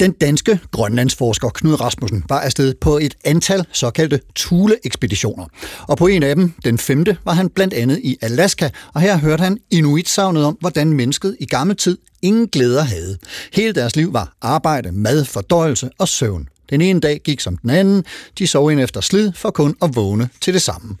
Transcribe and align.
Den 0.00 0.12
danske 0.12 0.60
grønlandsforsker 0.72 1.48
Knud 1.48 1.80
Rasmussen 1.80 2.24
var 2.28 2.40
afsted 2.40 2.74
på 2.80 2.98
et 2.98 3.14
antal 3.24 3.66
såkaldte 3.72 4.20
Thule-ekspeditioner. 4.36 5.46
Og 5.88 5.96
på 5.96 6.06
en 6.06 6.22
af 6.22 6.36
dem, 6.36 6.52
den 6.64 6.78
femte, 6.78 7.16
var 7.24 7.32
han 7.32 7.48
blandt 7.48 7.74
andet 7.74 8.00
i 8.04 8.16
Alaska, 8.20 8.70
og 8.94 9.00
her 9.00 9.16
hørte 9.18 9.42
han 9.42 9.58
Inuit-savnet 9.70 10.44
om, 10.44 10.56
hvordan 10.60 10.92
mennesket 10.92 11.36
i 11.40 11.46
gammel 11.46 11.76
tid 11.76 11.98
ingen 12.22 12.48
glæder 12.48 12.82
havde. 12.82 13.18
Hele 13.52 13.72
deres 13.72 13.96
liv 13.96 14.12
var 14.12 14.36
arbejde, 14.42 14.92
mad, 14.92 15.24
fordøjelse 15.24 15.90
og 15.98 16.08
søvn. 16.08 16.48
Den 16.70 16.80
ene 16.80 17.00
dag 17.00 17.20
gik 17.24 17.40
som 17.40 17.56
den 17.56 17.70
anden. 17.70 18.04
De 18.38 18.46
sov 18.46 18.72
ind 18.72 18.80
efter 18.80 19.00
slid 19.00 19.32
for 19.32 19.50
kun 19.50 19.76
at 19.82 19.96
vågne 19.96 20.28
til 20.40 20.54
det 20.54 20.62
samme. 20.62 20.96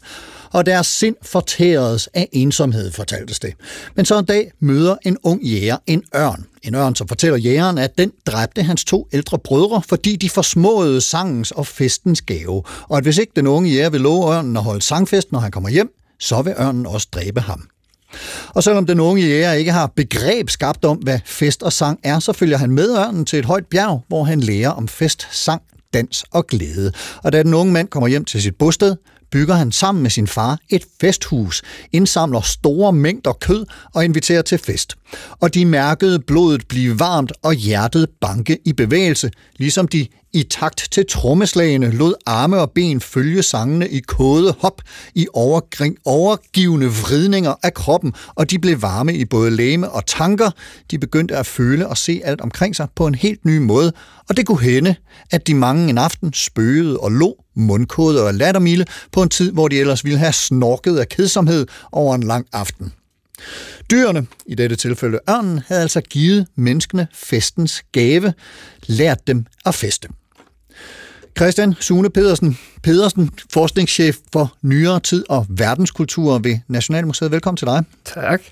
Og 0.54 0.66
deres 0.66 0.86
sind 0.86 1.16
fortæredes 1.22 2.08
af 2.14 2.28
ensomhed, 2.32 2.92
fortaltes 2.92 3.38
det. 3.38 3.54
Men 3.96 4.04
så 4.04 4.18
en 4.18 4.24
dag 4.24 4.50
møder 4.60 4.96
en 5.02 5.16
ung 5.22 5.42
jæger 5.42 5.76
en 5.86 6.02
ørn. 6.16 6.46
En 6.62 6.74
ørn, 6.74 6.94
som 6.94 7.08
fortæller 7.08 7.38
jægeren, 7.38 7.78
at 7.78 7.98
den 7.98 8.12
dræbte 8.26 8.62
hans 8.62 8.84
to 8.84 9.08
ældre 9.12 9.38
brødre, 9.38 9.82
fordi 9.88 10.16
de 10.16 10.30
forsmåede 10.30 11.00
sangens 11.00 11.50
og 11.50 11.66
festens 11.66 12.22
gave. 12.22 12.62
Og 12.88 12.96
at 12.96 13.02
hvis 13.02 13.18
ikke 13.18 13.32
den 13.36 13.46
unge 13.46 13.70
jæger 13.70 13.90
vil 13.90 14.00
love 14.00 14.34
ørnen 14.34 14.56
at 14.56 14.62
holde 14.62 14.82
sangfest, 14.82 15.32
når 15.32 15.38
han 15.38 15.50
kommer 15.50 15.68
hjem, 15.68 15.90
så 16.20 16.42
vil 16.42 16.54
ørnen 16.58 16.86
også 16.86 17.08
dræbe 17.12 17.40
ham. 17.40 17.68
Og 18.48 18.62
selvom 18.62 18.86
den 18.86 19.00
unge 19.00 19.22
jæger 19.22 19.52
ikke 19.52 19.72
har 19.72 19.86
begreb 19.86 20.50
skabt 20.50 20.84
om, 20.84 20.96
hvad 20.96 21.18
fest 21.24 21.62
og 21.62 21.72
sang 21.72 22.00
er, 22.02 22.18
så 22.18 22.32
følger 22.32 22.56
han 22.56 22.70
med 22.70 22.96
ørnen 22.96 23.24
til 23.24 23.38
et 23.38 23.44
højt 23.44 23.66
bjerg, 23.66 24.04
hvor 24.08 24.24
han 24.24 24.40
lærer 24.40 24.70
om 24.70 24.88
fest, 24.88 25.28
sang, 25.30 25.62
dans 25.94 26.24
og 26.30 26.46
glæde. 26.46 26.92
Og 27.22 27.32
da 27.32 27.42
den 27.42 27.54
unge 27.54 27.72
mand 27.72 27.88
kommer 27.88 28.08
hjem 28.08 28.24
til 28.24 28.42
sit 28.42 28.56
bosted, 28.56 28.96
bygger 29.34 29.54
han 29.54 29.72
sammen 29.72 30.02
med 30.02 30.10
sin 30.10 30.26
far 30.26 30.58
et 30.68 30.84
festhus, 31.00 31.62
indsamler 31.92 32.40
store 32.40 32.92
mængder 32.92 33.32
kød 33.32 33.66
og 33.94 34.04
inviterer 34.04 34.42
til 34.42 34.58
fest. 34.58 34.94
Og 35.40 35.54
de 35.54 35.64
mærkede 35.64 36.18
blodet 36.18 36.68
blive 36.68 36.98
varmt 36.98 37.32
og 37.42 37.54
hjertet 37.54 38.08
banke 38.20 38.58
i 38.64 38.72
bevægelse, 38.72 39.30
ligesom 39.56 39.88
de 39.88 40.06
i 40.34 40.42
takt 40.42 40.88
til 40.90 41.06
trommeslagene 41.06 41.90
lod 41.90 42.14
arme 42.26 42.60
og 42.60 42.70
ben 42.70 43.00
følge 43.00 43.42
sangene 43.42 43.88
i 43.88 44.00
kode 44.00 44.54
hop, 44.58 44.82
i 45.14 45.26
overgring, 45.32 45.96
overgivende 46.04 46.86
vridninger 46.86 47.54
af 47.62 47.74
kroppen, 47.74 48.12
og 48.34 48.50
de 48.50 48.58
blev 48.58 48.82
varme 48.82 49.14
i 49.14 49.24
både 49.24 49.50
læme 49.50 49.90
og 49.90 50.06
tanker. 50.06 50.50
De 50.90 50.98
begyndte 50.98 51.36
at 51.36 51.46
føle 51.46 51.88
og 51.88 51.96
se 51.96 52.20
alt 52.24 52.40
omkring 52.40 52.76
sig 52.76 52.88
på 52.96 53.06
en 53.06 53.14
helt 53.14 53.44
ny 53.44 53.58
måde, 53.58 53.92
og 54.28 54.36
det 54.36 54.46
kunne 54.46 54.62
hende, 54.62 54.94
at 55.30 55.46
de 55.46 55.54
mange 55.54 55.90
en 55.90 55.98
aften 55.98 56.32
spøgede 56.32 56.98
og 56.98 57.12
lå, 57.12 57.44
mundkode 57.56 58.26
og 58.26 58.34
lattermilde 58.34 58.84
på 59.12 59.22
en 59.22 59.28
tid, 59.28 59.52
hvor 59.52 59.68
de 59.68 59.80
ellers 59.80 60.04
ville 60.04 60.18
have 60.18 60.32
snorket 60.32 60.98
af 60.98 61.08
kedsomhed 61.08 61.66
over 61.92 62.14
en 62.14 62.22
lang 62.22 62.46
aften. 62.52 62.92
Dyrene, 63.90 64.26
i 64.46 64.54
dette 64.54 64.76
tilfælde 64.76 65.18
ørnen, 65.30 65.60
havde 65.66 65.82
altså 65.82 66.00
givet 66.00 66.46
menneskene 66.56 67.06
festens 67.14 67.82
gave, 67.92 68.32
lært 68.86 69.26
dem 69.26 69.46
at 69.66 69.74
feste. 69.74 70.08
Christian 71.38 71.74
Sune 71.80 72.10
Pedersen, 72.10 72.58
Pedersen, 72.82 73.30
forskningschef 73.52 74.16
for 74.32 74.56
nyere 74.62 75.00
tid 75.00 75.24
og 75.28 75.46
verdenskultur 75.48 76.38
ved 76.38 76.58
Nationalmuseet. 76.68 77.30
Velkommen 77.30 77.56
til 77.56 77.66
dig. 77.66 77.84
Tak. 78.04 78.42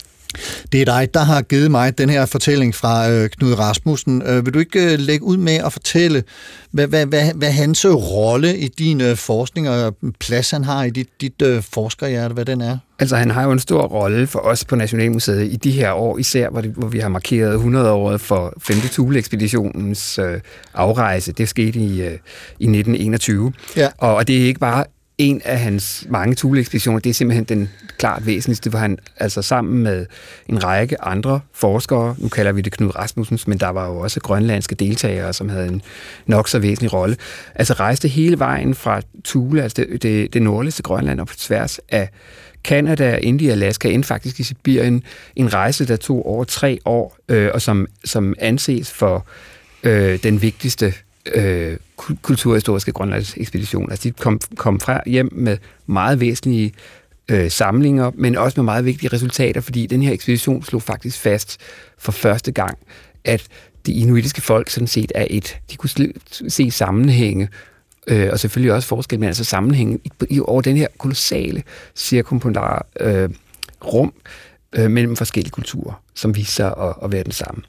Det 0.72 0.80
er 0.80 0.84
dig, 0.84 1.08
der 1.14 1.20
har 1.20 1.42
givet 1.42 1.70
mig 1.70 1.98
den 1.98 2.11
her 2.11 2.27
fortælling 2.27 2.74
fra 2.74 3.11
øh, 3.11 3.30
Knud 3.30 3.58
Rasmussen. 3.58 4.23
Øh, 4.23 4.46
vil 4.46 4.55
du 4.55 4.58
ikke 4.58 4.92
øh, 4.92 4.98
lægge 4.98 5.24
ud 5.24 5.36
med 5.36 5.55
at 5.55 5.73
fortælle, 5.73 6.23
hvad, 6.70 6.86
hvad, 6.86 7.06
hvad, 7.06 7.33
hvad 7.34 7.51
hans 7.51 7.86
rolle 7.86 8.58
i 8.58 8.68
din 8.68 9.01
øh, 9.01 9.17
forskning 9.17 9.68
og 9.68 9.96
plads 10.20 10.51
han 10.51 10.64
har 10.64 10.84
i 10.84 10.90
dit, 10.90 11.08
dit 11.20 11.42
øh, 11.42 11.62
forskerhjerte, 11.62 12.34
hvad 12.34 12.45
den 12.45 12.61
er? 12.61 12.79
Altså, 12.98 13.17
han 13.17 13.30
har 13.30 13.45
jo 13.45 13.52
en 13.52 13.58
stor 13.58 13.83
rolle 13.83 14.27
for 14.27 14.39
os 14.39 14.64
på 14.64 14.77
Nationalmuseet 14.77 15.52
i 15.52 15.56
de 15.56 15.70
her 15.70 15.92
år, 15.92 16.18
især 16.18 16.51
hvor, 16.51 16.61
det, 16.61 16.70
hvor 16.70 16.89
vi 16.89 16.98
har 16.98 17.08
markeret 17.08 17.58
100-året 17.58 18.20
for 18.20 18.55
5. 18.61 18.77
Thule-ekspeditionens 18.77 20.18
øh, 20.18 20.40
afrejse. 20.74 21.33
Det 21.33 21.48
skete 21.48 21.79
i, 21.79 22.01
øh, 22.01 22.12
i 22.58 22.64
1921. 22.64 23.52
Ja. 23.77 23.89
Og, 23.98 24.14
og 24.14 24.29
det 24.29 24.42
er 24.42 24.46
ikke 24.46 24.61
bare 24.61 24.85
en 25.18 25.42
af 25.45 25.58
hans 25.58 26.06
mange 26.08 26.34
Thule-ekspeditioner, 26.34 27.00
det 27.00 27.11
er 27.11 27.14
simpelthen 27.14 27.45
den 27.45 27.70
klart 27.98 28.27
væsentligste, 28.27 28.70
hvor 28.70 28.78
han 28.78 28.98
altså 29.17 29.42
sammen 29.42 29.83
med 29.83 30.06
en 30.48 30.64
række 30.64 31.02
andre 31.02 31.40
forskere, 31.52 32.14
nu 32.18 32.28
kalder 32.28 32.52
vi 32.52 32.61
det 32.61 32.73
Knud 32.73 32.96
Rasmussens, 32.96 33.48
men 33.48 33.58
der 33.58 33.68
var 33.68 33.89
jo 33.89 33.98
også 33.98 34.20
grønlandske 34.20 34.74
deltagere, 34.74 35.33
som 35.33 35.48
havde 35.48 35.68
en 35.68 35.83
nok 36.27 36.48
så 36.48 36.58
væsentlig 36.58 36.92
rolle, 36.92 37.17
altså 37.55 37.74
rejste 37.74 38.08
hele 38.08 38.39
vejen 38.39 38.74
fra 38.74 39.00
Thule, 39.24 39.62
altså 39.62 39.83
det, 39.83 40.02
det, 40.02 40.34
det 40.34 40.42
nordligste 40.42 40.83
Grønland, 40.83 41.20
og 41.20 41.27
på 41.27 41.34
tværs 41.36 41.80
af 41.89 42.08
Kanada, 42.64 43.17
India, 43.17 43.52
Alaska, 43.52 43.89
end 43.89 44.05
faktisk 44.05 44.40
i 44.40 44.42
Sibirien. 44.42 45.02
En 45.36 45.55
rejse, 45.55 45.89
der 45.89 45.96
tog 45.96 46.27
over 46.27 46.44
tre 46.44 46.79
år, 46.84 47.17
øh, 47.29 47.50
og 47.55 47.62
som, 47.62 47.86
som 48.05 48.34
anses 48.39 48.90
for 48.90 49.27
øh, 49.83 50.18
den 50.23 50.42
vigtigste 50.42 50.94
øh, 51.27 51.77
kulturhistoriske 52.22 52.92
Grønlandsekspedition. 52.92 53.90
Altså 53.90 54.08
de 54.08 54.10
kom, 54.10 54.40
kom 54.56 54.80
fra 54.80 55.02
hjem 55.06 55.28
med 55.33 55.56
meget 55.86 56.20
væsentlige 56.20 56.72
øh, 57.28 57.50
samlinger, 57.50 58.10
men 58.14 58.36
også 58.36 58.60
med 58.60 58.64
meget 58.64 58.84
vigtige 58.84 59.12
resultater, 59.12 59.61
fordi 59.61 59.86
den 59.86 60.02
her 60.02 60.12
ekspedition 60.12 60.62
slog 60.62 60.82
faktisk 60.82 61.18
fast 61.18 61.61
for 61.98 62.12
første 62.12 62.52
gang, 62.52 62.78
at 63.24 63.46
det 63.86 63.92
inuitiske 63.92 64.40
folk 64.40 64.70
sådan 64.70 64.86
set 64.86 65.12
er 65.14 65.27
et. 65.30 65.58
De 65.70 65.77
kunne 65.77 65.90
se 66.48 66.70
sammenhænge, 66.70 67.48
øh, 68.06 68.28
og 68.32 68.40
selvfølgelig 68.40 68.72
også 68.72 68.88
forskel, 68.88 69.20
men 69.20 69.27
altså 69.27 69.44
sammenhænge 69.44 69.98
i, 70.05 70.11
i, 70.30 70.40
over 70.40 70.62
den 70.62 70.77
her 70.77 70.88
kolossale 70.98 71.62
cirkumpolare 71.94 72.82
øh, 73.00 73.30
rum, 73.84 74.12
øh, 74.72 74.90
mellem 74.90 75.16
forskellige 75.16 75.50
kulturer, 75.50 76.02
som 76.14 76.36
viser 76.36 76.52
sig 76.52 76.74
at, 76.78 76.94
at 77.05 77.12
være 77.12 77.22
den 77.22 77.33
samme. 77.33 77.62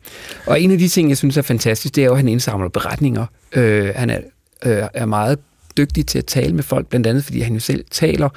Og 0.45 0.61
en 0.61 0.71
af 0.71 0.77
de 0.77 0.87
ting, 0.87 1.09
jeg 1.09 1.17
synes 1.17 1.37
er 1.37 1.41
fantastisk, 1.41 1.95
det 1.95 2.01
er 2.01 2.05
jo, 2.05 2.11
at 2.11 2.17
han 2.17 2.27
indsamler 2.27 2.69
beretninger. 2.69 3.25
Øh, 3.51 3.91
han 3.95 4.09
er, 4.09 4.19
øh, 4.65 4.87
er 4.93 5.05
meget 5.05 5.39
dygtig 5.77 6.05
til 6.05 6.17
at 6.17 6.25
tale 6.25 6.55
med 6.55 6.63
folk, 6.63 6.87
blandt 6.87 7.07
andet 7.07 7.23
fordi 7.23 7.39
han 7.39 7.53
jo 7.53 7.59
selv 7.59 7.85
taler 7.91 8.29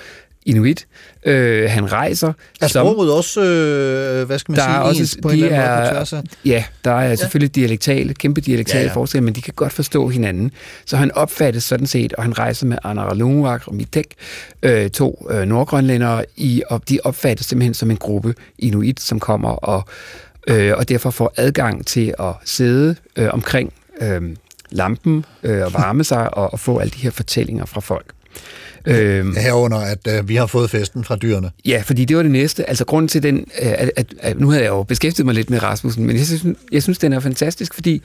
inuit. 0.47 0.87
Øh, 1.25 1.71
han 1.71 1.93
rejser. 1.93 2.33
Er 2.61 2.67
sproget 2.67 3.13
også, 3.13 3.41
øh, 3.41 4.27
hvad 4.27 4.39
skal 4.39 4.53
man 4.53 4.59
der 4.59 4.65
sige, 4.65 4.75
er 4.75 4.79
også, 4.79 5.01
ens 5.01 5.19
på 5.23 5.29
en 5.29 5.35
eller 5.35 5.47
anden 5.47 5.71
er, 5.71 5.77
måde 5.77 5.89
på 5.89 5.95
tværs 5.95 6.13
af? 6.13 6.23
Ja, 6.45 6.65
der 6.85 6.91
er 6.91 7.09
ja. 7.09 7.15
selvfølgelig 7.15 7.55
dialektale, 7.55 8.15
kæmpe 8.15 8.41
dialektale 8.41 8.81
Ja, 8.81 8.87
ja, 8.87 8.95
forskelle, 8.95 9.25
men 9.25 9.35
de 9.35 9.43
kan 9.43 9.53
godt 9.57 9.73
forstå 9.73 10.09
hinanden. 10.09 10.51
Så 10.85 10.97
han 10.97 11.13
opfattes 11.13 11.65
sådan 11.65 11.87
set, 11.87 12.13
og 12.13 12.23
han 12.23 12.39
rejser 12.39 12.67
med 12.67 12.79
Anaralunguaq 12.85 13.69
og 13.69 13.75
Mitek, 13.75 14.15
øh, 14.63 14.91
to 14.91 15.29
øh, 15.31 15.43
nordgrønlændere, 15.43 16.25
i, 16.37 16.63
og 16.71 16.83
de 16.89 16.99
opfattes 17.05 17.47
simpelthen 17.47 17.75
som 17.75 17.91
en 17.91 17.97
gruppe 17.97 18.35
inuit, 18.59 19.01
som 19.01 19.21
kommer 19.21 19.49
og, 19.51 19.85
øh, 20.47 20.73
og 20.77 20.89
derfor 20.89 21.11
får 21.11 21.33
adgang 21.37 21.87
til 21.87 22.15
at 22.19 22.33
sidde 22.45 22.97
øh, 23.17 23.29
omkring 23.33 23.73
øh, 24.01 24.23
lampen 24.71 25.25
øh, 25.43 25.65
og 25.65 25.73
varme 25.75 26.05
sig 26.05 26.35
og, 26.35 26.53
og 26.53 26.61
få 26.61 26.79
alle 26.79 26.91
de 26.91 26.99
her 26.99 27.11
fortællinger 27.11 27.65
fra 27.65 27.81
folk. 27.81 28.07
Øh, 28.87 29.37
Herunder, 29.37 29.79
at 29.79 30.07
øh, 30.09 30.29
vi 30.29 30.37
har 30.37 30.47
fået 30.47 30.71
festen 30.71 31.05
fra 31.05 31.17
dyrene. 31.17 31.51
Ja, 31.65 31.83
fordi 31.87 32.05
det 32.05 32.17
var 32.17 32.23
det 32.23 32.33
næste. 32.33 32.69
Altså 32.69 32.85
grunden 32.85 33.09
til 33.09 33.23
den, 33.23 33.37
øh, 33.39 33.73
at, 33.73 33.91
at, 33.97 34.15
at 34.19 34.41
nu 34.41 34.51
havde 34.51 34.65
jeg 34.65 34.71
jo 34.71 34.83
beskæftiget 34.83 35.27
mig 35.27 35.35
lidt 35.35 35.51
med 35.51 35.63
Rasmussen, 35.63 36.07
men 36.07 36.17
jeg 36.17 36.27
synes, 36.27 36.45
jeg 36.73 36.83
synes 36.83 36.99
den 36.99 37.13
er 37.13 37.21
fantastisk, 37.21 37.75
fordi 37.75 38.03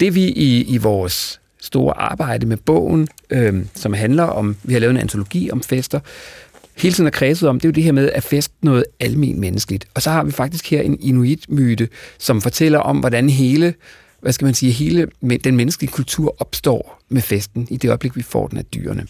det 0.00 0.14
vi 0.14 0.24
i, 0.24 0.62
i 0.62 0.76
vores 0.76 1.40
store 1.60 1.98
arbejde 1.98 2.46
med 2.46 2.56
bogen, 2.56 3.08
øh, 3.30 3.64
som 3.74 3.92
handler 3.92 4.24
om, 4.24 4.56
vi 4.62 4.72
har 4.72 4.80
lavet 4.80 4.90
en 4.90 5.00
antologi 5.00 5.50
om 5.50 5.62
fester, 5.62 6.00
hele 6.76 6.94
tiden 6.94 7.06
har 7.06 7.10
kredset 7.10 7.48
om, 7.48 7.60
det 7.60 7.64
er 7.64 7.68
jo 7.68 7.72
det 7.72 7.82
her 7.82 7.92
med, 7.92 8.10
at 8.10 8.22
fest 8.22 8.52
noget 8.62 8.84
almen 9.00 9.40
menneskeligt. 9.40 9.86
Og 9.94 10.02
så 10.02 10.10
har 10.10 10.24
vi 10.24 10.30
faktisk 10.30 10.70
her 10.70 10.80
en 10.80 10.98
inuit-myte, 11.00 11.88
som 12.18 12.42
fortæller 12.42 12.78
om, 12.78 12.98
hvordan 12.98 13.30
hele 13.30 13.74
hvad 14.20 14.32
skal 14.32 14.44
man 14.44 14.54
sige, 14.54 14.72
hele 14.72 15.08
den 15.44 15.56
menneskelige 15.56 15.92
kultur 15.92 16.36
opstår 16.38 17.02
med 17.08 17.22
festen 17.22 17.66
i 17.70 17.76
det 17.76 17.88
øjeblik, 17.88 18.16
vi 18.16 18.22
får 18.22 18.46
den 18.46 18.58
af 18.58 18.64
dyrene. 18.64 19.06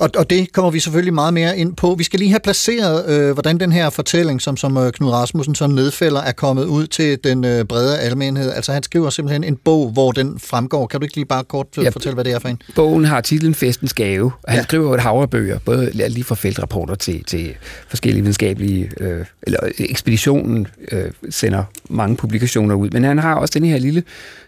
Og, 0.00 0.10
og 0.16 0.30
det 0.30 0.52
kommer 0.52 0.70
vi 0.70 0.80
selvfølgelig 0.80 1.14
meget 1.14 1.34
mere 1.34 1.58
ind 1.58 1.76
på. 1.76 1.94
Vi 1.98 2.04
skal 2.04 2.18
lige 2.18 2.30
have 2.30 2.40
placeret, 2.40 3.08
øh, 3.10 3.32
hvordan 3.32 3.60
den 3.60 3.72
her 3.72 3.90
fortælling, 3.90 4.42
som, 4.42 4.56
som 4.56 4.76
øh, 4.76 4.92
Knud 4.92 5.10
Rasmussen 5.10 5.54
så 5.54 5.66
nedfælder, 5.66 6.20
er 6.20 6.32
kommet 6.32 6.64
ud 6.64 6.86
til 6.86 7.18
den 7.24 7.44
øh, 7.44 7.64
brede 7.64 7.98
almenhed. 7.98 8.52
Altså 8.52 8.72
han 8.72 8.82
skriver 8.82 9.10
simpelthen 9.10 9.44
en 9.44 9.56
bog, 9.56 9.90
hvor 9.90 10.12
den 10.12 10.38
fremgår. 10.38 10.86
Kan 10.86 11.00
du 11.00 11.04
ikke 11.04 11.14
lige 11.16 11.24
bare 11.24 11.44
kort 11.44 11.66
øh, 11.78 11.84
Ja. 11.84 11.88
fortælle, 11.90 12.14
hvad 12.14 12.24
det 12.24 12.32
er 12.32 12.38
for 12.38 12.48
en? 12.48 12.62
Bogen 12.74 13.04
har 13.04 13.20
titlen 13.20 13.54
Festens 13.54 13.94
Gave, 13.94 14.24
og 14.42 14.52
han 14.52 14.58
Ja. 14.58 14.62
skriver 14.62 14.94
et 14.94 15.00
hav 15.00 15.20
af 15.22 15.30
bøger, 15.30 15.58
både 15.58 15.90
lige 16.08 16.24
fra 16.24 16.34
feltrapporter 16.34 16.94
til, 16.94 17.24
til 17.24 17.54
forskellige 17.88 18.22
videnskabelige, 18.22 18.90
øh, 19.00 19.24
eller 19.42 19.58
ekspeditionen 19.78 20.66
øh, 20.92 21.04
sender 21.30 21.64
mange 21.90 22.16
publikationer 22.16 22.74
ud, 22.74 22.90
men 22.90 23.04
han 23.04 23.18
har 23.18 23.34
også 23.34 23.58
den 23.58 23.64
her 23.68 23.78
lille, 23.78 24.02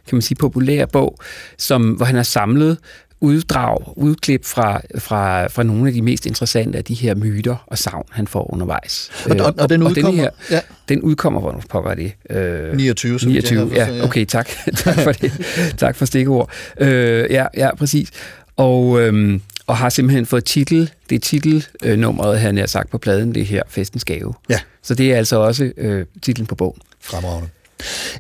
kan 0.09 0.17
man 0.17 0.23
sige, 0.23 0.37
populære 0.37 0.87
bog, 0.87 1.19
som, 1.59 1.91
hvor 1.91 2.07
han 2.07 2.17
har 2.17 2.23
samlet 2.23 2.77
uddrag, 3.23 3.93
udklip 3.97 4.45
fra, 4.45 4.81
fra, 4.99 5.47
fra 5.47 5.63
nogle 5.63 5.89
af 5.89 5.95
de 5.95 6.03
mest 6.03 6.27
interessante 6.27 6.79
af 6.79 6.85
de 6.85 6.95
her 6.95 7.15
myter 7.15 7.57
og 7.67 7.79
savn, 7.79 8.05
han 8.11 8.27
får 8.27 8.53
undervejs. 8.53 9.11
Og, 9.31 9.37
og, 9.41 9.55
og 9.59 9.69
den 9.69 9.83
og 9.83 9.91
udkommer... 9.91 10.11
den, 10.11 10.21
her, 10.21 10.31
ja, 10.51 10.61
den 10.89 11.03
udkommer, 11.03 11.41
hvor 11.41 11.63
pokker 11.69 11.95
det? 11.95 12.13
Øh, 12.31 12.77
29, 12.77 13.21
så 13.21 13.27
vidt 13.27 13.51
jeg 13.51 13.53
29, 13.53 13.59
har 13.59 13.67
forstået, 13.67 13.99
ja, 13.99 14.05
okay, 14.05 14.25
tak. 14.25 14.49
tak 14.85 14.99
for 14.99 15.13
det. 15.13 15.33
tak 15.77 15.97
for 15.97 16.05
stikord. 16.05 16.51
Øh, 16.81 17.27
ja, 17.31 17.47
ja, 17.57 17.75
præcis. 17.75 18.11
Og, 18.57 19.01
øhm, 19.01 19.43
og 19.67 19.77
har 19.77 19.89
simpelthen 19.89 20.27
fået 20.27 20.45
titel, 20.45 20.91
det 21.11 21.15
er 21.15 21.21
titelnummeret, 21.21 22.41
han 22.41 22.57
har 22.57 22.67
sagt 22.67 22.91
på 22.91 22.99
pladen, 22.99 23.35
det 23.35 23.47
her, 23.47 23.63
Festens 23.69 24.05
Gave. 24.05 24.35
Ja. 24.49 24.59
Så 24.83 24.95
det 24.95 25.13
er 25.13 25.17
altså 25.17 25.37
også 25.37 25.73
øh, 25.77 26.07
titlen 26.23 26.47
på 26.47 26.55
bogen. 26.55 26.81
Fremragende. 27.01 27.49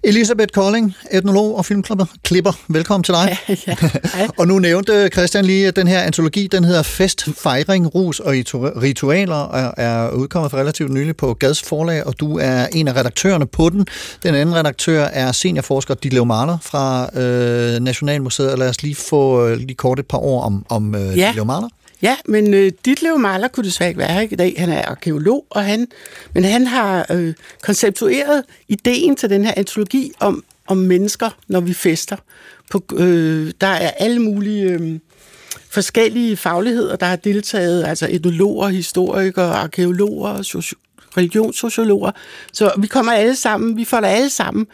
Elisabeth 0.05 0.53
Kolding, 0.53 0.94
etnolog 1.11 1.56
og 1.59 1.64
filmklipper. 1.67 2.05
Klipper. 2.25 2.53
Velkommen 2.69 3.05
til 3.05 3.14
dig. 3.14 3.37
ja. 3.49 3.75
Hej. 4.14 4.29
og 4.38 4.49
nu 4.49 4.59
nævnte 4.59 5.09
Christian 5.12 5.44
lige, 5.44 5.69
at 5.69 5.76
den 5.76 5.88
her 5.88 6.00
antologi, 6.00 6.47
den 6.47 6.64
hedder 6.64 6.82
Fest, 6.82 7.29
Fejring, 7.38 7.94
Rus 7.94 8.20
og 8.20 8.32
Ritualer, 8.82 9.35
og 9.35 9.75
er 9.76 10.11
udkommet 10.11 10.50
for 10.50 10.59
relativt 10.59 10.91
nylig 10.93 11.17
på 11.17 11.35
Gads 11.35 11.62
Forlag, 11.62 12.06
og 12.06 12.20
du 12.20 12.38
er 12.38 12.67
en 12.73 12.88
af 12.88 12.97
redaktørerne 12.97 13.47
på 13.47 13.69
den. 13.69 13.87
Den 14.23 14.35
anden 14.35 14.55
redaktør 14.55 15.05
er 15.05 15.32
seniorforsker 15.32 15.94
Ditlev 15.94 16.26
Mahler 16.26 16.59
fra 16.62 17.09
øh, 17.20 17.81
Nationalmuseet, 17.81 18.53
og 18.53 18.59
lad 18.59 18.69
os 18.69 18.82
lige 18.82 18.94
få 18.94 19.47
øh, 19.47 19.56
lige 19.56 19.75
kort 19.75 19.99
et 19.99 20.06
par 20.06 20.19
ord 20.19 20.44
om, 20.44 20.67
om 20.69 20.94
øh, 20.94 21.19
Ja. 21.19 21.26
Ditlev 21.26 21.47
Mahler. 21.47 21.69
Ja, 22.02 22.16
men 22.25 22.54
øh, 22.54 22.72
Ditlev 22.84 23.19
Mahler 23.19 23.49
kunne 23.49 23.66
desværre 23.66 23.88
ikke 23.90 23.99
være 23.99 24.12
her 24.12 24.20
i 24.20 24.26
dag. 24.26 24.54
Han 24.58 24.69
er 24.69 24.82
arkeolog, 24.82 25.46
og 25.50 25.64
han, 25.64 25.88
men 26.34 26.44
han 26.44 26.66
har 26.66 27.06
øh, 27.10 27.34
konceptueret 27.62 28.44
ideen 28.69 29.16
til 29.16 29.31
den 29.31 29.44
her 29.44 29.52
antologi 29.56 30.12
om, 30.20 30.44
om 30.66 30.76
mennesker, 30.76 31.31
når 31.49 31.60
vi 31.60 31.75
fester. 31.75 32.16
På, 32.70 32.84
øh, 32.96 33.52
der 33.60 33.66
er 33.66 33.90
alle 33.90 34.19
mulige 34.19 34.64
øh, 34.64 34.99
forskellige 35.70 36.37
fagligheder, 36.37 36.96
der 36.96 37.06
har 37.06 37.16
deltaget, 37.16 37.84
altså 37.84 38.06
etnologer, 38.10 38.69
historikere, 38.69 39.54
arkeologer, 39.54 40.38
soci- 40.38 41.08
religionssociologer. 41.16 42.10
Så 42.52 42.72
vi 42.78 42.87
kommer 42.87 43.12
alle 43.12 43.37
sammen, 43.37 43.76
vi 43.76 43.84
folder 43.84 44.08
alle 44.08 44.31
sammen 44.31 44.66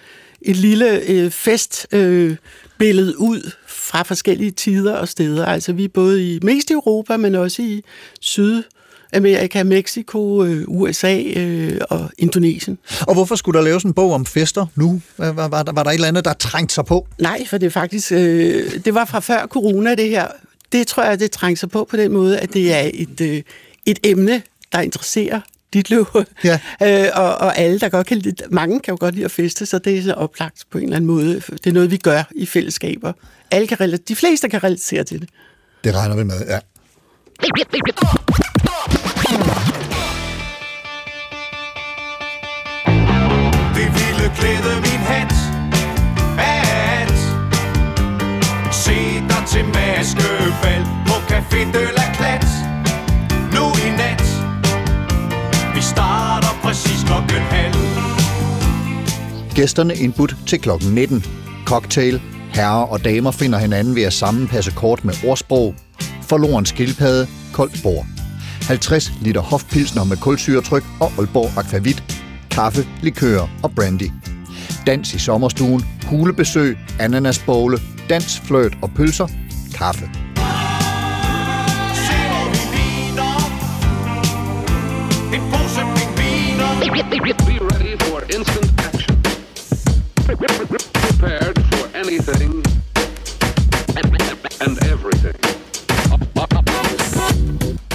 et 0.42 0.56
lille 0.56 1.00
øh, 1.08 1.30
festbillede 1.30 2.30
øh, 2.30 2.36
billede 2.78 3.20
ud 3.20 3.50
fra 3.88 4.02
forskellige 4.02 4.50
tider 4.50 4.94
og 4.94 5.08
steder. 5.08 5.46
Altså 5.46 5.72
vi 5.72 5.84
er 5.84 5.88
både 5.88 6.34
i 6.34 6.38
mest 6.42 6.70
i 6.70 6.72
Europa, 6.72 7.16
men 7.16 7.34
også 7.34 7.62
i 7.62 7.82
Sydamerika, 8.20 9.62
Mexico, 9.62 10.44
øh, 10.44 10.64
USA 10.66 11.22
øh, 11.36 11.80
og 11.90 12.10
Indonesien. 12.18 12.78
Og 13.00 13.14
hvorfor 13.14 13.36
skulle 13.36 13.58
der 13.58 13.64
laves 13.64 13.84
en 13.84 13.92
bog 13.92 14.12
om 14.12 14.26
fester 14.26 14.66
nu? 14.74 15.00
Var, 15.18 15.32
var, 15.32 15.48
var, 15.48 15.62
der, 15.62 15.72
var 15.72 15.82
der 15.82 15.90
et 15.90 15.94
eller 15.94 16.08
andet, 16.08 16.24
der 16.24 16.32
trængte 16.32 16.74
sig 16.74 16.84
på? 16.84 17.06
Nej, 17.18 17.46
for 17.46 17.58
det 17.58 17.66
er 17.66 17.70
faktisk, 17.70 18.12
øh, 18.12 18.84
det 18.84 18.94
var 18.94 19.04
fra 19.04 19.20
før 19.20 19.46
corona 19.46 19.94
det 19.94 20.08
her. 20.08 20.26
Det 20.72 20.86
tror 20.86 21.04
jeg, 21.04 21.20
det 21.20 21.30
trænger 21.30 21.56
sig 21.56 21.70
på 21.70 21.86
på 21.90 21.96
den 21.96 22.12
måde, 22.12 22.38
at 22.38 22.54
det 22.54 22.74
er 22.74 22.90
et, 22.94 23.20
øh, 23.20 23.42
et 23.86 23.98
emne, 24.04 24.42
der 24.72 24.80
interesserer 24.80 25.40
dit 25.72 25.90
løb. 25.90 26.06
Ja. 26.44 26.58
øh, 26.82 27.08
og, 27.14 27.34
og 27.38 27.58
alle, 27.58 27.78
der 27.80 27.88
godt 27.88 28.06
kan 28.06 28.16
lide, 28.18 28.44
mange 28.50 28.80
kan 28.80 28.92
jo 28.92 28.96
godt 29.00 29.14
lide 29.14 29.24
at 29.24 29.30
feste, 29.30 29.66
så 29.66 29.78
det 29.78 29.98
er 29.98 30.02
så 30.02 30.12
oplagt 30.12 30.64
på 30.70 30.78
en 30.78 30.84
eller 30.84 30.96
anden 30.96 31.06
måde. 31.06 31.34
Det 31.34 31.66
er 31.66 31.72
noget, 31.72 31.90
vi 31.90 31.96
gør 31.96 32.22
i 32.34 32.46
fællesskaber. 32.46 33.12
Alle 33.50 33.66
kan, 33.66 33.76
rela- 33.80 34.04
de 34.08 34.16
fleste 34.16 34.48
kan 34.48 34.64
relatere 34.64 35.04
til 35.04 35.20
det. 35.20 35.28
Det 35.84 35.94
regner 35.94 36.16
vi 36.16 36.22
med, 36.24 36.46
ja. 36.48 36.58
Det 43.76 43.88
ville 43.98 44.30
klæde 44.38 44.74
min 44.80 45.00
hat 45.10 45.32
At 46.38 47.12
Se 48.74 48.94
dig 49.30 49.42
til 49.52 49.64
maskefald 49.64 50.84
På 51.06 51.14
Café 51.32 51.60
de 51.72 51.84
la 51.96 52.14
Clat 52.14 52.67
Gæsterne 59.58 59.94
indbudt 59.94 60.36
til 60.46 60.60
klokken 60.60 60.94
19. 60.94 61.24
Cocktail. 61.64 62.22
Herrer 62.50 62.86
og 62.86 63.04
damer 63.04 63.30
finder 63.30 63.58
hinanden 63.58 63.94
ved 63.94 64.02
at 64.02 64.12
sammenpasse 64.12 64.70
kort 64.70 65.04
med 65.04 65.14
ordsprog. 65.26 65.74
Forloren 66.22 66.66
skildpadde. 66.66 67.26
Koldt 67.52 67.82
bord. 67.82 68.06
50 68.62 69.12
liter 69.20 69.40
hofpilsner 69.40 70.04
med 70.04 70.16
kulsyretryk 70.16 70.84
og 71.00 71.12
Aalborg 71.18 71.58
Aquavit. 71.58 72.02
Kaffe, 72.50 72.86
likør 73.02 73.48
og 73.62 73.72
brandy. 73.74 74.10
Dans 74.86 75.14
i 75.14 75.18
sommerstuen. 75.18 75.84
Hulebesøg. 76.06 76.78
Ananasbowle. 77.00 77.78
Dans, 78.10 78.40
fløjt 78.44 78.72
og 78.82 78.90
pølser. 78.96 79.28
Kaffe. 79.74 80.10
Be 87.46 87.58
ready 87.60 87.96
for 87.98 88.20
instant. 88.36 88.67
Prepared 90.38 91.56
for 91.72 91.88
anything 91.96 92.64
and, 94.60 94.78
everything. 94.92 95.34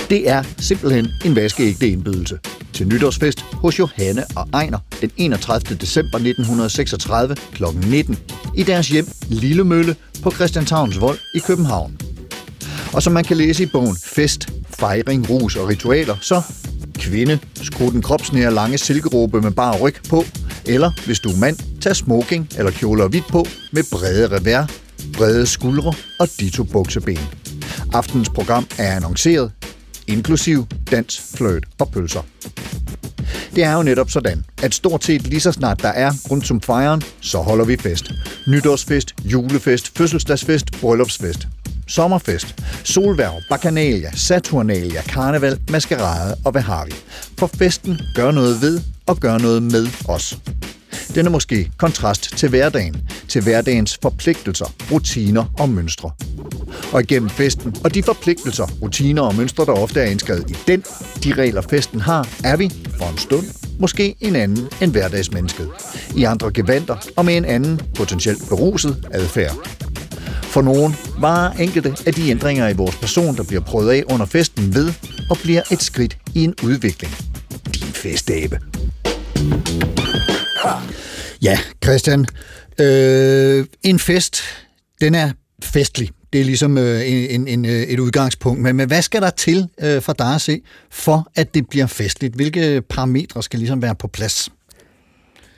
Det 0.10 0.30
er 0.30 0.44
simpelthen 0.60 1.08
en 1.26 1.36
vaskeægte 1.36 1.88
indbydelse. 1.88 2.40
Til 2.74 2.88
nytårsfest 2.88 3.42
hos 3.42 3.80
Johanne 3.80 4.24
og 4.36 4.48
Ejner 4.54 4.78
den 5.02 5.12
31. 5.18 5.78
december 5.78 6.18
1936 6.18 7.36
kl. 7.36 7.64
19 7.88 8.18
i 8.56 8.64
deres 8.64 8.88
hjem 8.88 9.08
Lille 9.28 9.64
Mølle 9.64 9.96
på 10.24 10.32
Christianshavns 10.32 11.02
Vold 11.02 11.20
i 11.36 11.40
København. 11.40 11.98
Og 12.94 13.04
som 13.04 13.14
man 13.14 13.24
kan 13.24 13.38
læse 13.38 13.64
i 13.64 13.68
bogen 13.72 13.98
Fest, 14.04 14.50
Fejring, 14.70 15.30
Rus 15.30 15.56
og 15.56 15.68
Ritualer, 15.68 16.16
så 16.22 16.42
kvinde, 17.00 17.40
skru 17.62 17.90
den 17.90 18.02
kropsnære 18.02 18.54
lange 18.54 18.78
silkeråbe 18.78 19.42
med 19.42 19.52
bare 19.52 19.80
ryg 19.80 19.96
på, 20.10 20.24
eller 20.66 20.92
hvis 21.06 21.20
du 21.20 21.30
er 21.30 21.38
mand, 21.38 21.73
tag 21.84 21.96
smoking 21.96 22.48
eller 22.58 22.72
kjole 22.72 23.04
og 23.04 23.10
hvidt 23.10 23.28
på 23.28 23.46
med 23.72 23.84
brede 23.92 24.28
revær, 24.38 24.66
brede 25.14 25.46
skuldre 25.46 25.94
og 26.20 26.30
ditto 26.40 26.64
bukseben. 26.64 27.20
Aftens 27.94 28.30
program 28.30 28.68
er 28.78 28.96
annonceret, 28.96 29.52
inklusiv 30.08 30.68
dans, 30.92 31.22
fløjt 31.36 31.64
og 31.80 31.92
pølser. 31.92 32.22
Det 33.56 33.64
er 33.64 33.74
jo 33.74 33.84
netop 33.84 34.10
sådan, 34.10 34.46
at 34.64 34.74
stort 34.74 35.04
set 35.04 35.28
lige 35.28 35.40
så 35.40 35.52
snart 35.52 35.82
der 35.82 35.90
er 35.90 36.12
rundt 36.32 36.48
som 36.48 36.62
fejren, 36.62 37.02
så 37.22 37.38
holder 37.38 37.66
vi 37.66 37.78
fest. 37.78 38.12
Nytårsfest, 38.48 39.16
julefest, 39.26 39.98
fødselsdagsfest, 39.98 40.72
bryllupsfest. 40.82 41.48
Sommerfest, 41.88 42.56
solværv, 42.84 43.42
bakanalia, 43.50 44.12
saturnalia, 44.12 45.02
karneval, 45.02 45.60
maskerade 45.70 46.36
og 46.46 46.52
hvad 46.52 46.62
har 46.62 46.86
vi. 46.86 46.92
For 47.40 47.48
festen 47.48 48.00
gør 48.16 48.32
noget 48.32 48.62
ved 48.62 48.82
og 49.06 49.18
gør 49.18 49.38
noget 49.38 49.64
med 49.64 49.88
os. 50.08 50.38
Den 51.16 51.26
er 51.26 51.30
måske 51.30 51.72
kontrast 51.78 52.38
til 52.38 52.50
hverdagen, 52.50 52.96
til 53.28 53.44
hverdagens 53.44 54.00
forpligtelser, 54.02 54.66
rutiner 54.92 55.46
og 55.60 55.70
mønstre. 55.70 56.12
Og 56.94 57.02
igennem 57.02 57.30
festen 57.30 57.76
og 57.84 57.94
de 57.94 58.04
forpligtelser, 58.04 58.68
rutiner 58.82 59.22
og 59.22 59.36
mønstre, 59.36 59.66
der 59.66 59.72
ofte 59.72 60.00
er 60.00 60.06
indskrevet 60.06 60.50
i 60.50 60.56
den, 60.68 60.84
de 61.24 61.34
regler 61.34 61.62
festen 61.62 62.02
har, 62.02 62.28
er 62.44 62.58
vi, 62.58 62.72
for 62.98 63.06
en 63.06 63.18
stund, 63.18 63.46
måske 63.80 64.16
en 64.20 64.36
anden 64.36 64.68
end 64.82 64.92
hverdagsmennesket. 64.92 65.70
I 66.16 66.24
andre 66.24 66.52
gevanter 66.52 66.96
og 67.16 67.26
med 67.26 67.38
en 67.38 67.46
anden, 67.46 67.82
potentielt 67.96 68.50
beruset 68.50 69.08
adfærd. 69.12 69.56
For 70.44 70.62
nogen 70.62 70.96
var 71.20 71.52
enkelte 71.52 71.96
af 72.06 72.14
de 72.14 72.30
ændringer 72.30 72.70
i 72.70 72.74
vores 72.74 72.96
person, 72.96 73.38
der 73.38 73.44
bliver 73.44 73.62
prøvet 73.62 73.92
af 73.92 74.04
under 74.12 74.26
festen 74.26 74.76
ved 74.76 74.94
og 75.30 75.38
bliver 75.44 75.62
et 75.72 75.82
skridt 75.82 76.18
i 76.36 76.44
en 76.44 76.54
udvikling. 76.64 77.14
Din 77.76 77.94
festabe. 77.94 78.73
Ja, 81.42 81.60
Christian. 81.84 82.26
Øh, 82.80 83.66
en 83.84 84.00
fest, 84.00 84.42
den 85.02 85.16
er 85.16 85.32
festlig. 85.64 86.10
Det 86.34 86.42
er 86.42 86.46
ligesom 86.46 86.78
øh, 86.78 87.02
en, 87.06 87.48
en, 87.48 87.66
øh, 87.66 87.72
et 87.72 88.00
udgangspunkt. 88.00 88.62
Men, 88.62 88.76
men 88.76 88.88
hvad 88.88 89.02
skal 89.02 89.22
der 89.22 89.30
til 89.30 89.68
øh, 89.82 90.02
for 90.02 90.14
dig 90.14 90.36
at 90.36 90.42
se, 90.42 90.62
for 90.92 91.28
at 91.36 91.54
det 91.54 91.70
bliver 91.70 91.86
festligt? 91.88 92.36
Hvilke 92.36 92.82
parametre 92.82 93.44
skal 93.44 93.60
ligesom 93.60 93.82
være 93.82 93.96
på 93.96 94.08
plads? 94.08 94.50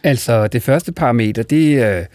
Altså, 0.03 0.47
det 0.47 0.63
første 0.63 0.91
parameter, 0.91 1.43
det, 1.43 1.83
øh, 1.85 2.05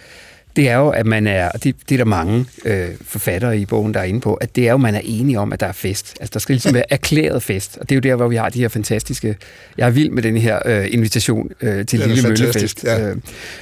det 0.61 0.69
er 0.69 0.76
jo, 0.76 0.88
at 0.88 1.07
man 1.07 1.26
er, 1.26 1.49
og 1.49 1.64
det, 1.64 1.76
det 1.88 1.95
er 1.95 1.97
der 1.99 2.05
mange 2.05 2.47
øh, 2.64 2.88
forfattere 3.02 3.59
i 3.59 3.67
bogen, 3.67 3.95
der 3.95 4.00
er 4.00 4.05
inde 4.05 4.21
på, 4.21 4.35
at 4.35 4.57
det 4.57 4.64
er 4.64 4.69
jo, 4.69 4.75
at 4.75 4.81
man 4.81 4.95
er 4.95 5.00
enige 5.05 5.38
om, 5.38 5.52
at 5.52 5.61
der 5.61 5.67
er 5.67 5.73
fest. 5.73 6.17
Altså, 6.21 6.31
der 6.33 6.40
skal 6.40 6.52
ligesom 6.52 6.75
være 6.75 6.93
erklæret 6.93 7.43
fest. 7.43 7.79
Og 7.81 7.88
det 7.88 7.95
er 7.95 7.97
jo 7.97 8.00
der, 8.00 8.17
hvor 8.17 8.29
vi 8.29 8.37
har 8.37 8.49
de 8.49 8.59
her 8.59 8.69
fantastiske... 8.69 9.37
Jeg 9.79 9.87
er 9.87 9.90
vild 9.90 10.11
med 10.11 10.23
den 10.23 10.37
her 10.37 10.59
øh, 10.64 10.87
invitation 10.90 11.50
øh, 11.61 11.87
til 11.87 11.99
Lille 11.99 12.23
Møllefest. 12.23 12.85
ja. 12.85 13.09
Øh, 13.09 13.17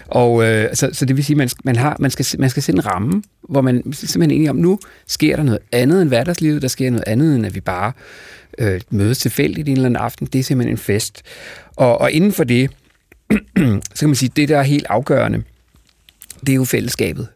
og 0.07 0.45
øh, 0.45 0.69
så, 0.75 0.91
så 0.93 1.05
det 1.05 1.17
vil 1.17 1.25
sige, 1.25 1.35
at 1.35 1.39
man, 1.39 1.49
man, 1.65 1.77
har, 1.77 1.97
man, 1.99 2.11
skal, 2.11 2.27
man 2.39 2.51
skal 2.51 2.63
sætte 2.63 2.79
en 2.79 2.87
ramme, 2.87 3.23
hvor 3.49 3.61
man 3.61 3.93
simpelthen 3.93 4.31
er 4.31 4.35
enige 4.35 4.51
om, 4.51 4.57
nu 4.57 4.79
sker 5.07 5.37
der 5.37 5.43
noget 5.43 5.61
andet 5.73 6.03
end 6.03 6.09
hverdagslivet, 6.09 6.63
der 6.63 6.69
sker 6.69 6.91
noget 6.91 7.05
andet, 7.07 7.37
end 7.37 7.47
at 7.47 7.55
vi 7.55 7.61
bare 7.61 7.93
øh, 8.59 8.81
mødes 8.91 9.19
tilfældigt 9.19 9.69
en 9.69 9.73
eller 9.73 9.87
anden 9.87 10.03
aften. 10.03 10.27
Det 10.27 10.39
er 10.39 10.43
simpelthen 10.43 10.75
en 10.75 10.79
fest. 10.79 11.23
Og, 11.77 12.01
og 12.01 12.13
inden 12.13 12.33
for 12.33 12.45
det, 12.45 12.71
så 13.95 14.01
kan 14.01 14.09
man 14.09 14.15
sige, 14.15 14.31
det 14.37 14.49
der 14.49 14.59
er 14.59 14.63
helt 14.63 14.87
afgørende, 14.89 15.43
det 16.41 16.49
er 16.49 16.57
jo 16.57 16.65
fællesskabet. 16.65 17.29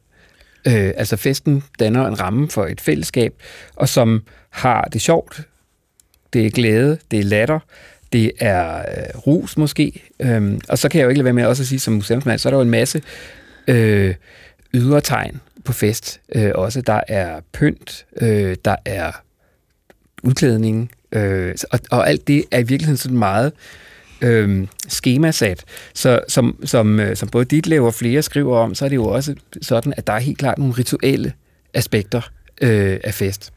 Øh, 0.66 0.92
altså 0.96 1.16
festen 1.16 1.64
danner 1.80 2.06
en 2.06 2.20
ramme 2.20 2.48
for 2.48 2.66
et 2.66 2.80
fællesskab, 2.80 3.34
og 3.76 3.88
som 3.88 4.22
har 4.50 4.82
det 4.84 5.00
sjovt, 5.00 5.40
det 6.32 6.46
er 6.46 6.50
glæde, 6.50 6.98
det 7.10 7.18
er 7.18 7.24
latter, 7.24 7.58
det 8.12 8.32
er 8.38 8.78
øh, 8.78 9.18
rus 9.26 9.56
måske. 9.56 10.02
Øhm, 10.20 10.60
og 10.68 10.78
så 10.78 10.88
kan 10.88 10.98
jeg 10.98 11.04
jo 11.04 11.08
ikke 11.08 11.18
lade 11.18 11.24
være 11.24 11.32
med 11.32 11.44
også 11.44 11.62
at 11.62 11.66
sige, 11.66 11.78
som 11.78 11.94
museumsmand, 11.94 12.38
så 12.38 12.48
er 12.48 12.50
der 12.50 12.58
jo 12.58 12.62
en 12.62 12.70
masse 12.70 13.02
øh, 13.68 14.14
ydre 14.74 15.00
tegn 15.00 15.40
på 15.64 15.72
fest. 15.72 16.20
Øh, 16.34 16.50
også 16.54 16.80
der 16.80 17.00
er 17.08 17.40
pynt, 17.52 18.06
øh, 18.20 18.56
der 18.64 18.76
er 18.84 19.12
udklædning, 20.22 20.90
øh, 21.12 21.54
og, 21.70 21.80
og 21.90 22.08
alt 22.08 22.28
det 22.28 22.44
er 22.50 22.58
i 22.58 22.62
virkeligheden 22.62 22.96
sådan 22.96 23.18
meget 23.18 23.52
øh, 24.22 24.66
skemasat. 24.88 25.64
Så 25.94 26.20
som, 26.28 26.58
som, 26.64 27.00
øh, 27.00 27.16
som 27.16 27.28
både 27.28 27.44
dit 27.44 27.72
og 27.72 27.94
flere 27.94 28.22
skriver 28.22 28.58
om, 28.58 28.74
så 28.74 28.84
er 28.84 28.88
det 28.88 28.96
jo 28.96 29.06
også 29.06 29.34
sådan, 29.62 29.94
at 29.96 30.06
der 30.06 30.12
er 30.12 30.18
helt 30.18 30.38
klart 30.38 30.58
nogle 30.58 30.74
rituelle 30.74 31.32
aspekter 31.74 32.30
øh, 32.62 33.00
af 33.04 33.14
fest. 33.14 33.52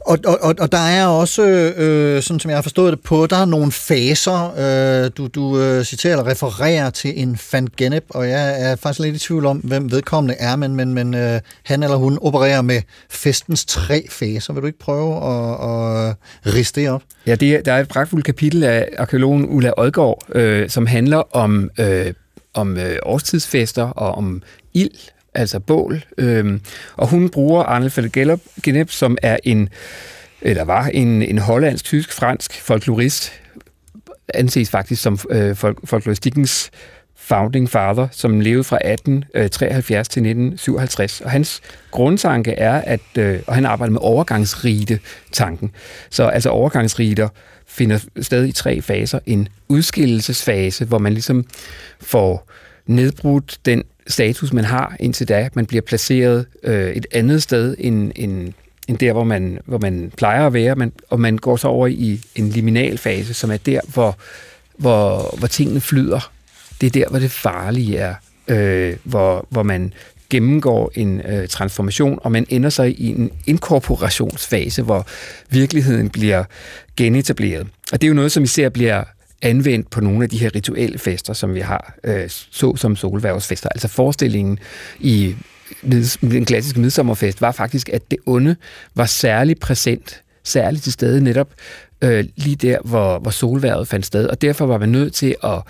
Og, 0.00 0.18
og, 0.26 0.38
og, 0.42 0.54
og 0.58 0.72
der 0.72 0.78
er 0.78 1.06
også, 1.06 1.42
øh, 1.76 2.22
sådan 2.22 2.40
som 2.40 2.48
jeg 2.50 2.56
har 2.56 2.62
forstået 2.62 2.92
det 2.92 3.00
på, 3.00 3.26
der 3.26 3.36
er 3.36 3.44
nogle 3.44 3.72
faser. 3.72 4.54
Øh, 5.04 5.10
du 5.16 5.26
du 5.26 5.60
øh, 5.60 5.84
citerer 5.84 6.12
eller 6.12 6.30
refererer 6.30 6.90
til 6.90 7.22
en 7.22 7.38
Van 7.52 7.68
Gennep, 7.76 8.04
og 8.08 8.28
jeg 8.28 8.62
er 8.62 8.76
faktisk 8.76 9.00
lidt 9.00 9.16
i 9.16 9.18
tvivl 9.18 9.46
om, 9.46 9.58
hvem 9.58 9.90
vedkommende 9.90 10.34
er, 10.38 10.56
men, 10.56 10.76
men, 10.76 10.94
men 10.94 11.14
øh, 11.14 11.40
han 11.62 11.82
eller 11.82 11.96
hun 11.96 12.18
opererer 12.22 12.62
med 12.62 12.80
festens 13.10 13.64
tre 13.64 14.06
faser. 14.10 14.52
Vil 14.52 14.62
du 14.62 14.66
ikke 14.66 14.78
prøve 14.78 15.16
at, 15.16 16.08
at 16.44 16.54
riste 16.54 16.80
det 16.80 16.90
op? 16.90 17.02
Ja, 17.26 17.34
det 17.34 17.54
er, 17.54 17.62
der 17.62 17.72
er 17.72 17.80
et 17.80 17.88
pragtfuldt 17.88 18.24
kapitel 18.24 18.64
af 18.64 18.88
arkeologen 18.98 19.46
Ulla 19.48 19.70
Odgaard, 19.76 20.24
øh, 20.34 20.70
som 20.70 20.86
handler 20.86 21.36
om, 21.36 21.70
øh, 21.78 22.12
om 22.54 22.76
øh, 22.76 22.96
årstidsfester 23.02 23.82
og 23.82 24.14
om 24.14 24.42
ild 24.74 24.90
altså 25.34 25.60
bål. 25.60 26.04
Øhm, 26.18 26.60
og 26.96 27.08
hun 27.08 27.28
bruger 27.28 27.62
Arne 27.62 27.90
Fælde 27.90 28.38
Genep, 28.62 28.90
som 28.90 29.18
er 29.22 29.36
en, 29.44 29.68
eller 30.42 30.64
var 30.64 30.86
en, 30.86 31.22
en 31.22 31.38
hollandsk, 31.38 31.84
tysk, 31.84 32.12
fransk 32.12 32.60
folklorist, 32.62 33.32
anses 34.34 34.70
faktisk 34.70 35.02
som 35.02 35.18
øh, 35.30 35.56
folk, 35.56 35.78
folkloristikkens 35.84 36.70
founding 37.16 37.70
father, 37.70 38.08
som 38.12 38.40
levede 38.40 38.64
fra 38.64 38.76
1873 38.76 40.08
øh, 40.08 40.10
til 40.10 40.20
1957. 40.20 41.20
Og 41.20 41.30
hans 41.30 41.60
grundtanke 41.90 42.52
er, 42.52 42.80
at 42.80 43.18
øh, 43.18 43.40
og 43.46 43.54
han 43.54 43.66
arbejder 43.66 43.92
med 43.92 44.00
overgangsrite 44.02 44.98
tanken. 45.32 45.70
Så 46.10 46.24
altså 46.24 46.50
overgangsriter 46.50 47.28
finder 47.66 47.98
sted 48.20 48.46
i 48.46 48.52
tre 48.52 48.82
faser. 48.82 49.18
En 49.26 49.48
udskillelsesfase, 49.68 50.84
hvor 50.84 50.98
man 50.98 51.12
ligesom 51.12 51.44
får 52.00 52.50
nedbrudt 52.86 53.58
den 53.64 53.82
status, 54.06 54.52
man 54.52 54.64
har 54.64 54.96
indtil 55.00 55.28
da. 55.28 55.48
Man 55.54 55.66
bliver 55.66 55.82
placeret 55.82 56.46
øh, 56.62 56.90
et 56.90 57.06
andet 57.12 57.42
sted 57.42 57.76
end, 57.78 58.12
end, 58.16 58.52
end 58.88 58.98
der, 58.98 59.12
hvor 59.12 59.24
man, 59.24 59.58
hvor 59.64 59.78
man 59.78 60.12
plejer 60.16 60.46
at 60.46 60.52
være, 60.52 60.74
man, 60.74 60.92
og 61.10 61.20
man 61.20 61.38
går 61.38 61.56
så 61.56 61.68
over 61.68 61.86
i 61.86 62.20
en 62.34 62.48
liminal 62.48 62.98
fase, 62.98 63.34
som 63.34 63.50
er 63.50 63.56
der, 63.56 63.80
hvor, 63.92 64.16
hvor, 64.76 65.34
hvor 65.38 65.46
tingene 65.46 65.80
flyder. 65.80 66.32
Det 66.80 66.86
er 66.86 66.90
der, 66.90 67.08
hvor 67.08 67.18
det 67.18 67.30
farlige 67.30 67.98
er, 67.98 68.14
øh, 68.48 68.96
hvor, 69.04 69.46
hvor 69.50 69.62
man 69.62 69.92
gennemgår 70.30 70.92
en 70.94 71.20
øh, 71.20 71.48
transformation, 71.48 72.18
og 72.22 72.32
man 72.32 72.46
ender 72.48 72.70
sig 72.70 73.00
i 73.00 73.08
en 73.08 73.30
inkorporationsfase, 73.46 74.82
hvor 74.82 75.06
virkeligheden 75.50 76.10
bliver 76.10 76.44
genetableret. 76.96 77.66
Og 77.92 78.00
det 78.00 78.06
er 78.06 78.08
jo 78.08 78.14
noget, 78.14 78.32
som 78.32 78.42
især 78.42 78.68
bliver 78.68 79.04
anvendt 79.44 79.90
på 79.90 80.00
nogle 80.00 80.22
af 80.22 80.30
de 80.30 80.38
her 80.38 80.54
rituelle 80.54 80.98
fester, 80.98 81.32
som 81.32 81.54
vi 81.54 81.60
har, 81.60 81.94
øh, 82.04 82.24
så 82.28 82.76
som 82.76 82.96
solværvsfester. 82.96 83.68
Altså 83.68 83.88
forestillingen 83.88 84.58
i 85.00 85.36
den 86.20 86.44
klassiske 86.44 86.80
midsommerfest 86.80 87.40
var 87.40 87.52
faktisk, 87.52 87.88
at 87.88 88.10
det 88.10 88.18
onde 88.26 88.56
var 88.94 89.06
særlig 89.06 89.58
præsent, 89.58 90.22
særligt 90.44 90.84
til 90.84 90.92
stede 90.92 91.20
netop 91.24 91.50
øh, 92.02 92.24
lige 92.36 92.56
der, 92.56 92.78
hvor, 92.84 93.18
hvor 93.18 93.30
solværet 93.30 93.88
fandt 93.88 94.06
sted. 94.06 94.26
Og 94.26 94.42
derfor 94.42 94.66
var 94.66 94.78
man 94.78 94.88
nødt 94.88 95.14
til 95.14 95.34
at 95.44 95.62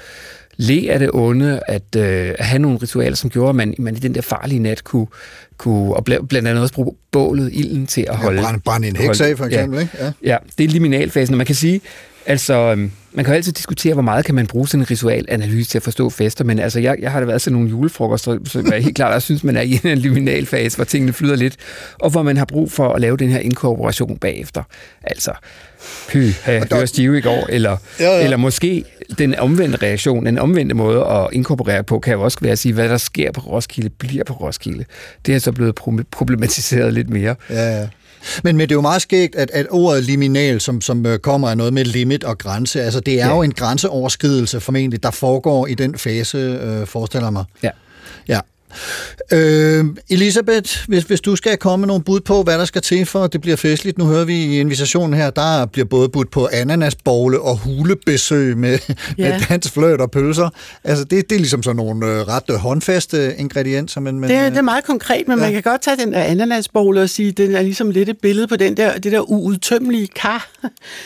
le 0.57 0.87
af 0.91 0.99
det 0.99 1.11
onde, 1.13 1.61
at 1.69 1.97
øh, 1.97 2.35
have 2.39 2.59
nogle 2.59 2.79
ritualer, 2.83 3.17
som 3.17 3.31
gjorde, 3.31 3.49
at 3.49 3.55
man, 3.55 3.75
man 3.79 3.97
i 3.97 3.99
den 3.99 4.15
der 4.15 4.21
farlige 4.21 4.59
nat 4.59 4.85
kunne, 4.85 5.07
kunne 5.57 5.95
og 5.95 6.05
blandt 6.05 6.35
andet 6.35 6.63
også 6.63 6.75
bruge 6.75 6.95
bålet, 7.13 7.51
ilden 7.53 7.87
til 7.87 8.07
at 8.09 8.17
holde... 8.17 8.41
Ja, 8.41 8.47
brænde, 8.47 8.61
brænde 8.61 8.89
en 8.89 8.97
heks 8.97 9.21
af, 9.21 9.37
for 9.37 9.45
eksempel, 9.45 9.77
ja, 9.77 9.83
ikke? 9.83 9.97
Ja. 10.01 10.13
ja, 10.23 10.37
det 10.59 10.65
er 10.65 10.69
liminalfasen, 10.69 11.35
og 11.35 11.37
man 11.37 11.47
kan 11.47 11.55
sige, 11.55 11.81
Altså, 12.27 12.55
øhm, 12.55 12.91
man 13.13 13.25
kan 13.25 13.35
jo 13.35 13.37
altid 13.37 13.53
diskutere, 13.53 13.93
hvor 13.93 14.03
meget 14.03 14.25
kan 14.25 14.35
man 14.35 14.47
bruge 14.47 14.69
sådan 14.69 14.83
en 14.83 14.91
ritualanalyse 14.91 15.71
til 15.71 15.79
at 15.79 15.83
forstå 15.83 16.11
fester, 16.11 16.45
men 16.45 16.59
altså, 16.59 16.81
jeg, 16.81 16.97
jeg 17.01 17.13
har 17.13 17.21
da 17.21 17.27
været 17.27 17.43
til 17.43 17.53
nogle 17.53 17.69
julefrokoster, 17.69 18.39
så 18.45 18.65
jeg 18.71 18.83
helt 18.83 18.97
klart, 18.97 19.13
jeg 19.13 19.23
synes, 19.23 19.45
man 19.45 19.57
er 19.57 19.61
i 19.61 19.81
en 19.85 19.99
liminalfase, 19.99 20.77
hvor 20.77 20.85
tingene 20.85 21.13
flyder 21.13 21.37
lidt, 21.37 21.57
og 22.01 22.11
hvor 22.11 22.23
man 22.23 22.37
har 22.37 22.45
brug 22.45 22.73
for 22.73 22.93
at 22.93 23.01
lave 23.01 23.17
den 23.17 23.29
her 23.29 23.39
inkorporation 23.39 24.19
bagefter. 24.19 24.63
Altså, 25.03 25.33
py, 26.09 26.17
det 26.47 26.71
var 26.71 26.85
stive 26.85 27.19
i 27.19 27.21
går, 27.21 27.47
eller, 27.49 27.77
ja, 28.01 28.17
ja. 28.17 28.25
eller 28.25 28.37
måske 28.37 28.85
den 29.19 29.35
omvendte 29.35 29.79
reaktion, 29.83 30.27
en 30.27 30.39
omvendte 30.39 30.75
måde 30.75 31.05
at 31.05 31.29
inkorporere 31.33 31.85
på, 31.85 31.99
kan 31.99 32.13
jo 32.13 32.23
også 32.23 32.39
være 32.41 32.53
at 32.53 32.59
sige, 32.59 32.73
hvad 32.73 32.89
der 32.89 32.97
sker 32.97 33.33
på 33.33 33.41
Roskilde, 33.41 33.91
bliver 33.91 34.25
på 34.25 34.33
Roskilde. 34.33 34.85
Det 35.27 35.35
er 35.35 35.39
så 35.39 35.53
blevet 35.53 35.75
problematiseret 36.11 36.95
lidt 36.95 37.11
mere. 37.11 37.35
Ja, 37.51 37.81
ja. 37.81 37.89
Men, 38.45 38.57
men 38.57 38.69
det 38.69 38.73
er 38.73 38.77
jo 38.77 38.81
meget 38.81 39.03
skægt, 39.03 39.35
at, 39.35 39.51
at 39.51 39.67
ordet 39.71 40.05
liminal, 40.05 40.61
som, 40.61 40.81
som 40.81 41.07
øh, 41.07 41.19
kommer 41.19 41.49
af 41.49 41.57
noget 41.57 41.73
med 41.73 41.85
limit 41.85 42.25
og 42.25 42.39
grænse, 42.39 42.83
altså 42.83 43.01
det 43.01 43.21
er 43.21 43.27
ja. 43.27 43.35
jo 43.35 43.43
en 43.43 43.53
grænseoverskridelse 43.53 44.61
formentlig, 44.61 45.03
der 45.03 45.11
foregår 45.11 45.67
i 45.67 45.75
den 45.75 45.99
fase, 45.99 46.39
øh, 46.39 46.87
forestiller 46.87 47.31
mig. 47.31 47.45
Ja. 47.63 47.71
Ja. 48.29 48.41
Øh, 49.33 49.85
Elisabeth, 50.11 50.89
hvis, 50.89 51.05
hvis 51.05 51.21
du 51.21 51.37
skal 51.37 51.57
komme 51.57 51.81
med 51.81 51.89
nogle 51.89 52.05
bud 52.05 52.21
på, 52.21 52.43
hvad 52.43 52.59
der 52.59 52.65
skal 52.65 52.83
til 52.83 53.07
for, 53.07 53.25
at 53.25 53.33
det 53.33 53.41
bliver 53.41 53.57
festligt. 53.57 53.99
Nu 53.99 54.05
hører 54.05 54.25
vi 54.25 54.35
i 54.35 54.61
invitationen 54.61 55.15
her, 55.15 55.31
der 55.31 55.67
bliver 55.67 55.87
både 55.87 56.09
budt 56.09 56.31
på 56.31 56.49
ananasbogle 56.53 57.41
og 57.41 57.59
hulebesøg 57.59 58.57
med, 58.57 58.79
ja. 59.19 59.29
med 59.29 59.41
dans, 59.49 59.71
fløjt 59.71 60.01
og 60.01 60.11
pølser. 60.11 60.51
Altså, 60.85 61.05
det, 61.05 61.31
det 61.31 61.37
er 61.37 61.41
ligesom 61.41 61.63
sådan 61.63 61.77
nogle 61.77 62.07
øh, 62.07 62.29
ret 62.29 62.45
øh, 62.51 62.57
håndfaste 62.57 63.35
ingredienser. 63.39 64.01
Men, 64.01 64.21
men, 64.21 64.31
det, 64.31 64.37
er, 64.37 64.49
det 64.49 64.59
er 64.59 64.63
meget 64.63 64.85
konkret, 64.85 65.29
men 65.29 65.39
ja. 65.39 65.45
man 65.45 65.53
kan 65.53 65.63
godt 65.63 65.83
tage 65.83 65.97
den 65.97 66.13
der 66.13 66.23
ananasbogle 66.23 67.01
og 67.01 67.11
sige, 67.11 67.33
den 67.33 67.55
er 67.55 67.63
ligesom 67.63 67.91
lidt 67.91 68.09
et 68.09 68.19
billede 68.19 68.47
på 68.47 68.57
den 68.57 68.77
der, 68.77 68.99
det 68.99 69.13
der 69.13 69.31
uudtømmelige 69.31 70.07
kar. 70.07 70.51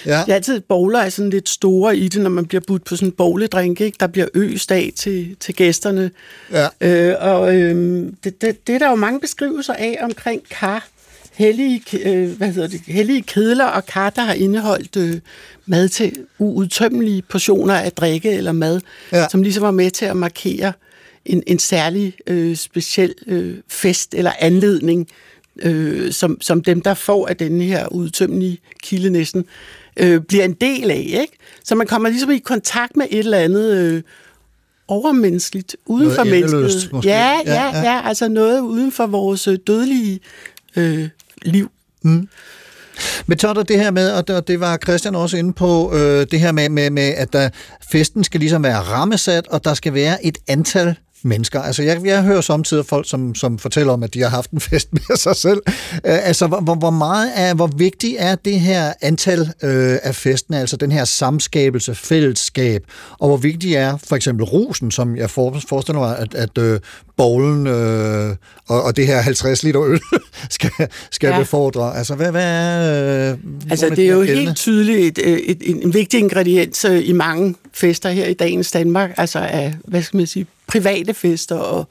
Ja. 0.07 0.23
Det 0.27 0.29
er 0.29 0.35
altid, 0.35 0.61
bowler 0.61 0.99
er 0.99 1.09
sådan 1.09 1.31
lidt 1.31 1.49
store 1.49 1.97
i 1.97 2.09
det, 2.09 2.23
når 2.23 2.31
man 2.31 2.47
bliver 2.47 2.63
budt 2.67 2.85
på 2.85 2.97
sådan 2.97 3.09
en 3.09 3.13
bowledrink, 3.13 3.81
ikke? 3.81 3.97
Der 4.01 4.07
bliver 4.07 4.27
øst 4.35 4.73
af 4.73 4.93
til, 4.97 5.37
til 5.41 5.55
gæsterne. 5.55 6.11
Ja. 6.53 6.67
Øh, 6.81 7.15
og 7.21 7.57
øh, 7.59 8.13
det, 8.25 8.43
det, 8.43 8.67
det 8.67 8.75
er 8.75 8.79
der 8.79 8.91
jo 8.91 8.95
mange 8.95 9.21
beskrivelser 9.21 9.75
af 9.75 9.99
omkring 10.03 10.43
kar. 10.51 10.89
Hellige, 11.33 11.83
øh, 12.05 12.37
hvad 12.37 12.53
hedder 12.53 12.69
det, 12.69 12.81
hellige 12.87 13.23
kedler 13.23 13.65
og 13.65 13.87
kar, 13.87 14.11
der 14.11 14.23
har 14.23 14.35
indeholdt 14.35 14.97
øh, 14.97 15.21
mad 15.67 15.89
til 15.89 16.17
uudtømmelige 16.39 17.23
portioner 17.23 17.75
af 17.75 17.93
drikke 17.93 18.31
eller 18.31 18.53
mad, 18.53 18.81
ja. 19.13 19.29
som 19.29 19.43
ligesom 19.43 19.63
var 19.63 19.71
med 19.71 19.91
til 19.91 20.05
at 20.05 20.17
markere 20.17 20.73
en, 21.25 21.43
en 21.47 21.59
særlig 21.59 22.15
øh, 22.27 22.57
speciel 22.57 23.15
øh, 23.27 23.55
fest 23.69 24.15
eller 24.15 24.33
anledning, 24.39 25.09
øh, 25.63 26.13
som, 26.13 26.41
som 26.41 26.63
dem, 26.63 26.81
der 26.81 26.95
får 26.95 27.27
af 27.27 27.37
den 27.37 27.61
her 27.61 27.89
udtømmelige 27.93 28.59
kilde 28.83 29.11
næsten, 29.11 29.45
øh, 29.97 30.21
bliver 30.21 30.45
en 30.45 30.53
del 30.53 30.91
af. 30.91 31.19
Ikke? 31.21 31.33
Så 31.65 31.75
man 31.75 31.87
kommer 31.87 32.09
ligesom 32.09 32.31
i 32.31 32.39
kontakt 32.39 32.97
med 32.97 33.07
et 33.11 33.19
eller 33.19 33.39
andet 33.39 33.77
øh, 33.77 34.03
overmenneskeligt, 34.89 35.77
uden 35.87 36.05
noget 36.05 36.17
for 36.17 36.25
mennesket. 36.25 36.93
Måske. 36.93 37.09
Ja, 37.09 37.33
ja, 37.47 37.53
ja, 37.55 37.81
ja, 37.81 38.09
altså 38.09 38.29
noget 38.29 38.61
uden 38.61 38.93
for 38.93 39.07
vores 39.07 39.49
øh, 39.49 39.59
dødelige 39.67 40.21
øh, 40.77 41.09
liv. 41.43 41.71
Mm. 42.03 42.29
Men 43.27 43.39
så 43.39 43.49
er 43.49 43.55
der 43.55 43.63
det 43.63 43.79
her 43.79 43.91
med, 43.91 44.11
og 44.11 44.49
det 44.49 44.61
var 44.61 44.77
Christian 44.77 45.15
også 45.15 45.37
inde 45.37 45.53
på, 45.53 45.95
øh, 45.95 46.27
det 46.31 46.41
her 46.41 46.53
med, 46.53 46.69
med, 46.69 46.91
med 46.91 47.15
at 47.17 47.33
der, 47.33 47.49
festen 47.93 48.25
skal 48.25 48.41
ligesom 48.41 48.63
være 48.63 48.81
rammesat, 48.81 49.49
og 49.49 49.65
der 49.65 49.75
skal 49.75 49.95
være 49.95 50.27
et 50.27 50.39
antal 50.49 50.97
mennesker. 51.23 51.61
Altså, 51.61 51.83
jeg, 51.83 52.01
jeg 52.05 52.23
hører 52.23 52.41
samtidig 52.41 52.87
folk, 52.87 53.09
som, 53.09 53.35
som 53.35 53.59
fortæller 53.59 53.93
om, 53.93 54.03
at 54.03 54.15
de 54.15 54.21
har 54.21 54.29
haft 54.29 54.51
en 54.51 54.61
fest 54.61 54.89
med 55.09 55.17
sig 55.17 55.37
selv. 55.37 55.63
Øh, 55.93 56.27
altså, 56.27 56.47
hvor, 56.47 56.75
hvor 56.75 56.91
meget 56.91 57.33
er, 57.35 57.55
hvor 57.55 57.71
vigtigt 57.77 58.17
er 58.19 58.35
det 58.35 58.61
her 58.61 58.93
antal 59.01 59.41
øh, 59.41 59.99
af 60.03 60.15
festen, 60.15 60.55
altså 60.55 60.77
den 60.77 60.93
her 60.93 61.05
samskabelse, 61.05 61.95
fællesskab, 61.95 62.85
og 63.19 63.29
hvor 63.29 63.37
vigtig 63.37 63.75
er 63.75 63.97
for 63.97 64.17
eksempel 64.17 64.45
rosen, 64.45 64.91
som 64.91 65.17
jeg 65.17 65.31
forestiller 65.31 65.99
mig, 65.99 66.19
at, 66.19 66.35
at 66.35 66.59
øh, 66.59 66.81
bowlen 67.19 67.67
uh, 67.67 68.37
og, 68.67 68.83
og 68.83 68.97
det 68.97 69.07
her 69.07 69.21
50 69.21 69.63
liter 69.63 69.83
øl 69.83 70.01
skal, 70.51 70.71
skal 71.11 71.29
ja. 71.29 71.39
befordre. 71.39 71.97
Altså, 71.97 72.15
hvad, 72.15 72.31
hvad 72.31 72.45
er... 72.45 73.33
Uh, 73.33 73.39
altså, 73.71 73.89
det 73.89 73.99
er 73.99 74.13
jo 74.13 74.23
helt 74.23 74.57
tydeligt 74.57 75.19
et, 75.19 75.29
et, 75.29 75.57
et, 75.61 75.83
en 75.83 75.95
vigtig 75.95 76.21
ingrediens 76.21 76.85
i 76.85 77.13
mange 77.13 77.55
fester 77.73 78.11
her 78.11 78.27
i 78.27 78.35
dagens 78.35 78.71
Danmark, 78.71 79.11
altså 79.17 79.39
af, 79.39 79.75
hvad 79.85 80.03
skal 80.03 80.17
man 80.17 80.27
sige, 80.27 80.47
private 80.67 81.15
fester 81.15 81.57
og 81.57 81.89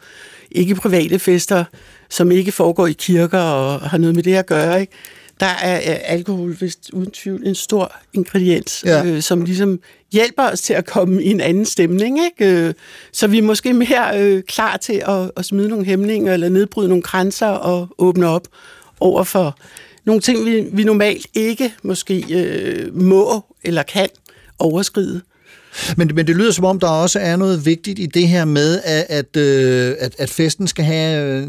ikke 0.52 0.76
private 0.76 1.20
fester, 1.20 1.64
som 2.10 2.32
ikke 2.32 2.52
foregår 2.52 2.88
i 2.88 2.92
kirker 2.92 3.40
og 3.40 3.90
har 3.90 3.98
noget 3.98 4.16
med 4.16 4.24
det 4.24 4.36
at 4.36 4.46
gøre. 4.46 4.82
Ikke? 4.82 4.94
Der 5.40 5.46
er 5.46 5.76
er 5.76 5.94
alkohol 5.96 6.58
vist 6.60 6.90
uden 6.94 7.12
tvivl 7.12 7.48
en 7.48 7.56
stor 7.56 7.96
ingrediens, 8.14 8.84
ja. 8.86 9.06
øh, 9.06 9.22
som 9.22 9.42
ligesom 9.42 9.80
hjælper 10.12 10.44
os 10.44 10.62
til 10.62 10.74
at 10.74 10.86
komme 10.86 11.24
i 11.24 11.32
en 11.32 11.42
anden 11.42 11.66
stemning. 11.66 12.20
Ikke? 12.26 12.68
Øh, 12.68 12.74
Så 13.12 13.28
vi 13.28 13.38
er 13.38 13.42
måske 13.42 13.74
mere 13.74 14.22
øh, 14.22 14.44
klar 14.44 14.78
til 14.78 15.04
at, 15.08 15.32
at 15.36 15.46
smide 15.46 15.70
nogle 15.70 15.86
hæmninger, 15.86 16.34
eller 16.34 16.50
nedbryde 16.50 16.90
nogle 16.90 17.04
grænser 17.04 17.48
og 17.48 17.88
åbne 17.98 18.28
op 18.28 18.48
over 19.00 19.24
for 19.24 19.58
nogle 20.06 20.22
ting, 20.22 20.46
vi, 20.46 20.66
vi 20.72 20.84
normalt 20.84 21.28
ikke 21.34 21.74
måske 21.84 22.26
øh, 22.30 22.96
må 22.96 23.46
eller 23.64 23.84
kan 23.84 24.10
overskride. 24.60 25.22
Men, 25.98 26.12
men 26.14 26.28
det 26.28 26.36
lyder 26.36 26.52
som 26.52 26.66
om, 26.66 26.80
der 26.80 26.88
også 26.88 27.20
er 27.20 27.36
noget 27.36 27.66
vigtigt 27.66 28.00
i 28.00 28.06
det 28.06 28.28
her 28.28 28.46
med, 28.46 28.82
at, 28.84 29.06
at, 29.10 29.38
øh, 29.38 29.96
at, 30.00 30.16
at 30.18 30.30
festen 30.30 30.68
skal 30.68 30.86
have 30.86 31.22
øh, 31.22 31.48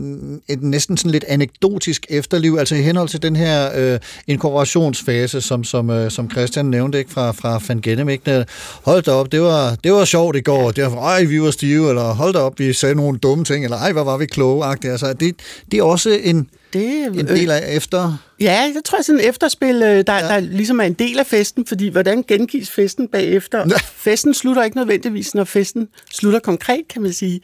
et 0.48 0.62
næsten 0.62 0.96
sådan 0.96 1.10
lidt 1.10 1.24
anekdotisk 1.28 2.06
efterliv, 2.08 2.56
altså 2.58 2.74
i 2.74 2.82
henhold 2.82 3.08
til 3.08 3.22
den 3.22 3.36
her 3.36 3.70
øh, 3.76 3.98
inkorporationsfase, 4.26 5.40
som, 5.40 5.64
som, 5.64 5.90
øh, 5.90 6.10
som 6.10 6.30
Christian 6.30 6.66
nævnte 6.66 6.98
ikke, 6.98 7.10
fra, 7.10 7.32
fra 7.32 7.60
Van 7.68 7.80
Gennem. 7.80 8.08
Ikke? 8.08 8.46
Hold 8.82 9.02
da 9.02 9.10
op, 9.10 9.32
det 9.32 9.40
var, 9.40 9.76
det 9.84 9.92
var 9.92 10.04
sjovt 10.04 10.36
i 10.36 10.40
går, 10.40 10.70
det 10.70 10.84
var, 10.84 11.02
ej, 11.02 11.24
vi 11.24 11.42
var 11.42 11.50
stive, 11.50 11.88
eller 11.88 12.14
hold 12.14 12.32
da 12.32 12.38
op, 12.38 12.58
vi 12.58 12.72
sagde 12.72 12.94
nogle 12.94 13.18
dumme 13.18 13.44
ting, 13.44 13.64
eller 13.64 13.76
ej, 13.76 13.92
hvor 13.92 14.04
var 14.04 14.16
vi 14.16 14.26
kloge. 14.26 14.66
Altså, 14.66 15.12
det, 15.20 15.34
det 15.72 15.78
er 15.78 15.82
også 15.82 16.18
en, 16.22 16.48
det, 16.72 17.06
en 17.06 17.28
del 17.28 17.50
af 17.50 17.76
efter... 17.76 18.16
Ja, 18.40 18.72
jeg 18.74 18.82
tror, 18.84 19.02
sådan 19.02 19.20
et 19.20 19.28
efterspil, 19.28 19.74
øh, 19.74 20.04
der, 20.06 20.14
ja. 20.14 20.28
der 20.28 20.40
ligesom 20.40 20.80
er 20.80 20.84
en 20.84 20.92
del 20.92 21.18
af 21.18 21.26
festen, 21.26 21.66
fordi 21.66 21.88
hvordan 21.88 22.22
gengives 22.22 22.70
festen 22.70 23.08
bagefter? 23.08 23.58
Ja. 23.58 23.76
Festen 23.84 24.34
slutter 24.34 24.62
ikke 24.62 24.76
nødvendigvis, 24.76 25.34
når 25.34 25.44
festen 25.44 25.88
slutter 26.12 26.38
konkret, 26.38 26.88
kan 26.88 27.02
man 27.02 27.12
sige. 27.12 27.40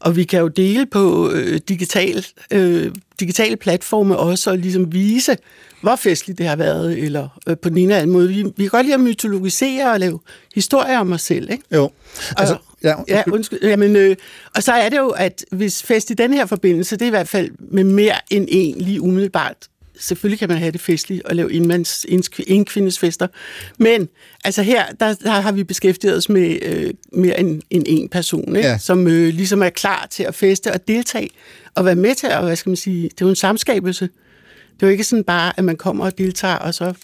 Og 0.00 0.16
vi 0.16 0.24
kan 0.24 0.40
jo 0.40 0.48
dele 0.48 0.86
på 0.86 1.30
øh, 1.30 1.60
digital, 1.68 2.26
øh, 2.50 2.92
digitale 3.20 3.56
platforme 3.56 4.16
også, 4.16 4.50
og 4.50 4.58
ligesom 4.58 4.92
vise, 4.92 5.36
hvor 5.80 5.96
festligt 5.96 6.38
det 6.38 6.46
har 6.46 6.56
været, 6.56 6.98
eller 6.98 7.40
øh, 7.46 7.56
på 7.58 7.68
den 7.68 7.78
ene 7.78 7.92
eller 7.92 8.02
anden 8.02 8.12
måde. 8.12 8.28
Vi, 8.28 8.42
vi 8.42 8.62
kan 8.64 8.68
godt 8.68 8.86
lide 8.86 8.94
at 8.94 9.00
mytologisere 9.00 9.92
og 9.92 10.00
lave 10.00 10.20
historier 10.54 10.98
om 10.98 11.12
os 11.12 11.22
selv, 11.22 11.50
ikke? 11.50 11.64
Jo, 11.74 11.90
altså, 12.36 12.56
ja, 12.84 12.94
Ja, 13.08 13.22
undskyld. 13.32 13.58
Jamen, 13.62 13.96
øh, 13.96 14.16
og 14.56 14.62
så 14.62 14.72
er 14.72 14.88
det 14.88 14.96
jo, 14.96 15.08
at 15.08 15.44
hvis 15.52 15.82
fest 15.82 16.10
i 16.10 16.14
den 16.14 16.32
her 16.32 16.46
forbindelse, 16.46 16.96
det 16.96 17.02
er 17.02 17.06
i 17.06 17.10
hvert 17.10 17.28
fald 17.28 17.50
med 17.58 17.84
mere 17.84 18.14
end 18.30 18.48
en 18.50 18.78
lige 18.78 19.00
umiddelbart. 19.00 19.56
Selvfølgelig 20.00 20.38
kan 20.38 20.48
man 20.48 20.58
have 20.58 20.70
det 20.70 20.80
festligt 20.80 21.22
og 21.22 21.36
lave 21.36 21.52
enmands, 21.52 22.06
enkvindes 22.46 22.98
fester. 22.98 23.26
Men 23.78 24.08
altså 24.44 24.62
her, 24.62 24.84
der, 25.00 25.14
der 25.14 25.30
har 25.30 25.52
vi 25.52 25.64
beskæftiget 25.64 26.16
os 26.16 26.28
med 26.28 26.58
øh, 26.62 26.94
mere 27.12 27.40
end, 27.40 27.62
end 27.70 27.84
en 27.86 28.08
person, 28.08 28.56
ikke? 28.56 28.68
Ja. 28.68 28.78
som 28.78 29.06
øh, 29.06 29.34
ligesom 29.34 29.62
er 29.62 29.68
klar 29.68 30.06
til 30.10 30.22
at 30.22 30.34
feste 30.34 30.72
og 30.72 30.88
deltage 30.88 31.30
og 31.74 31.84
være 31.84 31.94
med 31.94 32.14
til 32.14 32.26
at, 32.26 32.44
hvad 32.44 32.56
skal 32.56 32.70
man 32.70 32.76
sige, 32.76 33.02
det 33.02 33.20
er 33.20 33.26
jo 33.26 33.28
en 33.28 33.36
samskabelse. 33.36 34.08
Det 34.74 34.82
er 34.82 34.86
jo 34.86 34.92
ikke 34.92 35.04
sådan 35.04 35.24
bare, 35.24 35.52
at 35.56 35.64
man 35.64 35.76
kommer 35.76 36.04
og 36.04 36.18
deltager, 36.18 36.54
og 36.56 36.74
så 36.74 36.94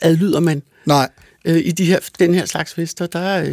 adlyder 0.00 0.40
man 0.40 0.62
nej, 0.86 1.08
øh, 1.44 1.56
i 1.64 1.70
de 1.70 1.84
her, 1.84 1.98
den 2.18 2.34
her 2.34 2.46
slags 2.46 2.74
fester. 2.74 3.06
Der, 3.06 3.18
er, 3.18 3.42
øh, 3.42 3.48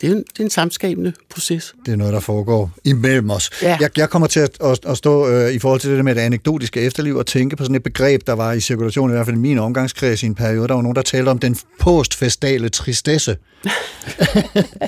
det, 0.00 0.08
er 0.08 0.12
en, 0.12 0.16
det 0.16 0.40
er 0.40 0.44
en 0.44 0.50
samskabende 0.50 1.12
proces. 1.30 1.74
Det 1.86 1.92
er 1.92 1.96
noget, 1.96 2.12
der 2.12 2.20
foregår 2.20 2.70
imellem 2.84 3.30
os. 3.30 3.50
Ja. 3.62 3.76
Jeg, 3.80 3.90
jeg 3.98 4.10
kommer 4.10 4.28
til 4.28 4.40
at, 4.40 4.50
at, 4.64 4.78
at 4.86 4.96
stå 4.96 5.28
øh, 5.28 5.52
i 5.52 5.58
forhold 5.58 5.80
til 5.80 5.90
det 5.90 6.04
med 6.04 6.14
det 6.14 6.20
anekdotiske 6.20 6.80
efterliv 6.80 7.16
og 7.16 7.26
tænke 7.26 7.56
på 7.56 7.64
sådan 7.64 7.76
et 7.76 7.82
begreb, 7.82 8.26
der 8.26 8.32
var 8.32 8.52
i 8.52 8.60
cirkulation, 8.60 9.10
i 9.10 9.12
hvert 9.12 9.26
fald 9.26 9.36
i 9.36 9.40
min 9.40 9.58
omgangskreds 9.58 10.22
i 10.22 10.26
en 10.26 10.34
periode. 10.34 10.68
Der 10.68 10.74
var 10.74 10.82
nogen, 10.82 10.96
der 10.96 11.02
talte 11.02 11.28
om 11.28 11.38
den 11.38 11.56
postfestale 11.80 12.68
tristesse. 12.68 13.36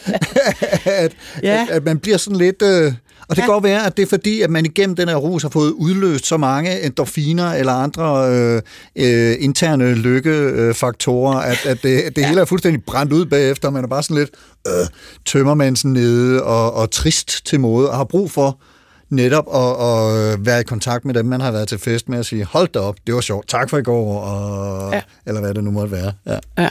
at, 0.84 1.12
Ja. 1.42 1.62
at, 1.62 1.70
at 1.70 1.84
man 1.84 1.98
bliver 1.98 2.16
sådan 2.16 2.38
lidt... 2.38 2.62
Øh, 2.62 2.92
og 3.32 3.36
det 3.36 3.42
kan 3.44 3.50
Ja. 3.50 3.52
godt 3.54 3.64
være, 3.64 3.86
at 3.86 3.96
det 3.96 4.02
er 4.02 4.06
fordi, 4.06 4.40
at 4.42 4.50
man 4.50 4.66
igennem 4.66 4.96
den 4.96 5.08
her 5.08 5.16
rus 5.16 5.42
har 5.42 5.48
fået 5.50 5.70
udløst 5.70 6.26
så 6.26 6.36
mange 6.36 6.80
endorfiner 6.86 7.52
eller 7.52 7.72
andre 7.72 8.28
øh, 8.30 8.62
øh, 8.96 9.36
interne 9.38 9.94
lykkefaktorer, 9.94 11.36
at, 11.38 11.66
at 11.66 11.82
det, 11.82 12.00
at 12.00 12.16
det 12.16 12.22
ja. 12.22 12.28
hele 12.28 12.40
er 12.40 12.44
fuldstændig 12.44 12.84
brændt 12.84 13.12
ud 13.12 13.24
bagefter. 13.26 13.70
Man 13.70 13.84
er 13.84 13.88
bare 13.88 14.02
sådan 14.02 14.16
lidt 14.16 14.30
øh, 14.68 14.86
tømmermandsen 15.26 15.92
nede 15.92 16.42
og, 16.42 16.74
og 16.74 16.90
trist 16.90 17.46
til 17.46 17.60
måde, 17.60 17.90
og 17.90 17.96
har 17.96 18.04
brug 18.04 18.30
for 18.30 18.58
netop 19.10 19.44
at, 19.54 19.86
at 19.88 20.46
være 20.46 20.60
i 20.60 20.64
kontakt 20.64 21.04
med 21.04 21.14
dem, 21.14 21.26
man 21.26 21.40
har 21.40 21.50
været 21.50 21.68
til 21.68 21.78
fest 21.78 22.08
med, 22.08 22.18
at 22.18 22.26
sige, 22.26 22.44
hold 22.44 22.68
da 22.68 22.78
op, 22.78 22.94
det 23.06 23.14
var 23.14 23.20
sjovt, 23.20 23.48
tak 23.48 23.70
for 23.70 23.78
i 23.78 23.82
går, 23.82 24.20
og. 24.20 24.92
Ja. 24.92 25.00
eller 25.26 25.40
hvad 25.40 25.54
det 25.54 25.64
nu 25.64 25.70
måtte 25.70 25.92
være. 25.92 26.12
Ja. 26.26 26.38
Ja. 26.62 26.68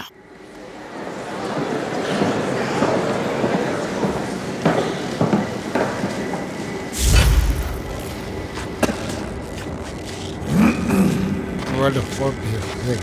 Vuelo 11.82 12.02
propio, 12.02 12.60
fuck 12.86 13.02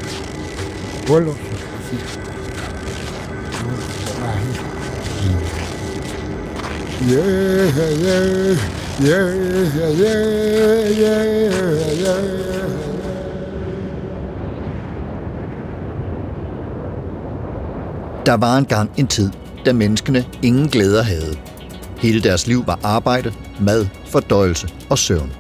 Vuelo 1.09 1.35
this? 1.35 2.17
What? 4.19 4.45
Yeah, 7.11 7.67
yeah, 7.79 8.57
yeah, 9.01 9.27
yeah, 9.91 10.23
yeah, 10.91 11.23
yeah. 12.03 12.29
Der 18.27 18.37
var 18.37 18.59
engang 18.59 18.91
en 18.97 19.07
tid, 19.07 19.31
da 19.67 19.73
menneskene 19.73 20.25
ingen 20.43 20.69
glæder 20.69 21.03
havde. 21.03 21.37
Hele 21.99 22.21
deres 22.21 22.47
liv 22.47 22.67
var 22.67 22.79
arbejde, 22.83 23.33
mad, 23.61 23.87
fordøjelse 24.07 24.69
og 24.91 24.99
søvn. 24.99 25.33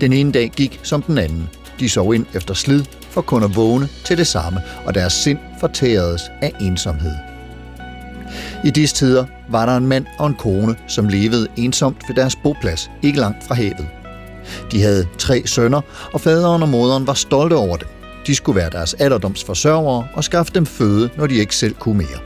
Den 0.00 0.12
ene 0.12 0.32
dag 0.32 0.50
gik 0.56 0.80
som 0.82 1.02
den 1.02 1.18
anden. 1.18 1.48
De 1.82 1.88
sov 1.88 2.14
ind 2.14 2.26
efter 2.34 2.54
slid, 2.54 2.84
for 3.10 3.20
kun 3.20 3.42
at 3.42 3.56
vågne 3.56 3.88
til 4.04 4.18
det 4.18 4.26
samme, 4.26 4.60
og 4.84 4.94
deres 4.94 5.12
sind 5.12 5.38
fortæredes 5.60 6.22
af 6.42 6.52
ensomhed. 6.60 7.14
I 8.64 8.70
disse 8.70 8.96
tider 8.96 9.24
var 9.48 9.66
der 9.66 9.76
en 9.76 9.86
mand 9.86 10.06
og 10.18 10.26
en 10.26 10.34
kone, 10.34 10.76
som 10.86 11.08
levede 11.08 11.46
ensomt 11.56 11.96
ved 12.08 12.16
deres 12.16 12.36
boplads, 12.36 12.90
ikke 13.02 13.20
langt 13.20 13.46
fra 13.46 13.54
havet. 13.54 13.86
De 14.72 14.82
havde 14.82 15.06
tre 15.18 15.42
sønner, 15.46 15.80
og 16.12 16.20
faderen 16.20 16.62
og 16.62 16.68
moderen 16.68 17.06
var 17.06 17.14
stolte 17.14 17.54
over 17.54 17.76
dem. 17.76 17.88
De 18.26 18.34
skulle 18.34 18.56
være 18.56 18.70
deres 18.70 18.94
alderdoms 18.94 19.44
forsørgere 19.44 20.06
og 20.14 20.24
skaffe 20.24 20.52
dem 20.54 20.66
føde, 20.66 21.10
når 21.16 21.26
de 21.26 21.34
ikke 21.34 21.56
selv 21.56 21.74
kunne 21.74 21.98
mere. 21.98 22.18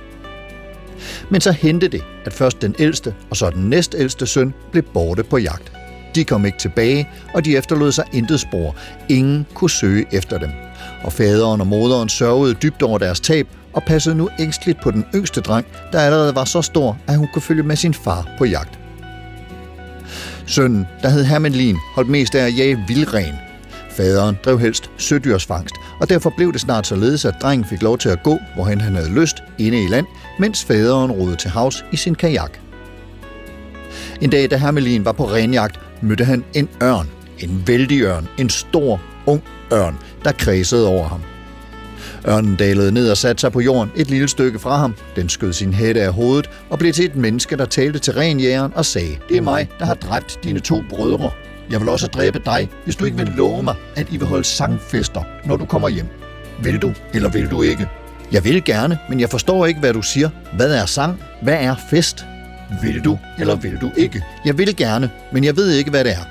Men 1.31 1.41
så 1.41 1.53
hentede 1.53 1.93
det, 1.93 2.05
at 2.25 2.33
først 2.33 2.63
den 2.63 2.75
ældste 2.79 3.15
og 3.31 3.37
så 3.37 3.51
den 3.51 3.71
næstældste 3.71 4.27
søn 4.27 4.55
blev 4.73 4.83
borte 4.83 5.23
på 5.23 5.39
jagt. 5.39 5.76
De 6.17 6.25
kom 6.25 6.47
ikke 6.47 6.59
tilbage, 6.59 7.09
og 7.35 7.45
de 7.45 7.57
efterlod 7.57 7.93
sig 7.93 8.05
intet 8.13 8.41
spor. 8.41 8.75
Ingen 9.09 9.47
kunne 9.55 9.71
søge 9.71 10.07
efter 10.13 10.39
dem. 10.39 10.51
Og 11.05 11.13
faderen 11.13 11.61
og 11.61 11.67
moderen 11.67 12.09
sørgede 12.09 12.55
dybt 12.55 12.83
over 12.83 12.99
deres 12.99 13.21
tab 13.21 13.49
og 13.73 13.83
passede 13.83 14.15
nu 14.15 14.29
ængstligt 14.39 14.81
på 14.81 14.91
den 14.91 15.05
yngste 15.15 15.41
dreng, 15.41 15.67
der 15.93 16.01
allerede 16.01 16.35
var 16.35 16.45
så 16.45 16.63
stor, 16.63 16.99
at 17.07 17.17
hun 17.17 17.29
kunne 17.33 17.43
følge 17.43 17.63
med 17.63 17.77
sin 17.77 17.95
far 17.95 18.29
på 18.39 18.45
jagt. 18.45 18.79
Sønnen, 20.47 20.87
der 21.03 21.09
hed 21.09 21.25
Hermelin, 21.25 21.77
holdt 21.95 22.11
mest 22.11 22.35
af 22.35 22.47
at 22.47 22.59
jage 22.59 22.85
vildren. 22.89 23.35
Faderen 23.91 24.39
drev 24.45 24.59
helst 24.59 24.91
sødyrsfangst, 24.97 25.75
og 26.01 26.09
derfor 26.09 26.33
blev 26.37 26.53
det 26.53 26.61
snart 26.61 26.87
således, 26.87 27.25
at 27.25 27.35
drengen 27.43 27.69
fik 27.69 27.83
lov 27.83 27.99
til 27.99 28.09
at 28.09 28.23
gå, 28.23 28.39
hvorhen 28.55 28.81
han 28.81 28.95
havde 28.95 29.15
lyst, 29.15 29.37
inde 29.59 29.85
i 29.85 29.89
land, 29.89 30.07
mens 30.39 30.65
faderen 30.65 31.13
rodede 31.13 31.37
til 31.37 31.51
havs 31.51 31.85
i 31.93 31.97
sin 31.97 32.15
kajak. 32.15 32.59
En 34.21 34.31
dag, 34.31 34.51
da 34.51 34.57
Hermelin 34.57 35.05
var 35.05 35.13
på 35.13 35.25
renjagt, 35.25 35.81
mødte 36.03 36.25
han 36.25 36.45
en 36.55 36.69
ørn. 36.83 37.09
En 37.39 37.63
vældig 37.67 38.03
ørn. 38.03 38.29
En 38.39 38.51
stor, 38.51 39.01
ung 39.27 39.43
ørn, 39.73 39.99
der 40.25 40.33
kredsede 40.33 40.89
over 40.89 41.09
ham. 41.09 41.21
Ørnen 42.29 42.57
dalede 42.57 42.93
ned 42.93 43.11
og 43.11 43.17
satte 43.17 43.41
sig 43.41 43.53
på 43.53 43.61
jorden 43.61 43.93
et 43.97 44.11
lille 44.11 44.29
stykke 44.29 44.59
fra 44.59 44.77
ham. 44.77 44.95
Den 45.17 45.29
skød 45.29 45.53
sin 45.53 45.75
hætte 45.75 46.03
af 46.03 46.13
hovedet 46.13 46.51
og 46.71 46.79
blev 46.79 46.93
til 46.93 47.05
et 47.05 47.17
menneske, 47.17 47.57
der 47.57 47.65
talte 47.65 47.99
til 47.99 48.13
renjægeren 48.13 48.73
og 48.75 48.85
sagde, 48.85 49.17
Det 49.29 49.37
er 49.37 49.41
mig, 49.41 49.69
der 49.79 49.85
har 49.85 49.95
dræbt 49.95 50.39
dine 50.45 50.61
to 50.61 50.83
brødre. 50.91 51.31
Jeg 51.71 51.81
vil 51.81 51.89
også 51.89 52.07
dræbe 52.07 52.41
dig, 52.45 52.69
hvis 52.85 52.97
du 52.97 53.05
ikke 53.05 53.17
vil 53.17 53.33
love 53.37 53.63
mig, 53.63 53.75
at 53.97 54.07
I 54.11 54.17
vil 54.17 54.27
holde 54.27 54.45
sangfester, 54.45 55.23
når 55.45 55.57
du 55.57 55.65
kommer 55.65 55.89
hjem. 55.89 56.07
Vil 56.63 56.79
du, 56.79 56.93
eller 57.15 57.29
vil 57.29 57.51
du 57.51 57.63
ikke? 57.63 57.89
Jeg 58.33 58.45
vil 58.45 58.65
gerne, 58.65 58.99
men 59.09 59.21
jeg 59.21 59.31
forstår 59.31 59.67
ikke, 59.67 59.81
hvad 59.81 59.93
du 59.93 60.03
siger. 60.03 60.31
Hvad 60.57 60.75
er 60.75 60.87
sang? 60.87 61.21
Hvad 61.43 61.55
er 61.55 61.75
fest? 61.91 62.25
Vil 62.83 63.05
du, 63.05 63.19
eller 63.39 63.57
vil 63.57 63.79
du 63.81 63.91
ikke? 63.97 64.23
Jeg 64.45 64.59
vil 64.59 64.77
gerne, 64.77 65.11
men 65.33 65.45
jeg 65.45 65.57
ved 65.57 65.71
ikke, 65.71 65.91
hvad 65.91 66.05
det 66.05 66.13
er. 66.13 66.25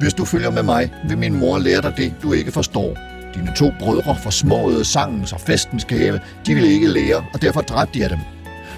Hvis 0.00 0.14
du 0.14 0.24
følger 0.24 0.50
med 0.50 0.62
mig, 0.62 0.92
vil 1.08 1.18
min 1.18 1.34
mor 1.34 1.58
lære 1.58 1.82
dig 1.82 1.92
det, 1.96 2.14
du 2.22 2.32
ikke 2.32 2.52
forstår. 2.52 2.96
Dine 3.34 3.52
to 3.56 3.72
brødre 3.78 4.16
forsmåede 4.22 4.84
sangens 4.84 5.32
og 5.32 5.40
festens 5.40 5.84
gave. 5.84 6.20
De 6.46 6.54
ville 6.54 6.72
ikke 6.72 6.88
lære, 6.88 7.24
og 7.34 7.42
derfor 7.42 7.60
dræbte 7.60 8.00
jeg 8.00 8.10
dem. 8.10 8.18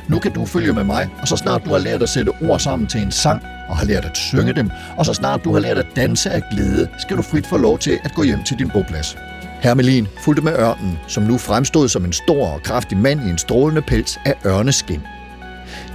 Nu 0.09 0.18
kan 0.18 0.33
du 0.33 0.44
følge 0.44 0.72
med 0.72 0.85
mig, 0.85 1.09
og 1.20 1.29
så 1.29 1.37
snart 1.37 1.64
du 1.64 1.70
har 1.70 1.79
lært 1.79 2.03
at 2.03 2.09
sætte 2.09 2.33
ord 2.42 2.61
sammen 2.61 2.88
til 2.88 3.03
en 3.03 3.12
sang, 3.12 3.42
og 3.68 3.77
har 3.77 3.85
lært 3.85 4.05
at 4.05 4.16
synge 4.16 4.53
dem, 4.53 4.70
og 4.96 5.07
så 5.07 5.14
snart 5.14 5.44
du 5.44 5.53
har 5.53 5.61
lært 5.61 5.79
at 5.79 5.87
danse 5.96 6.31
af 6.31 6.42
glæde, 6.53 6.88
skal 6.98 7.16
du 7.16 7.22
frit 7.22 7.46
få 7.46 7.57
lov 7.57 7.79
til 7.79 7.98
at 8.05 8.14
gå 8.14 8.22
hjem 8.22 8.44
til 8.44 8.59
din 8.59 8.70
boplads. 8.70 9.16
Hermelin 9.61 10.09
fulgte 10.24 10.42
med 10.42 10.53
ørnen, 10.53 10.98
som 11.09 11.22
nu 11.22 11.38
fremstod 11.38 11.88
som 11.88 12.05
en 12.05 12.12
stor 12.12 12.48
og 12.48 12.62
kraftig 12.62 12.98
mand 12.98 13.27
i 13.27 13.31
en 13.31 13.38
strålende 13.38 13.83
pels 13.83 14.18
af 14.24 14.35
ørneskin. 14.46 15.00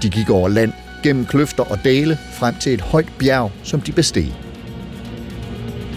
De 0.01 0.09
gik 0.09 0.29
over 0.29 0.49
land, 0.49 0.73
gennem 1.03 1.25
kløfter 1.25 1.63
og 1.63 1.79
dale, 1.83 2.17
frem 2.33 2.55
til 2.55 2.73
et 2.73 2.81
højt 2.81 3.09
bjerg, 3.19 3.51
som 3.63 3.81
de 3.81 3.91
besteg. 3.91 4.33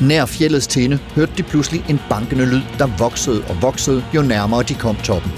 Nær 0.01 0.27
fjellets 0.27 0.67
tinde 0.67 0.99
hørte 1.15 1.33
de 1.37 1.43
pludselig 1.43 1.85
en 1.88 2.01
bankende 2.09 2.47
lyd, 2.47 2.62
der 2.79 2.87
voksede 2.99 3.45
og 3.49 3.62
voksede, 3.62 4.05
jo 4.15 4.23
nærmere 4.23 4.62
de 4.62 4.75
kom 4.75 4.97
toppen. 4.97 5.33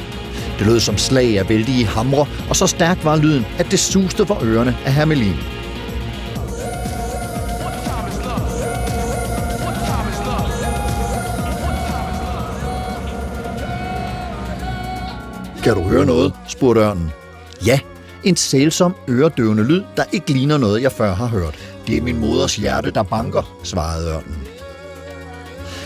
Det 0.59 0.67
lød 0.67 0.81
som 0.81 0.99
slag 0.99 1.39
af 1.39 1.49
vældige 1.49 1.87
hamre, 1.87 2.27
og 2.49 2.57
så 2.57 2.67
stærk 2.67 3.05
var 3.05 3.17
lyden, 3.17 3.47
at 3.59 3.67
det 3.71 3.79
suste 3.79 4.27
for 4.27 4.45
ørerne 4.45 4.77
af 4.87 4.95
Hermelin. 4.95 5.37
Kan 15.65 15.75
du 15.75 15.83
høre 15.83 16.07
noget? 16.07 16.33
spurgte 16.49 16.81
ørnen. 16.81 17.11
Ja, 17.67 17.81
en 18.25 18.37
sælsom 18.37 18.95
øredøvende 19.09 19.63
lyd, 19.63 19.83
der 19.97 20.05
ikke 20.13 20.33
ligner 20.33 20.59
noget, 20.59 20.83
jeg 20.83 20.93
før 20.93 21.15
har 21.15 21.27
hørt. 21.27 21.59
Det 21.87 21.97
er 21.97 22.03
min 22.03 22.21
moders 22.21 22.57
hjerte, 22.57 22.91
der 22.91 23.03
banker, 23.03 23.59
svarede 23.63 24.09
ørnen. 24.09 24.43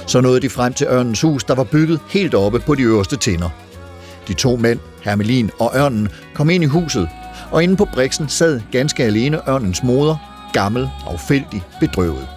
Så 0.07 0.21
nåede 0.21 0.41
de 0.41 0.51
frem 0.51 0.73
til 0.73 0.87
ørnens 0.87 1.21
hus, 1.21 1.45
der 1.45 1.55
var 1.55 1.65
bygget 1.65 2.01
helt 2.11 2.35
oppe 2.35 2.59
på 2.59 2.75
de 2.75 2.83
øverste 2.83 3.17
tinder. 3.17 3.49
De 4.29 4.35
to 4.35 4.57
mænd, 4.57 4.79
Hermelin 5.03 5.51
og 5.59 5.73
ørnen, 5.77 6.09
kom 6.35 6.51
ind 6.51 6.65
i 6.65 6.67
huset, 6.67 7.09
og 7.51 7.63
inde 7.63 7.77
på 7.77 7.85
briksen 7.85 8.29
sad 8.29 8.61
ganske 8.73 9.05
alene 9.05 9.49
ørnens 9.49 9.83
moder, 9.83 10.17
gammel, 10.53 10.91
affældig, 11.07 11.63
bedrøvet. 11.81 12.29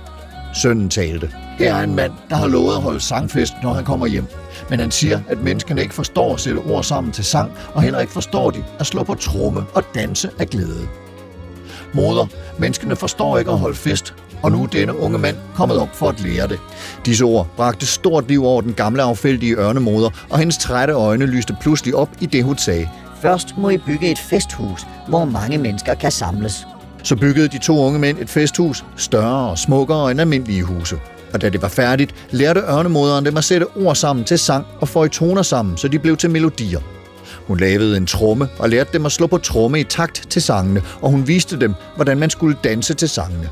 Sønnen 0.61 0.89
talte. 0.89 1.31
Her 1.61 1.75
er 1.75 1.83
en 1.83 1.95
mand, 1.95 2.11
der 2.29 2.35
har 2.35 2.47
lovet 2.47 2.75
at 2.75 2.81
holde 2.81 2.99
sangfest, 2.99 3.53
når 3.63 3.73
han 3.73 3.83
kommer 3.83 4.07
hjem. 4.07 4.25
Men 4.69 4.79
han 4.79 4.91
siger, 4.91 5.19
at 5.27 5.43
menneskene 5.43 5.81
ikke 5.81 5.93
forstår 5.93 6.33
at 6.33 6.39
sætte 6.39 6.59
ord 6.59 6.83
sammen 6.83 7.13
til 7.13 7.23
sang, 7.23 7.51
og 7.73 7.81
heller 7.81 7.99
ikke 7.99 8.13
forstår 8.13 8.51
de 8.51 8.63
at 8.79 8.85
slå 8.85 9.03
på 9.03 9.15
tromme 9.15 9.65
og 9.73 9.83
danse 9.95 10.29
af 10.39 10.49
glæde. 10.49 10.87
Moder, 11.93 12.27
menneskene 12.57 12.95
forstår 12.95 13.37
ikke 13.37 13.51
at 13.51 13.57
holde 13.57 13.75
fest, 13.75 14.13
og 14.43 14.51
nu 14.51 14.63
er 14.63 14.67
denne 14.67 14.97
unge 14.97 15.17
mand 15.17 15.35
kommet 15.55 15.77
op 15.77 15.95
for 15.95 16.09
at 16.09 16.21
lære 16.21 16.47
det. 16.47 16.59
Disse 17.05 17.23
ord 17.23 17.47
bragte 17.55 17.85
stort 17.85 18.27
liv 18.27 18.45
over 18.45 18.61
den 18.61 18.73
gamle 18.73 19.03
affældige 19.03 19.55
ørnemoder, 19.55 20.09
og 20.29 20.39
hendes 20.39 20.57
trætte 20.57 20.93
øjne 20.93 21.25
lyste 21.25 21.55
pludselig 21.61 21.95
op 21.95 22.09
i 22.21 22.25
det, 22.25 22.43
hun 22.43 22.57
sagde. 22.57 22.89
Først 23.21 23.57
må 23.57 23.69
I 23.69 23.77
bygge 23.77 24.11
et 24.11 24.19
festhus, 24.19 24.87
hvor 25.07 25.25
mange 25.25 25.57
mennesker 25.57 25.93
kan 25.93 26.11
samles. 26.11 26.67
Så 27.03 27.15
byggede 27.15 27.47
de 27.47 27.57
to 27.57 27.85
unge 27.85 27.99
mænd 27.99 28.17
et 28.19 28.29
festhus, 28.29 28.85
større 28.95 29.49
og 29.49 29.57
smukkere 29.57 30.11
end 30.11 30.21
almindelige 30.21 30.63
huse. 30.63 30.95
Og 31.33 31.41
da 31.41 31.49
det 31.49 31.61
var 31.61 31.67
færdigt, 31.67 32.15
lærte 32.31 32.59
ørnemoderen 32.59 33.25
dem 33.25 33.37
at 33.37 33.43
sætte 33.43 33.67
ord 33.75 33.95
sammen 33.95 34.25
til 34.25 34.39
sang 34.39 34.65
og 34.79 34.87
få 34.87 35.03
i 35.03 35.09
toner 35.09 35.41
sammen, 35.41 35.77
så 35.77 35.87
de 35.87 35.99
blev 35.99 36.17
til 36.17 36.29
melodier. 36.29 36.79
Hun 37.47 37.59
lavede 37.59 37.97
en 37.97 38.07
tromme 38.07 38.47
og 38.59 38.69
lærte 38.69 38.89
dem 38.93 39.05
at 39.05 39.11
slå 39.11 39.27
på 39.27 39.37
tromme 39.37 39.79
i 39.79 39.83
takt 39.83 40.25
til 40.29 40.41
sangene, 40.41 40.81
og 41.01 41.11
hun 41.11 41.27
viste 41.27 41.59
dem, 41.59 41.73
hvordan 41.95 42.17
man 42.17 42.29
skulle 42.29 42.57
danse 42.63 42.93
til 42.93 43.09
sangene. 43.09 43.49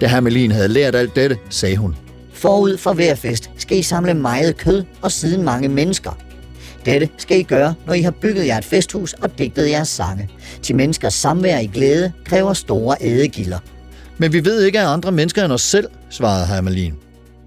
Da 0.00 0.06
Hermelin 0.06 0.50
havde 0.50 0.68
lært 0.68 0.94
alt 0.94 1.16
dette, 1.16 1.38
sagde 1.50 1.76
hun, 1.76 1.96
Forud 2.32 2.76
for 2.76 2.92
hver 2.92 3.14
fest 3.14 3.50
skal 3.56 3.78
I 3.78 3.82
samle 3.82 4.14
meget 4.14 4.56
kød 4.56 4.84
og 5.02 5.12
siden 5.12 5.42
mange 5.44 5.68
mennesker. 5.68 6.10
Dette 6.84 7.08
skal 7.18 7.38
I 7.38 7.42
gøre, 7.42 7.74
når 7.86 7.94
I 7.94 8.02
har 8.02 8.10
bygget 8.10 8.46
jer 8.46 8.58
et 8.58 8.64
festhus 8.64 9.12
og 9.12 9.38
digtet 9.38 9.70
jeres 9.70 9.88
sange. 9.88 10.28
Til 10.62 10.76
menneskers 10.76 11.14
samvær 11.14 11.58
i 11.58 11.66
glæde 11.66 12.12
kræver 12.24 12.52
store 12.52 12.96
ædegilder. 13.00 13.58
Men 14.20 14.32
vi 14.32 14.44
ved 14.44 14.62
ikke 14.62 14.80
af 14.80 14.88
andre 14.88 15.12
mennesker 15.12 15.44
end 15.44 15.52
os 15.52 15.62
selv, 15.62 15.88
svarede 16.10 16.46
Hermelin, 16.46 16.94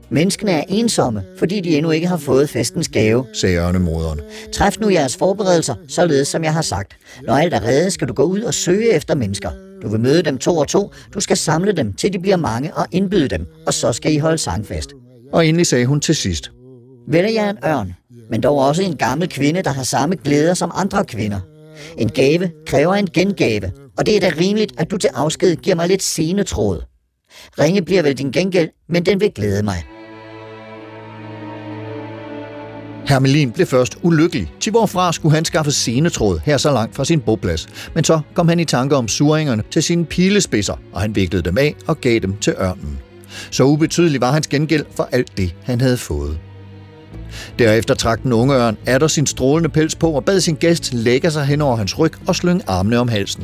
Menneskene 0.09 0.51
er 0.51 0.63
ensomme, 0.67 1.23
fordi 1.39 1.61
de 1.61 1.77
endnu 1.77 1.91
ikke 1.91 2.07
har 2.07 2.17
fået 2.17 2.49
festens 2.49 2.89
gave. 2.89 3.25
sagde 3.33 3.57
ørnemoderen. 3.57 4.19
Træf 4.53 4.77
nu 4.79 4.89
jeres 4.89 5.17
forberedelser, 5.17 5.75
således 5.87 6.27
som 6.27 6.43
jeg 6.43 6.53
har 6.53 6.61
sagt. 6.61 6.93
Når 7.27 7.33
alt 7.33 7.53
er 7.53 7.63
reddet, 7.63 7.93
skal 7.93 8.07
du 8.07 8.13
gå 8.13 8.23
ud 8.23 8.41
og 8.41 8.53
søge 8.53 8.93
efter 8.93 9.15
mennesker. 9.15 9.49
Du 9.81 9.89
vil 9.89 9.99
møde 9.99 10.23
dem 10.23 10.37
to 10.37 10.57
og 10.57 10.67
to. 10.67 10.91
Du 11.13 11.19
skal 11.19 11.37
samle 11.37 11.71
dem, 11.71 11.93
til 11.93 12.13
de 12.13 12.19
bliver 12.19 12.37
mange, 12.37 12.73
og 12.73 12.87
indbyde 12.91 13.27
dem. 13.27 13.45
Og 13.67 13.73
så 13.73 13.93
skal 13.93 14.13
I 14.13 14.17
holde 14.17 14.37
sangfest. 14.37 14.89
Og 15.33 15.47
endelig 15.47 15.67
sagde 15.67 15.85
hun 15.85 15.99
til 15.99 16.15
sidst, 16.15 16.51
Vælger 17.07 17.41
jeg 17.41 17.49
en 17.49 17.57
ørn, 17.65 17.93
men 18.29 18.43
dog 18.43 18.57
også 18.57 18.83
en 18.83 18.97
gammel 18.97 19.29
kvinde, 19.29 19.61
der 19.61 19.71
har 19.71 19.83
samme 19.83 20.15
glæder 20.15 20.53
som 20.53 20.71
andre 20.75 21.05
kvinder. 21.05 21.39
En 21.97 22.09
gave 22.09 22.51
kræver 22.67 22.93
en 22.93 23.07
gengave, 23.07 23.71
og 23.97 24.05
det 24.05 24.15
er 24.15 24.19
da 24.19 24.31
rimeligt, 24.39 24.73
at 24.77 24.91
du 24.91 24.97
til 24.97 25.09
afsked 25.13 25.55
giver 25.55 25.75
mig 25.75 25.87
lidt 25.87 26.03
senetråd. 26.03 26.81
Ringe 27.59 27.81
bliver 27.81 28.01
vel 28.01 28.17
din 28.17 28.31
gengæld, 28.31 28.69
men 28.89 29.05
den 29.05 29.19
vil 29.19 29.31
glæde 29.35 29.63
mig. 29.63 29.83
Hermelin 33.07 33.51
blev 33.51 33.67
først 33.67 33.97
ulykkelig, 34.01 34.53
til 34.59 34.71
hvorfra 34.71 35.13
skulle 35.13 35.35
han 35.35 35.45
skaffe 35.45 35.71
senetråd 35.71 36.39
her 36.45 36.57
så 36.57 36.71
langt 36.71 36.95
fra 36.95 37.05
sin 37.05 37.21
boplads. 37.21 37.67
Men 37.95 38.03
så 38.03 38.19
kom 38.33 38.47
han 38.47 38.59
i 38.59 38.65
tanke 38.65 38.95
om 38.95 39.07
suringerne 39.07 39.63
til 39.71 39.83
sine 39.83 40.05
pilespidser, 40.05 40.75
og 40.93 41.01
han 41.01 41.15
viklede 41.15 41.43
dem 41.43 41.57
af 41.57 41.75
og 41.87 42.01
gav 42.01 42.19
dem 42.19 42.37
til 42.37 42.53
ørnen. 42.61 42.99
Så 43.51 43.63
ubetydelig 43.63 44.21
var 44.21 44.31
hans 44.31 44.47
gengæld 44.47 44.85
for 44.95 45.09
alt 45.11 45.37
det, 45.37 45.55
han 45.63 45.81
havde 45.81 45.97
fået. 45.97 46.39
Derefter 47.59 47.93
trak 47.93 48.23
den 48.23 48.33
unge 48.33 48.55
ørn 48.55 48.77
atter 48.85 49.07
sin 49.07 49.27
strålende 49.27 49.69
pels 49.69 49.95
på 49.95 50.11
og 50.11 50.25
bad 50.25 50.39
sin 50.39 50.55
gæst 50.55 50.93
lægge 50.93 51.31
sig 51.31 51.45
hen 51.45 51.61
over 51.61 51.75
hans 51.75 51.99
ryg 51.99 52.13
og 52.27 52.35
slynge 52.35 52.63
armene 52.67 52.97
om 52.97 53.07
halsen. 53.07 53.43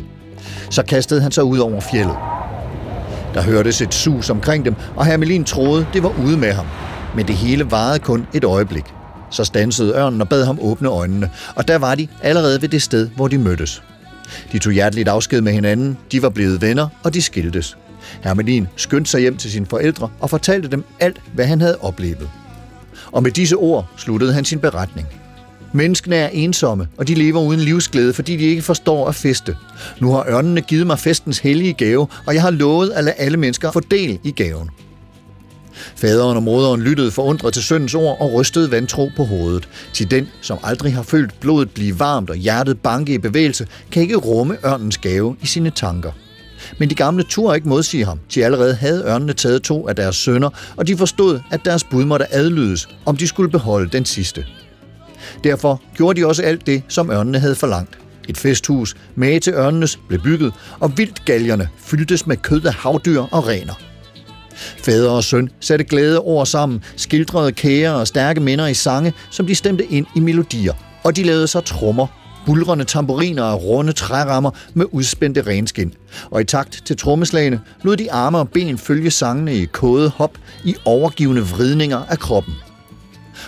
Så 0.69 0.83
kastede 0.83 1.21
han 1.21 1.31
sig 1.31 1.43
ud 1.43 1.57
over 1.57 1.79
fjellet. 1.79 2.15
Der 3.33 3.41
hørtes 3.41 3.81
et 3.81 3.93
sus 3.93 4.29
omkring 4.29 4.65
dem, 4.65 4.75
og 4.95 5.05
Hermelin 5.05 5.43
troede, 5.43 5.85
det 5.93 6.03
var 6.03 6.13
ude 6.25 6.37
med 6.37 6.53
ham. 6.53 6.65
Men 7.15 7.27
det 7.27 7.35
hele 7.35 7.71
varede 7.71 7.99
kun 7.99 8.27
et 8.33 8.43
øjeblik. 8.43 8.85
Så 9.31 9.43
stansede 9.43 9.93
ørnen 9.93 10.21
og 10.21 10.29
bad 10.29 10.45
ham 10.45 10.59
åbne 10.61 10.89
øjnene, 10.89 11.29
og 11.55 11.67
der 11.67 11.77
var 11.77 11.95
de 11.95 12.07
allerede 12.21 12.61
ved 12.61 12.69
det 12.69 12.81
sted, 12.81 13.09
hvor 13.15 13.27
de 13.27 13.37
mødtes. 13.37 13.83
De 14.51 14.59
tog 14.59 14.73
hjerteligt 14.73 15.09
afsked 15.09 15.41
med 15.41 15.53
hinanden, 15.53 15.97
de 16.11 16.21
var 16.21 16.29
blevet 16.29 16.61
venner, 16.61 16.87
og 17.03 17.13
de 17.13 17.21
skiltes. 17.21 17.77
Hermelin 18.23 18.67
skyndte 18.75 19.11
sig 19.11 19.21
hjem 19.21 19.37
til 19.37 19.51
sine 19.51 19.65
forældre 19.65 20.09
og 20.19 20.29
fortalte 20.29 20.67
dem 20.67 20.83
alt, 20.99 21.21
hvad 21.33 21.45
han 21.45 21.61
havde 21.61 21.77
oplevet. 21.81 22.29
Og 23.11 23.23
med 23.23 23.31
disse 23.31 23.55
ord 23.55 23.87
sluttede 23.97 24.33
han 24.33 24.45
sin 24.45 24.59
beretning. 24.59 25.07
Menneskene 25.73 26.15
er 26.15 26.27
ensomme, 26.27 26.87
og 26.97 27.07
de 27.07 27.15
lever 27.15 27.41
uden 27.41 27.59
livsglæde, 27.59 28.13
fordi 28.13 28.37
de 28.37 28.43
ikke 28.43 28.61
forstår 28.61 29.07
at 29.07 29.15
feste. 29.15 29.57
Nu 29.99 30.11
har 30.11 30.25
ørnene 30.27 30.61
givet 30.61 30.87
mig 30.87 30.99
festens 30.99 31.39
hellige 31.39 31.73
gave, 31.73 32.07
og 32.25 32.33
jeg 32.33 32.41
har 32.41 32.51
lovet 32.51 32.89
at 32.89 33.03
lade 33.03 33.15
alle 33.15 33.37
mennesker 33.37 33.71
få 33.71 33.79
del 33.79 34.19
i 34.23 34.31
gaven. 34.31 34.69
Faderen 35.95 36.37
og 36.37 36.43
moderen 36.43 36.81
lyttede 36.81 37.11
forundret 37.11 37.53
til 37.53 37.63
søndens 37.63 37.95
ord 37.95 38.17
og 38.19 38.33
rystede 38.33 38.71
vantro 38.71 39.09
på 39.15 39.23
hovedet. 39.23 39.69
Til 39.93 40.11
den, 40.11 40.27
som 40.41 40.57
aldrig 40.63 40.93
har 40.93 41.03
følt 41.03 41.39
blodet 41.39 41.69
blive 41.69 41.99
varmt 41.99 42.29
og 42.29 42.35
hjertet 42.35 42.79
banke 42.79 43.13
i 43.13 43.17
bevægelse, 43.17 43.67
kan 43.91 44.01
ikke 44.01 44.15
rumme 44.15 44.57
ørnens 44.65 44.97
gave 44.97 45.35
i 45.41 45.45
sine 45.45 45.69
tanker. 45.69 46.11
Men 46.77 46.89
de 46.89 46.95
gamle 46.95 47.23
turde 47.23 47.55
ikke 47.55 47.69
modsige 47.69 48.05
ham. 48.05 48.19
De 48.35 48.45
allerede 48.45 48.75
havde 48.75 49.03
ørnene 49.05 49.33
taget 49.33 49.63
to 49.63 49.87
af 49.87 49.95
deres 49.95 50.15
sønner, 50.15 50.49
og 50.77 50.87
de 50.87 50.97
forstod, 50.97 51.39
at 51.51 51.65
deres 51.65 51.83
bud 51.83 52.05
måtte 52.05 52.33
adlydes, 52.33 52.87
om 53.05 53.17
de 53.17 53.27
skulle 53.27 53.51
beholde 53.51 53.89
den 53.89 54.05
sidste. 54.05 54.45
Derfor 55.43 55.81
gjorde 55.95 56.21
de 56.21 56.27
også 56.27 56.43
alt 56.43 56.67
det, 56.67 56.83
som 56.87 57.11
ørnene 57.11 57.39
havde 57.39 57.55
forlangt. 57.55 57.97
Et 58.27 58.37
festhus 58.37 58.95
mage 59.15 59.39
til 59.39 59.53
ørnenes 59.53 59.99
blev 60.07 60.21
bygget, 60.21 60.53
og 60.79 60.97
vildtgaljerne 60.97 61.69
fyldtes 61.77 62.27
med 62.27 62.37
kød 62.37 62.65
af 62.65 62.73
havdyr 62.73 63.21
og 63.21 63.47
rener. 63.47 63.73
Fader 64.83 65.11
og 65.11 65.23
søn 65.23 65.49
satte 65.59 65.85
glæde 65.85 66.19
over 66.19 66.45
sammen, 66.45 66.83
skildrede 66.95 67.51
kære 67.51 67.95
og 67.95 68.07
stærke 68.07 68.39
minder 68.39 68.67
i 68.67 68.73
sange, 68.73 69.13
som 69.29 69.47
de 69.47 69.55
stemte 69.55 69.85
ind 69.85 70.05
i 70.15 70.19
melodier. 70.19 70.73
Og 71.03 71.15
de 71.15 71.23
lavede 71.23 71.47
sig 71.47 71.65
trommer, 71.65 72.07
bulrende 72.49 72.85
tamburiner 72.85 73.43
og 73.43 73.63
runde 73.63 73.93
trærammer 73.93 74.51
med 74.73 74.85
udspændte 74.91 75.41
renskin. 75.41 75.93
Og 76.31 76.41
i 76.41 76.43
takt 76.43 76.81
til 76.85 76.97
trommeslagene 76.97 77.61
lod 77.83 77.97
de 77.97 78.11
arme 78.11 78.37
og 78.37 78.49
ben 78.49 78.77
følge 78.77 79.11
sangene 79.11 79.55
i 79.55 79.65
kode 79.65 80.09
hop 80.09 80.37
i 80.63 80.75
overgivende 80.85 81.41
vridninger 81.41 81.97
af 82.09 82.19
kroppen. 82.19 82.53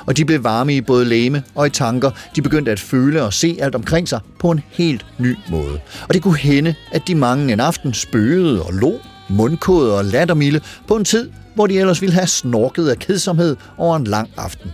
Og 0.05 0.17
de 0.17 0.25
blev 0.25 0.43
varme 0.43 0.75
i 0.75 0.81
både 0.81 1.05
læme 1.05 1.43
og 1.55 1.67
i 1.67 1.69
tanker. 1.69 2.11
De 2.35 2.41
begyndte 2.41 2.71
at 2.71 2.79
føle 2.79 3.23
og 3.23 3.33
se 3.33 3.57
alt 3.61 3.75
omkring 3.75 4.09
sig 4.09 4.19
på 4.39 4.51
en 4.51 4.61
helt 4.69 5.05
ny 5.17 5.35
måde. 5.49 5.79
Og 6.07 6.13
det 6.13 6.21
kunne 6.21 6.37
hende, 6.37 6.75
at 6.91 7.07
de 7.07 7.15
mange 7.15 7.53
en 7.53 7.59
aften 7.59 7.93
spøgede 7.93 8.63
og 8.63 8.73
lå, 8.73 8.99
mundkåde 9.29 9.97
og 9.97 10.05
lattermilde 10.05 10.61
på 10.87 10.95
en 10.95 11.05
tid, 11.05 11.31
hvor 11.55 11.67
de 11.67 11.79
ellers 11.79 12.01
ville 12.01 12.13
have 12.13 12.27
snorket 12.27 12.89
af 12.89 12.99
kedsomhed 12.99 13.55
over 13.77 13.95
en 13.95 14.03
lang 14.03 14.29
aften. 14.37 14.71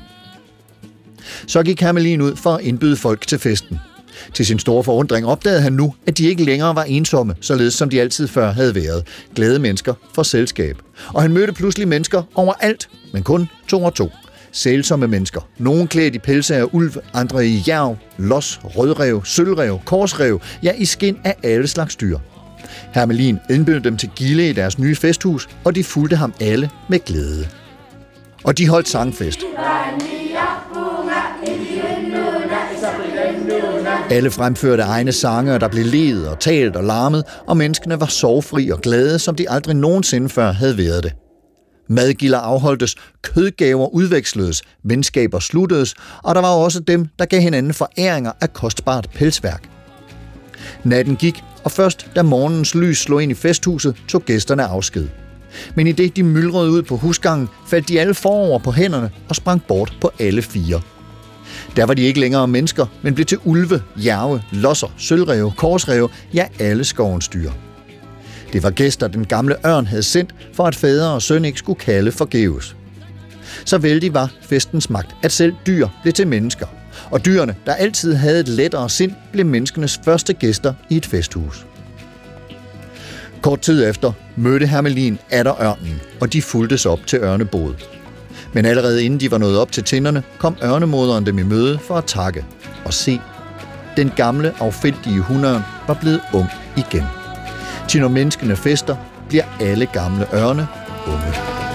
Så 1.47 1.63
gik 1.63 1.81
Hermelin 1.81 2.21
ud 2.21 2.35
for 2.35 2.55
at 2.55 2.61
indbyde 2.61 2.95
folk 2.95 3.27
til 3.27 3.39
festen. 3.39 3.79
Til 4.33 4.45
sin 4.45 4.59
store 4.59 4.83
forundring 4.83 5.25
opdagede 5.25 5.61
han 5.61 5.73
nu, 5.73 5.93
at 6.07 6.17
de 6.17 6.25
ikke 6.25 6.43
længere 6.43 6.75
var 6.75 6.83
ensomme, 6.83 7.35
således 7.41 7.73
som 7.73 7.89
de 7.89 8.01
altid 8.01 8.27
før 8.27 8.51
havde 8.51 8.75
været. 8.75 9.07
Glade 9.35 9.59
mennesker 9.59 9.93
for 10.15 10.23
selskab. 10.23 10.77
Og 11.13 11.21
han 11.21 11.33
mødte 11.33 11.53
pludselig 11.53 11.87
mennesker 11.87 12.23
overalt, 12.35 12.89
men 13.13 13.23
kun 13.23 13.49
to 13.67 13.83
og 13.83 13.93
to. 13.93 14.11
Sælsomme 14.51 15.07
mennesker. 15.07 15.41
Nogle 15.57 15.87
klædt 15.87 16.15
i 16.15 16.19
pelse 16.19 16.55
af 16.55 16.65
ulv, 16.71 16.93
andre 17.13 17.47
i 17.47 17.63
jerv, 17.67 17.97
los, 18.17 18.59
rødrev, 18.63 19.25
sølvrev, 19.25 19.79
korsrev, 19.85 20.41
ja 20.63 20.71
i 20.77 20.85
skin 20.85 21.17
af 21.23 21.35
alle 21.43 21.67
slags 21.67 21.95
dyr. 21.95 22.17
Hermelin 22.93 23.39
indbød 23.49 23.79
dem 23.79 23.97
til 23.97 24.09
gilde 24.15 24.49
i 24.49 24.53
deres 24.53 24.79
nye 24.79 24.95
festhus, 24.95 25.49
og 25.63 25.75
de 25.75 25.83
fulgte 25.83 26.15
ham 26.15 26.33
alle 26.41 26.69
med 26.89 26.99
glæde. 26.99 27.47
Og 28.43 28.57
de 28.57 28.67
holdt 28.67 28.87
sangfest. 28.87 29.39
Alle 34.09 34.31
fremførte 34.31 34.83
egne 34.83 35.11
sange, 35.11 35.53
og 35.53 35.61
der 35.61 35.67
blev 35.67 35.85
ledet 35.85 36.27
og 36.27 36.39
talt 36.39 36.75
og 36.75 36.83
larmet, 36.83 37.23
og 37.47 37.57
menneskene 37.57 37.99
var 37.99 38.05
sorgfri 38.05 38.69
og 38.69 38.81
glade, 38.81 39.19
som 39.19 39.35
de 39.35 39.49
aldrig 39.49 39.75
nogensinde 39.75 40.29
før 40.29 40.51
havde 40.51 40.77
været 40.77 41.03
det. 41.03 41.13
Madgilder 41.89 42.37
afholdtes, 42.37 42.95
kødgaver 43.21 43.87
udveksledes, 43.87 44.61
venskaber 44.83 45.39
sluttedes, 45.39 45.95
og 46.23 46.35
der 46.35 46.41
var 46.41 46.49
også 46.49 46.79
dem, 46.79 47.07
der 47.19 47.25
gav 47.25 47.41
hinanden 47.41 47.73
foræringer 47.73 48.31
af 48.41 48.53
kostbart 48.53 49.09
pelsværk. 49.13 49.69
Natten 50.83 51.15
gik, 51.15 51.43
og 51.63 51.71
først 51.71 52.07
da 52.15 52.23
morgenens 52.23 52.75
lys 52.75 52.97
slog 52.97 53.23
ind 53.23 53.31
i 53.31 53.35
festhuset, 53.35 53.95
tog 54.07 54.21
gæsterne 54.21 54.63
afsked. 54.63 55.07
Men 55.75 55.87
i 55.87 55.91
det 55.91 56.15
de 56.15 56.23
myldrede 56.23 56.71
ud 56.71 56.81
på 56.81 56.97
husgangen, 56.97 57.49
faldt 57.67 57.87
de 57.87 57.99
alle 57.99 58.13
forover 58.13 58.59
på 58.59 58.71
hænderne 58.71 59.11
og 59.29 59.35
sprang 59.35 59.63
bort 59.67 59.93
på 60.01 60.11
alle 60.19 60.41
fire. 60.41 60.81
Der 61.77 61.85
var 61.85 61.93
de 61.93 62.01
ikke 62.01 62.19
længere 62.19 62.47
mennesker, 62.47 62.85
men 63.01 63.15
blev 63.15 63.25
til 63.25 63.37
ulve, 63.45 63.81
jerve, 63.95 64.41
losser, 64.51 64.87
sølvreve, 64.97 65.51
korsreve, 65.57 66.09
ja 66.33 66.47
alle 66.59 66.83
skovens 66.83 67.27
dyr. 67.27 67.51
Det 68.53 68.63
var 68.63 68.69
gæster, 68.69 69.07
den 69.07 69.25
gamle 69.25 69.55
ørn 69.65 69.85
havde 69.85 70.03
sendt, 70.03 70.35
for 70.53 70.63
at 70.63 70.75
fader 70.75 71.09
og 71.09 71.21
søn 71.21 71.45
ikke 71.45 71.59
skulle 71.59 71.79
kalde 71.79 72.11
forgæves. 72.11 72.75
Så 73.65 73.77
vældig 73.77 74.13
var 74.13 74.31
festens 74.41 74.89
magt, 74.89 75.15
at 75.23 75.31
selv 75.31 75.53
dyr 75.67 75.87
blev 76.01 76.13
til 76.13 76.27
mennesker. 76.27 76.65
Og 77.11 77.25
dyrene, 77.25 77.55
der 77.65 77.73
altid 77.73 78.13
havde 78.13 78.39
et 78.39 78.47
lettere 78.47 78.89
sind, 78.89 79.11
blev 79.31 79.45
menneskenes 79.45 79.99
første 80.05 80.33
gæster 80.33 80.73
i 80.89 80.97
et 80.97 81.05
festhus. 81.05 81.65
Kort 83.41 83.61
tid 83.61 83.89
efter 83.89 84.11
mødte 84.35 84.67
Hermelin 84.67 85.19
atter 85.29 85.61
ørnen, 85.61 86.01
og 86.21 86.33
de 86.33 86.41
fuldtes 86.41 86.85
op 86.85 86.99
til 87.07 87.19
ørnebodet. 87.19 87.96
Men 88.57 88.65
allerede 88.65 89.03
inden 89.03 89.19
de 89.19 89.31
var 89.31 89.37
nået 89.37 89.59
op 89.59 89.71
til 89.71 89.83
tinderne, 89.83 90.23
kom 90.37 90.57
ørnemoderen 90.63 91.25
dem 91.25 91.39
i 91.39 91.43
møde 91.43 91.79
for 91.79 91.95
at 91.95 92.05
takke. 92.05 92.45
Og 92.85 92.93
se, 92.93 93.21
den 93.97 94.11
gamle, 94.15 94.53
affældige 94.59 95.19
hundørn 95.19 95.61
var 95.87 95.93
blevet 95.93 96.21
ung 96.33 96.47
igen. 96.77 97.03
Til 97.87 98.01
når 98.01 98.07
menneskene 98.07 98.55
fester, 98.55 98.95
bliver 99.29 99.43
alle 99.59 99.85
gamle 99.85 100.25
ørne 100.33 100.67
unge. 101.07 101.66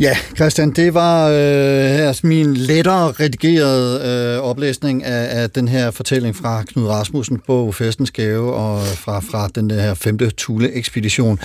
Ja, 0.00 0.16
Christian, 0.36 0.70
det 0.70 0.94
var 0.94 1.28
øh, 1.28 2.08
altså 2.08 2.26
min 2.26 2.56
lettere 2.56 3.12
redigerede 3.12 4.00
øh, 4.36 4.42
oplæsning 4.42 5.04
af, 5.04 5.42
af 5.42 5.50
den 5.50 5.68
her 5.68 5.90
fortælling 5.90 6.36
fra 6.36 6.62
Knud 6.62 6.88
Rasmussen 6.88 7.40
på 7.46 7.72
Festens 7.72 8.10
Gave 8.10 8.54
og 8.54 8.82
fra, 8.86 9.20
fra 9.20 9.48
den 9.48 9.70
her 9.70 9.94
femte 9.94 10.30
Thule-ekspedition. 10.30 11.38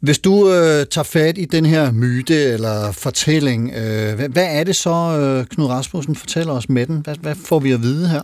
Hvis 0.00 0.18
du 0.18 0.52
øh, 0.52 0.86
tager 0.86 1.02
fat 1.04 1.38
i 1.38 1.44
den 1.44 1.66
her 1.66 1.92
myte 1.92 2.42
eller 2.44 2.92
fortælling, 2.92 3.72
øh, 3.76 4.14
hvad, 4.14 4.28
hvad 4.28 4.46
er 4.50 4.64
det 4.64 4.76
så, 4.76 5.18
øh, 5.20 5.46
Knud 5.46 5.66
Rasmussen 5.66 6.14
fortæller 6.14 6.52
os 6.52 6.68
med 6.68 6.86
den? 6.86 7.00
Hvad, 7.04 7.14
hvad 7.20 7.34
får 7.44 7.58
vi 7.58 7.72
at 7.72 7.82
vide 7.82 8.08
her? 8.08 8.22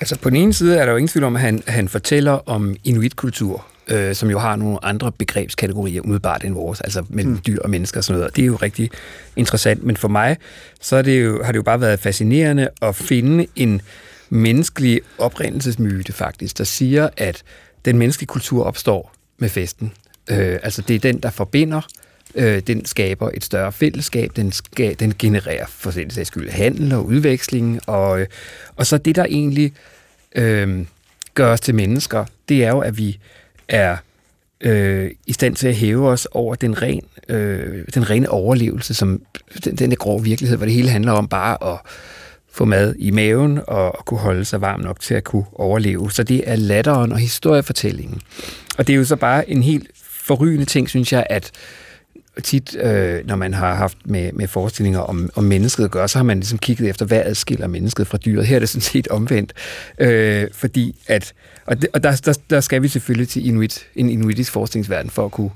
Altså 0.00 0.18
på 0.18 0.30
den 0.30 0.36
ene 0.36 0.54
side 0.54 0.76
er 0.76 0.84
der 0.84 0.92
jo 0.92 0.96
ingen 0.96 1.08
tvivl 1.08 1.24
om, 1.24 1.36
at 1.36 1.42
han, 1.42 1.62
han 1.66 1.88
fortæller 1.88 2.48
om 2.48 2.76
inuitkultur, 2.84 3.66
øh, 3.90 4.14
som 4.14 4.30
jo 4.30 4.38
har 4.38 4.56
nogle 4.56 4.84
andre 4.84 5.12
begrebskategorier 5.12 6.00
umiddelbart 6.00 6.44
end 6.44 6.54
vores, 6.54 6.80
altså 6.80 7.04
mellem 7.08 7.32
mm. 7.32 7.40
dyr 7.46 7.58
og 7.62 7.70
mennesker 7.70 8.00
og 8.00 8.04
sådan 8.04 8.18
noget. 8.18 8.36
Det 8.36 8.42
er 8.42 8.46
jo 8.46 8.56
rigtig 8.56 8.90
interessant, 9.36 9.84
men 9.84 9.96
for 9.96 10.08
mig 10.08 10.36
så 10.80 10.96
er 10.96 11.02
det 11.02 11.24
jo, 11.24 11.42
har 11.44 11.52
det 11.52 11.56
jo 11.56 11.62
bare 11.62 11.80
været 11.80 12.00
fascinerende 12.00 12.68
at 12.82 12.96
finde 12.96 13.46
en 13.56 13.82
menneskelig 14.30 15.00
oprindelsesmyte 15.18 16.12
faktisk, 16.12 16.58
der 16.58 16.64
siger, 16.64 17.08
at 17.16 17.42
den 17.84 17.98
menneskelige 17.98 18.26
kultur 18.26 18.64
opstår 18.64 19.12
med 19.38 19.48
festen. 19.48 19.92
Øh, 20.30 20.58
altså 20.62 20.82
det 20.82 20.96
er 20.96 21.00
den, 21.00 21.18
der 21.18 21.30
forbinder, 21.30 21.80
øh, 22.34 22.62
den 22.66 22.84
skaber 22.84 23.30
et 23.34 23.44
større 23.44 23.72
fællesskab, 23.72 24.30
den, 24.36 24.52
ska, 24.52 24.92
den 24.92 25.14
genererer 25.18 25.66
for 25.68 25.90
den 25.90 26.10
sags 26.10 26.28
skyld 26.28 26.50
handel 26.50 26.92
og 26.92 27.06
udveksling, 27.06 27.80
og, 27.86 28.20
øh, 28.20 28.26
og 28.76 28.86
så 28.86 28.98
det, 28.98 29.16
der 29.16 29.24
egentlig 29.24 29.72
øh, 30.34 30.86
gør 31.34 31.52
os 31.52 31.60
til 31.60 31.74
mennesker, 31.74 32.24
det 32.48 32.64
er 32.64 32.68
jo, 32.68 32.78
at 32.78 32.98
vi 32.98 33.18
er 33.68 33.96
øh, 34.60 35.10
i 35.26 35.32
stand 35.32 35.56
til 35.56 35.68
at 35.68 35.74
hæve 35.74 36.08
os 36.08 36.28
over 36.30 36.54
den, 36.54 36.82
ren, 36.82 37.04
øh, 37.28 37.84
den 37.94 38.10
rene 38.10 38.30
overlevelse, 38.30 38.94
som 38.94 39.22
den, 39.64 39.76
den 39.76 39.90
der 39.90 39.96
grå 39.96 40.18
virkelighed, 40.18 40.56
hvor 40.56 40.66
det 40.66 40.74
hele 40.74 40.90
handler 40.90 41.12
om 41.12 41.28
bare 41.28 41.72
at 41.72 41.78
få 42.50 42.64
mad 42.64 42.94
i 42.98 43.10
maven 43.10 43.60
og 43.66 44.04
kunne 44.06 44.20
holde 44.20 44.44
sig 44.44 44.60
varm 44.60 44.80
nok 44.80 45.00
til 45.00 45.14
at 45.14 45.24
kunne 45.24 45.44
overleve. 45.52 46.10
Så 46.10 46.22
det 46.22 46.50
er 46.50 46.56
latteren 46.56 47.12
og 47.12 47.18
historiefortællingen. 47.18 48.20
Og 48.78 48.86
det 48.86 48.92
er 48.92 48.96
jo 48.96 49.04
så 49.04 49.16
bare 49.16 49.50
en 49.50 49.62
helt 49.62 49.90
forrygende 50.02 50.64
ting, 50.64 50.88
synes 50.88 51.12
jeg, 51.12 51.26
at 51.30 51.50
tit, 52.42 52.76
øh, 52.76 53.26
når 53.26 53.36
man 53.36 53.54
har 53.54 53.74
haft 53.74 53.98
med, 54.04 54.32
med 54.32 54.48
forestillinger 54.48 55.00
om, 55.00 55.30
om 55.34 55.44
mennesket 55.44 55.84
at 55.84 55.90
gøre, 55.90 56.08
så 56.08 56.18
har 56.18 56.24
man 56.24 56.38
ligesom 56.38 56.58
kigget 56.58 56.88
efter, 56.88 57.06
hvad 57.06 57.22
adskiller 57.24 57.66
mennesket 57.66 58.06
fra 58.06 58.18
dyret. 58.18 58.46
Her 58.46 58.56
er 58.56 58.60
det 58.60 58.68
sådan 58.68 58.80
set 58.80 59.08
omvendt. 59.08 59.52
Øh, 59.98 60.48
fordi 60.52 61.02
at, 61.06 61.32
og, 61.66 61.82
det, 61.82 61.88
og 61.92 62.02
der, 62.02 62.20
der, 62.24 62.38
der 62.50 62.60
skal 62.60 62.82
vi 62.82 62.88
selvfølgelig 62.88 63.28
til 63.28 63.46
inuit, 63.46 63.86
en 63.94 64.10
inuitisk 64.10 64.52
forskningsverden 64.52 65.10
for 65.10 65.24
at 65.24 65.32
kunne 65.32 65.50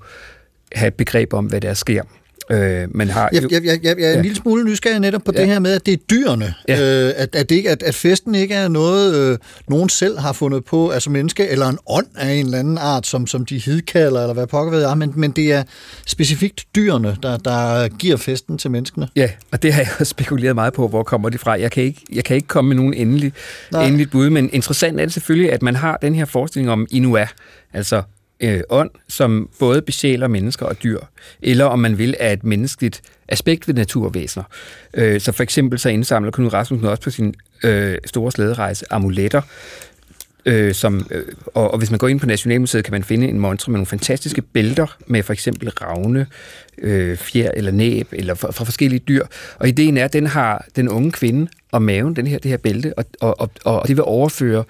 have 0.73 0.88
et 0.88 0.95
begreb 0.95 1.33
om, 1.33 1.47
hvad 1.47 1.61
der 1.61 1.75
sker. 1.75 2.03
Øh, 2.51 2.89
man 2.91 3.09
har 3.09 3.29
jeg, 3.33 3.53
jeg, 3.53 3.65
jeg, 3.65 3.81
jeg 3.83 3.91
er 3.91 3.95
en 3.95 4.15
ja. 4.17 4.23
lille 4.23 4.37
smule 4.37 4.65
nysgerrig 4.65 5.01
netop 5.01 5.23
på 5.25 5.33
ja. 5.35 5.41
det 5.41 5.49
her 5.49 5.59
med, 5.59 5.73
at 5.73 5.87
det 5.87 5.93
er 5.93 5.99
dyrene. 6.11 6.55
Ja. 6.69 7.07
Øh, 7.07 7.13
at, 7.17 7.37
at, 7.37 7.51
det 7.51 7.57
ikke, 7.57 7.71
at, 7.71 7.83
at 7.83 7.95
festen 7.95 8.35
ikke 8.35 8.55
er 8.55 8.69
noget, 8.69 9.15
øh, 9.15 9.39
nogen 9.69 9.89
selv 9.89 10.19
har 10.19 10.33
fundet 10.33 10.65
på, 10.65 10.91
altså 10.91 11.11
menneske, 11.11 11.49
eller 11.49 11.67
en 11.67 11.79
ånd 11.87 12.07
af 12.17 12.33
en 12.33 12.45
eller 12.45 12.59
anden 12.59 12.79
art, 12.79 13.07
som, 13.07 13.27
som 13.27 13.45
de 13.45 13.59
hidkalder, 13.59 14.21
eller 14.21 14.35
hvad 14.35 14.47
pokker 14.47 14.73
ved 14.73 14.87
jeg, 14.87 14.99
men, 14.99 15.13
men 15.17 15.31
det 15.31 15.53
er 15.53 15.63
specifikt 16.07 16.65
dyrene, 16.75 17.17
der, 17.23 17.37
der 17.37 17.89
giver 17.89 18.17
festen 18.17 18.59
til 18.59 18.71
menneskene. 18.71 19.09
Ja, 19.17 19.31
og 19.53 19.63
det 19.63 19.73
har 19.73 19.83
jeg 19.99 20.07
spekuleret 20.07 20.55
meget 20.55 20.73
på, 20.73 20.89
hvor 20.89 21.03
kommer 21.03 21.29
de 21.29 21.39
fra. 21.39 21.61
Jeg 21.61 21.71
kan 21.71 21.83
ikke, 21.83 22.01
jeg 22.13 22.25
kan 22.25 22.37
ikke 22.37 22.49
komme 22.49 22.69
med 22.69 22.77
nogen 22.77 22.95
endelig, 22.95 23.33
endelig 23.75 24.11
bud, 24.11 24.31
men 24.31 24.51
interessant 24.53 25.01
er 25.01 25.05
det 25.05 25.13
selvfølgelig, 25.13 25.53
at 25.53 25.63
man 25.63 25.77
har 25.77 25.99
den 26.03 26.15
her 26.15 26.25
forestilling 26.25 26.71
om 26.71 26.87
Inua, 26.91 27.27
altså 27.73 28.03
øh, 28.40 28.61
ånd, 28.70 28.90
som 29.09 29.48
både 29.59 29.83
besjæler 29.83 30.29
mennesker 30.29 30.66
og 30.66 30.83
dyr, 30.83 30.98
eller 31.42 31.64
om 31.64 31.79
man 31.79 31.98
vil, 31.98 32.14
af 32.20 32.33
et 32.33 32.44
menneskeligt 32.44 33.03
aspekt 33.29 33.68
ved 33.68 33.74
naturvæsener. 33.74 34.44
Øh, 34.94 35.20
så 35.20 35.33
for 35.33 35.42
eksempel 35.42 35.79
så 35.79 35.88
indsamler 35.88 36.31
Knud 36.31 36.53
Rasmussen 36.53 36.88
også 36.88 37.03
på 37.03 37.11
sin 37.11 37.35
øh, 37.64 37.98
store 38.07 38.33
slæderejse 38.33 38.85
amuletter, 38.90 39.42
øh, 40.46 40.74
som, 40.74 41.07
øh, 41.11 41.24
og, 41.46 41.70
og 41.70 41.79
hvis 41.79 41.90
man 41.90 41.98
går 41.98 42.09
ind 42.09 42.20
på 42.20 42.26
Nationalmuseet, 42.26 42.85
kan 42.85 42.92
man 42.92 43.05
finde 43.05 43.29
en 43.29 43.38
montre 43.38 43.70
med 43.70 43.79
nogle 43.79 43.87
fantastiske 43.87 44.42
bælter 44.42 44.96
med 45.07 45.22
for 45.22 45.33
eksempel 45.33 45.70
ravne, 45.70 46.26
øh, 46.79 47.16
fjer 47.16 47.50
eller 47.57 47.70
næb, 47.70 48.09
eller 48.12 48.35
fra, 48.35 48.50
fra 48.50 48.64
forskellige 48.64 49.00
dyr. 49.09 49.26
Og 49.59 49.68
ideen 49.68 49.96
er, 49.96 50.05
at 50.05 50.12
den 50.12 50.26
har 50.26 50.66
den 50.76 50.88
unge 50.88 51.12
kvinde 51.12 51.50
og 51.72 51.83
maven, 51.83 52.16
den 52.16 52.26
her, 52.26 52.38
det 52.38 52.50
her 52.50 52.59
bælte, 52.59 52.98
og, 52.98 53.05
og, 53.20 53.40
og, 53.40 53.50
og 53.64 53.88
det 53.88 53.96
vil 53.96 54.05
overføre 54.05 54.64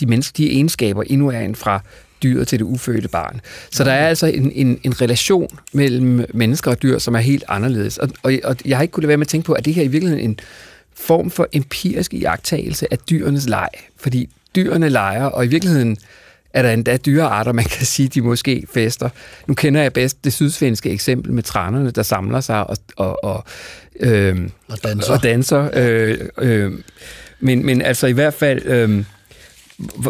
de, 0.00 0.06
menneske, 0.06 0.36
de 0.36 0.52
egenskaber 0.52 1.02
endnu 1.02 1.28
er 1.28 1.40
en 1.40 1.54
fra 1.54 1.80
dyret 2.22 2.48
til 2.48 2.58
det 2.58 2.64
ufødte 2.64 3.08
barn. 3.08 3.40
Så 3.70 3.84
der 3.84 3.92
er 3.92 4.08
altså 4.08 4.26
en, 4.26 4.52
en, 4.52 4.80
en 4.82 5.00
relation 5.00 5.58
mellem 5.72 6.24
mennesker 6.34 6.70
og 6.70 6.82
dyr, 6.82 6.98
som 6.98 7.14
er 7.14 7.18
helt 7.18 7.44
anderledes. 7.48 7.98
Og, 7.98 8.08
og, 8.22 8.32
og 8.44 8.56
jeg 8.64 8.76
har 8.76 8.82
ikke 8.82 8.92
kunnet 8.92 9.04
lade 9.04 9.08
være 9.08 9.16
med 9.16 9.26
at 9.26 9.28
tænke 9.28 9.46
på, 9.46 9.52
at 9.52 9.64
det 9.64 9.74
her 9.74 9.82
i 9.82 9.88
virkeligheden 9.88 10.24
en 10.30 10.38
form 10.94 11.30
for 11.30 11.48
empirisk 11.52 12.14
iagtagelse 12.14 12.92
af 12.92 12.98
dyrenes 12.98 13.48
leg. 13.48 13.68
Fordi 13.96 14.28
dyrene 14.56 14.88
leger, 14.88 15.24
og 15.24 15.44
i 15.44 15.48
virkeligheden 15.48 15.96
er 16.54 16.62
der 16.62 16.72
endda 16.72 16.96
dyrearter, 16.96 17.52
man 17.52 17.64
kan 17.64 17.86
sige, 17.86 18.08
de 18.08 18.22
måske 18.22 18.66
fester. 18.74 19.08
Nu 19.46 19.54
kender 19.54 19.82
jeg 19.82 19.92
bedst 19.92 20.24
det 20.24 20.32
sydsvenske 20.32 20.90
eksempel 20.90 21.32
med 21.32 21.42
trænerne, 21.42 21.90
der 21.90 22.02
samler 22.02 22.40
sig 22.40 22.66
og, 22.66 22.76
og, 22.96 23.24
og, 23.24 23.44
øh, 24.00 24.48
og 24.68 24.82
danser. 24.84 25.12
Og 25.12 25.22
danser 25.22 25.70
øh, 25.74 26.18
øh, 26.38 26.72
men, 27.40 27.66
men 27.66 27.82
altså 27.82 28.06
i 28.06 28.12
hvert 28.12 28.34
fald... 28.34 28.66
Øh, 28.66 29.04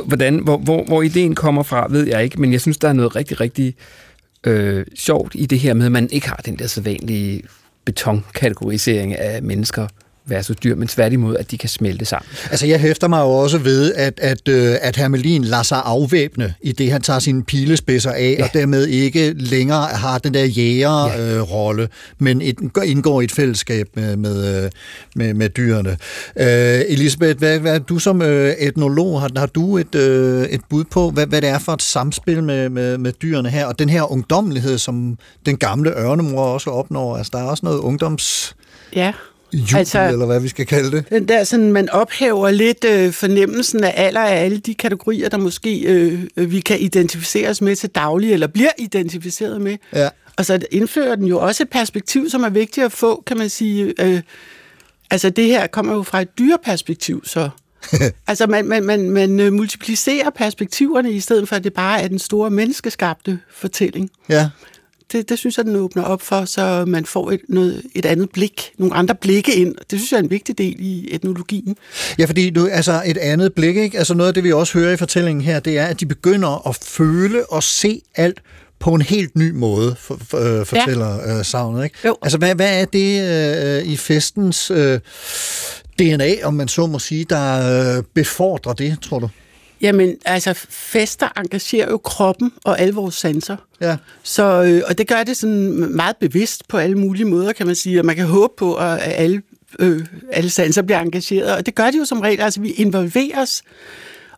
Hvordan, 0.07 0.39
hvor, 0.39 0.59
hvor, 0.59 0.85
hvor 0.85 1.03
ideen 1.03 1.35
kommer 1.35 1.63
fra, 1.63 1.87
ved 1.91 2.07
jeg 2.07 2.25
ikke, 2.25 2.41
men 2.41 2.53
jeg 2.53 2.61
synes, 2.61 2.79
der 2.79 2.89
er 2.89 2.93
noget 2.93 3.17
rigtig, 3.17 3.41
rigtig 3.41 3.75
øh, 4.45 4.87
sjovt 4.95 5.33
i 5.35 5.47
det 5.47 5.59
her 5.59 5.75
med, 5.75 5.87
at 5.87 5.93
man 5.93 6.09
ikke 6.13 6.29
har 6.29 6.41
den 6.45 6.59
der 6.59 6.67
sædvanlige 6.67 7.43
betonkategorisering 7.85 9.15
af 9.19 9.43
mennesker 9.43 9.87
versus 10.27 10.57
dyr, 10.57 10.75
men 10.75 10.89
tværtimod, 10.89 11.37
at 11.37 11.51
de 11.51 11.59
kan 11.59 11.69
smelte 11.69 12.05
sammen. 12.05 12.29
Altså, 12.51 12.67
jeg 12.67 12.81
hæfter 12.81 13.09
mig 13.09 13.21
jo 13.21 13.29
også 13.29 13.59
ved, 13.59 13.95
at, 13.95 14.21
at, 14.23 14.49
øh, 14.49 14.77
at 14.81 14.97
Hermelin 14.97 15.45
lader 15.45 15.63
sig 15.63 15.83
afvæbne 15.85 16.55
i 16.61 16.73
det, 16.73 16.93
han 16.93 17.03
tager 17.03 17.19
sine 17.19 17.45
pilespidser 17.45 18.11
af, 18.11 18.37
ja. 18.39 18.45
og 18.45 18.51
dermed 18.53 18.87
ikke 18.87 19.33
længere 19.33 19.87
har 19.87 20.19
den 20.19 20.35
der 20.35 20.45
jægerrolle, 20.45 21.83
ja. 21.83 21.87
øh, 21.87 22.19
men 22.19 22.43
et, 22.43 22.57
indgår 22.85 23.21
i 23.21 23.25
et 23.25 23.33
fællesskab 23.33 23.89
med, 23.95 24.17
med, 24.17 24.65
øh, 24.65 24.71
med, 25.17 25.35
med 25.35 25.49
dyrene. 25.49 25.97
Øh, 26.37 26.81
Elisabeth, 26.89 27.39
hvad, 27.39 27.59
hvad, 27.59 27.81
du 27.81 27.99
som 27.99 28.23
øh, 28.23 28.53
etnolog, 28.59 29.21
har, 29.21 29.31
har 29.37 29.47
du 29.47 29.79
et, 29.79 29.95
øh, 29.95 30.45
et 30.45 30.61
bud 30.71 30.85
på, 30.85 31.11
hvad, 31.11 31.27
hvad 31.27 31.43
det 31.43 31.49
er 31.49 31.59
for 31.59 31.73
et 31.73 31.83
samspil 31.83 32.43
med, 32.43 32.69
med, 32.69 32.99
med 32.99 33.13
dyrene 33.13 33.51
her, 33.51 33.67
og 33.67 33.79
den 33.79 33.89
her 33.89 34.13
ungdommelighed, 34.13 34.79
som 34.79 35.19
den 35.47 35.57
gamle 35.57 35.91
ørnemor 35.91 36.45
også 36.45 36.71
opnår? 36.71 37.17
Altså, 37.17 37.31
der 37.35 37.39
er 37.39 37.45
også 37.45 37.67
noget 37.67 37.79
ungdoms... 37.79 38.57
Ja, 38.95 39.13
jubel, 39.53 39.77
altså, 39.77 40.09
eller 40.09 40.27
hvad 40.27 40.41
vi 40.41 40.49
skal 40.49 40.67
kalde 40.67 40.91
det. 40.91 41.05
Den 41.11 41.29
der 41.29 41.45
sådan, 41.45 41.73
man 41.73 41.91
ophæver 41.91 42.51
lidt 42.51 42.85
øh, 42.85 43.13
fornemmelsen 43.13 43.85
af 43.85 43.93
alder 43.97 44.21
af 44.21 44.45
alle 44.45 44.59
de 44.59 44.75
kategorier, 44.75 45.29
der 45.29 45.37
måske 45.37 45.81
øh, 45.81 46.21
øh, 46.37 46.51
vi 46.51 46.61
kan 46.61 46.81
identificeres 46.81 47.63
med 47.63 47.77
til 47.77 47.91
daglig, 47.91 48.33
eller 48.33 48.47
bliver 48.47 48.73
identificeret 48.79 49.61
med. 49.61 49.77
Ja. 49.95 50.09
Og 50.37 50.47
så 50.47 50.59
indfører 50.71 51.17
den 51.17 51.25
jo 51.25 51.39
også 51.39 51.63
et 51.63 51.71
perspektiv, 51.71 52.31
som 52.31 52.43
er 52.43 52.49
vigtigt 52.49 52.87
at 52.87 52.93
få, 52.93 53.23
kan 53.27 53.37
man 53.37 53.49
sige. 53.49 53.95
Øh, 54.01 54.21
Altså, 55.11 55.31
det 55.31 55.45
her 55.45 55.67
kommer 55.67 55.95
jo 55.95 56.03
fra 56.03 56.21
et 56.21 56.39
dyreperspektiv, 56.39 57.25
så... 57.25 57.51
altså, 58.29 58.47
man, 58.47 58.65
man, 58.65 58.85
man, 58.85 59.11
man 59.11 59.41
øh, 59.41 59.53
multiplicerer 59.53 60.31
perspektiverne, 60.31 61.13
i 61.13 61.21
stedet 61.21 61.49
for, 61.49 61.57
at 61.57 61.65
det 61.65 61.75
bare 61.75 62.03
er 62.03 62.09
den 62.09 62.19
store 62.19 62.51
menneskeskabte 62.51 63.39
fortælling. 63.51 64.11
Ja. 64.29 64.49
Det, 65.17 65.29
det 65.29 65.39
synes 65.39 65.57
jeg, 65.57 65.65
den 65.65 65.77
åbner 65.77 66.03
op 66.03 66.23
for, 66.23 66.45
så 66.45 66.85
man 66.87 67.05
får 67.05 67.31
et, 67.31 67.41
noget, 67.49 67.83
et 67.95 68.07
andet 68.07 68.31
blik, 68.31 68.73
nogle 68.79 68.95
andre 68.95 69.15
blikke 69.15 69.55
ind. 69.55 69.75
Det 69.91 69.99
synes 69.99 70.13
jeg 70.13 70.19
er 70.19 70.23
en 70.23 70.31
vigtig 70.31 70.59
del 70.59 70.77
i 70.79 71.09
etnologien. 71.15 71.77
Ja, 72.19 72.25
fordi 72.25 72.51
du, 72.51 72.69
altså 72.73 73.03
et 73.07 73.17
andet 73.17 73.55
blik, 73.55 73.77
ikke? 73.77 73.99
Altså 73.99 74.15
noget 74.15 74.29
af 74.29 74.35
det, 74.35 74.45
vi 74.45 74.53
også 74.53 74.79
hører 74.79 74.93
i 74.93 74.97
fortællingen 74.97 75.45
her, 75.45 75.61
det 75.61 75.79
er, 75.79 75.87
at 75.87 76.01
de 76.01 76.07
begynder 76.07 76.69
at 76.69 76.79
føle 76.83 77.47
og 77.47 77.63
se 77.63 78.01
alt 78.15 78.43
på 78.79 78.95
en 78.95 79.03
helt 79.03 79.37
ny 79.37 79.51
måde, 79.51 79.97
for, 79.99 80.19
for, 80.29 80.39
øh, 80.61 80.67
fortæller 80.67 81.15
ja. 81.15 81.39
øh, 81.39 81.45
savnet. 81.45 81.85
Ikke? 81.85 81.97
Jo. 82.05 82.17
Altså, 82.23 82.39
hvad, 82.39 82.55
hvad 82.55 82.81
er 82.81 82.85
det 82.85 83.23
øh, 83.79 83.93
i 83.93 83.97
festens 83.97 84.71
øh, 84.71 85.01
DNA, 85.99 86.35
om 86.45 86.55
man 86.55 86.69
så 86.69 86.87
må 86.87 86.99
sige, 86.99 87.25
der 87.25 87.97
øh, 87.97 88.03
befordrer 88.15 88.73
det, 88.73 88.99
tror 89.03 89.19
du? 89.19 89.29
Jamen, 89.81 90.17
altså, 90.25 90.55
fester 90.69 91.29
engagerer 91.39 91.91
jo 91.91 91.99
kroppen 91.99 92.53
og 92.65 92.81
alle 92.81 92.95
vores 92.95 93.15
sanser. 93.15 93.57
Ja. 93.81 93.97
Så, 94.23 94.63
øh, 94.63 94.83
og 94.89 94.99
det 94.99 95.09
gør 95.09 95.23
det 95.23 95.37
sådan 95.37 95.71
meget 95.97 96.17
bevidst 96.17 96.69
på 96.69 96.77
alle 96.77 96.99
mulige 96.99 97.25
måder, 97.25 97.53
kan 97.53 97.67
man 97.67 97.75
sige. 97.75 98.01
Og 98.01 98.07
man 98.07 98.17
kan 98.17 98.27
håbe 98.27 98.53
på, 98.57 98.75
at 98.75 98.99
alle, 99.03 99.43
øh, 99.79 100.07
alle 100.33 100.51
sanser 100.51 100.83
bliver 100.83 101.01
engageret. 101.01 101.57
Og 101.57 101.67
det 101.67 101.75
gør 101.75 101.91
de 101.91 101.99
jo 101.99 102.05
som 102.05 102.21
regel. 102.21 102.41
Altså, 102.41 102.61
vi 102.61 102.71
involveres. 102.71 103.63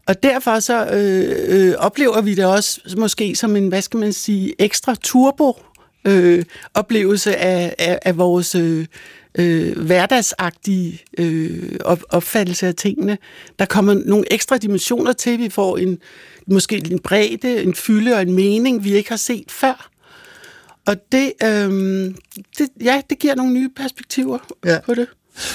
Og 0.06 0.22
derfor 0.22 0.60
så 0.60 0.86
øh, 0.86 1.68
øh, 1.68 1.74
oplever 1.78 2.20
vi 2.20 2.34
det 2.34 2.44
også 2.44 2.80
måske 2.96 3.36
som 3.36 3.56
en, 3.56 3.68
hvad 3.68 3.82
skal 3.82 4.00
man 4.00 4.12
sige, 4.12 4.54
ekstra 4.58 4.94
turbo 5.02 5.56
øh, 6.04 6.44
oplevelse 6.74 7.36
af, 7.36 7.74
af, 7.78 7.98
af 8.02 8.18
vores 8.18 8.54
øh, 8.54 8.86
øh, 9.38 9.78
hverdagsagtige 9.78 11.02
øh, 11.18 11.76
op, 11.84 12.02
opfattelse 12.08 12.66
af 12.66 12.74
tingene. 12.74 13.18
Der 13.58 13.64
kommer 13.64 13.94
nogle 13.94 14.32
ekstra 14.32 14.56
dimensioner 14.56 15.12
til, 15.12 15.38
vi 15.38 15.48
får 15.50 15.78
en 15.78 15.98
måske 16.46 16.82
en 16.90 16.98
bredde, 16.98 17.62
en 17.62 17.74
fylde 17.74 18.14
og 18.14 18.22
en 18.22 18.32
mening, 18.32 18.84
vi 18.84 18.94
ikke 18.94 19.08
har 19.08 19.16
set 19.16 19.50
før. 19.50 19.90
Og 20.86 20.96
det, 21.12 21.32
øh, 21.42 21.70
det, 22.58 22.68
ja, 22.84 23.00
det 23.10 23.18
giver 23.18 23.34
nogle 23.34 23.52
nye 23.52 23.68
perspektiver 23.76 24.38
Ja. 24.64 24.78
på 24.86 24.94
det. 24.94 25.06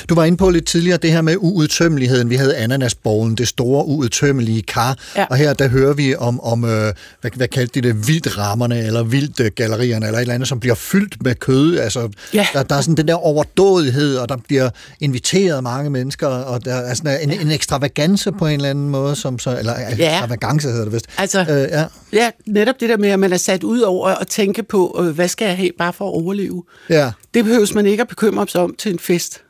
Du 0.09 0.15
var 0.15 0.23
inde 0.25 0.37
på 0.37 0.49
lidt 0.49 0.65
tidligere 0.65 0.97
det 0.97 1.11
her 1.11 1.21
med 1.21 1.35
uudtømmeligheden. 1.39 2.29
Vi 2.29 2.35
havde 2.35 2.55
ananasbollen, 2.55 3.35
det 3.35 3.47
store 3.47 3.85
uudtømmelige 3.85 4.61
kar. 4.61 4.97
Ja. 5.15 5.25
Og 5.29 5.35
her 5.37 5.53
der 5.53 5.67
hører 5.67 5.93
vi 5.93 6.15
om, 6.15 6.39
om 6.41 6.65
øh, 6.65 6.93
hvad, 7.21 7.31
hvad 7.35 7.47
kaldte 7.47 7.81
de 7.81 7.87
det, 7.87 8.07
vildrammerne, 8.07 8.79
eller 8.85 9.03
vilddgallerierne, 9.03 10.05
eller 10.05 10.17
et 10.17 10.21
eller 10.21 10.33
andet, 10.33 10.47
som 10.49 10.59
bliver 10.59 10.75
fyldt 10.75 11.23
med 11.23 11.35
kød. 11.35 11.77
Altså, 11.77 12.09
Ja. 12.33 12.47
der, 12.53 12.63
der 12.63 12.75
er 12.75 12.81
sådan 12.81 12.95
den 12.97 13.07
der 13.07 13.13
overdådighed, 13.15 14.17
og 14.17 14.29
der 14.29 14.37
bliver 14.47 14.69
inviteret 14.99 15.63
mange 15.63 15.89
mennesker, 15.89 16.27
og 16.27 16.65
der 16.65 16.73
er 16.75 16.93
sådan 16.93 17.29
en, 17.29 17.39
en 17.41 17.51
ekstravagance 17.51 18.31
på 18.31 18.47
en 18.47 18.53
eller 18.53 18.69
anden 18.69 18.89
måde, 18.89 19.15
som 19.15 19.39
så, 19.39 19.57
eller 19.59 19.73
ja. 19.79 19.89
ekstravagance 19.91 20.67
hedder 20.67 20.83
det 20.83 20.93
vist. 20.93 21.05
Altså, 21.17 21.39
Øh, 21.49 21.67
ja. 21.71 21.85
ja, 22.13 22.29
netop 22.45 22.75
det 22.79 22.89
der 22.89 22.97
med, 22.97 23.09
at 23.09 23.19
man 23.19 23.33
er 23.33 23.37
sat 23.37 23.63
ud 23.63 23.79
over 23.81 24.07
at 24.07 24.27
tænke 24.27 24.63
på, 24.63 24.99
øh, 25.03 25.15
hvad 25.15 25.27
skal 25.27 25.45
jeg 25.45 25.57
have 25.57 25.69
bare 25.77 25.93
for 25.93 26.05
at 26.05 26.13
overleve. 26.13 26.63
Ja. 26.89 27.11
Det 27.33 27.43
behøves 27.45 27.73
man 27.73 27.85
ikke 27.85 28.01
at 28.01 28.07
bekymre 28.07 28.47
sig 28.47 28.61
om 28.61 28.75
til 28.79 28.91
en 28.91 28.99
fest. 28.99 29.41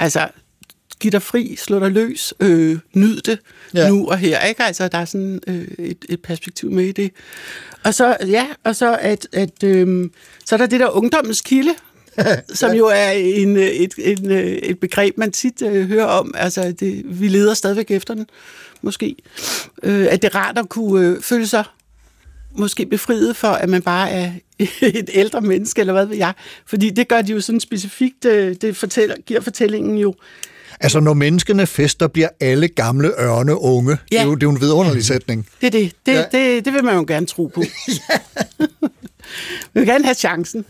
Altså, 0.00 0.28
giv 1.00 1.12
dig 1.12 1.22
fri, 1.22 1.56
slå 1.56 1.80
dig 1.80 1.90
løs, 1.90 2.34
øh, 2.40 2.78
nyd 2.94 3.20
det 3.20 3.38
Ja. 3.74 3.88
nu 3.88 4.08
og 4.08 4.18
her. 4.18 4.40
Ikke? 4.44 4.62
Altså, 4.62 4.88
der 4.88 4.98
er 4.98 5.04
sådan 5.04 5.40
øh, 5.46 5.68
et, 5.78 6.04
et 6.08 6.22
perspektiv 6.22 6.70
med 6.70 6.84
i 6.84 6.92
det. 6.92 7.10
Og 7.84 7.94
så, 7.94 8.16
ja, 8.26 8.46
og 8.64 8.76
så, 8.76 8.98
at, 9.00 9.28
at, 9.32 9.64
øh, 9.64 10.10
så 10.44 10.54
er 10.54 10.56
der 10.56 10.66
det 10.66 10.80
der 10.80 10.88
ungdommens 10.96 11.40
kilde, 11.40 11.74
som 12.54 12.72
jo 12.72 12.86
er 12.86 13.10
en, 13.10 13.56
øh, 13.56 13.62
et, 13.62 13.94
en, 13.98 14.30
øh, 14.30 14.40
et 14.40 14.78
begreb, 14.80 15.18
man 15.18 15.32
tit 15.32 15.62
øh, 15.62 15.88
hører 15.88 16.04
om. 16.06 16.34
Altså, 16.36 16.72
det, 16.72 17.02
vi 17.20 17.28
leder 17.28 17.54
stadigvæk 17.54 17.90
efter 17.90 18.14
den, 18.14 18.26
måske. 18.82 19.16
Øh, 19.82 20.06
at 20.10 20.22
det 20.22 20.34
er 20.34 20.38
rart 20.38 20.58
at 20.58 20.68
kunne 20.68 21.06
øh, 21.06 21.22
føle 21.22 21.46
sig 21.46 21.64
måske 22.58 22.86
befriet 22.86 23.36
for, 23.36 23.48
at 23.48 23.68
man 23.68 23.82
bare 23.82 24.10
er 24.10 24.32
et 24.82 25.10
ældre 25.12 25.40
menneske, 25.40 25.80
eller 25.80 25.92
hvad 25.92 26.06
ved 26.06 26.16
jeg. 26.16 26.32
Fordi 26.66 26.90
det 26.90 27.08
gør 27.08 27.22
de 27.22 27.32
jo 27.32 27.40
sådan 27.40 27.60
specifikt, 27.60 28.24
øh, 28.24 28.56
det 28.62 28.76
fortæller, 28.76 29.16
giver 29.26 29.40
fortællingen 29.40 29.98
jo. 29.98 30.14
Altså, 30.80 31.00
når 31.00 31.14
menneskene 31.14 31.66
fester, 31.66 32.08
bliver 32.08 32.28
alle 32.40 32.68
gamle 32.68 33.08
ørne 33.20 33.60
unge. 33.60 33.90
Det, 33.90 33.98
er 34.00 34.06
Ja. 34.20 34.24
jo, 34.24 34.34
det 34.34 34.42
er 34.42 34.46
jo 34.46 34.50
en 34.50 34.60
vidunderlig 34.60 35.04
sætning. 35.04 35.46
Det 35.60 35.66
er 35.66 35.70
det. 35.70 35.92
Det, 36.06 36.12
Ja. 36.12 36.18
ja. 36.32 36.38
det, 36.54 36.64
det 36.64 36.72
vil 36.74 36.84
man 36.84 36.94
jo 36.96 37.04
gerne 37.08 37.26
tro 37.26 37.46
på. 37.46 37.62
Vi 39.74 39.80
vil 39.80 39.86
gerne 39.86 40.04
have 40.04 40.14
chancen. 40.14 40.64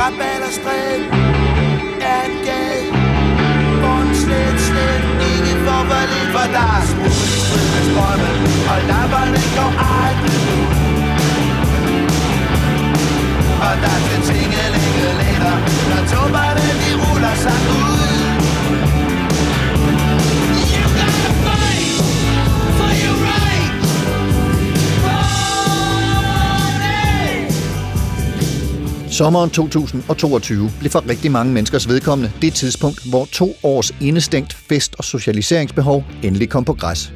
Rabalderstræk 0.00 1.00
er 2.00 2.22
en 2.28 2.36
gade 2.46 2.90
Hvor 3.80 3.98
en 4.08 4.14
slet, 4.14 4.60
slet 4.60 5.15
ikke 5.86 6.26
får 6.32 6.32
for 6.34 6.46
der 6.52 6.66
er 6.78 6.82
smut 6.90 7.06
i 7.06 7.38
strid 7.44 7.66
med 7.74 7.84
strømmen 7.88 8.36
Og 8.72 8.78
lamperne 8.90 9.40
går 9.56 9.72
aldrig 10.02 10.40
ud 10.58 10.66
Og 13.66 13.74
der 13.84 13.96
skal 14.04 14.20
tingelinge 14.28 15.08
letter 15.20 15.56
Når 15.90 16.02
tubberne 16.10 16.66
de 16.82 16.90
ruller 17.02 17.34
sig 17.44 17.58
ud 17.78 18.15
Sommeren 29.16 29.50
2022 29.50 30.70
blev 30.78 30.90
for 30.90 31.08
rigtig 31.08 31.30
mange 31.32 31.52
menneskers 31.52 31.88
vedkommende 31.88 32.32
det 32.42 32.54
tidspunkt, 32.54 33.08
hvor 33.08 33.24
to 33.32 33.56
års 33.62 33.94
indestængt 34.00 34.52
fest- 34.52 34.94
og 34.98 35.04
socialiseringsbehov 35.04 36.04
endelig 36.22 36.48
kom 36.48 36.64
på 36.64 36.72
græs. 36.72 37.12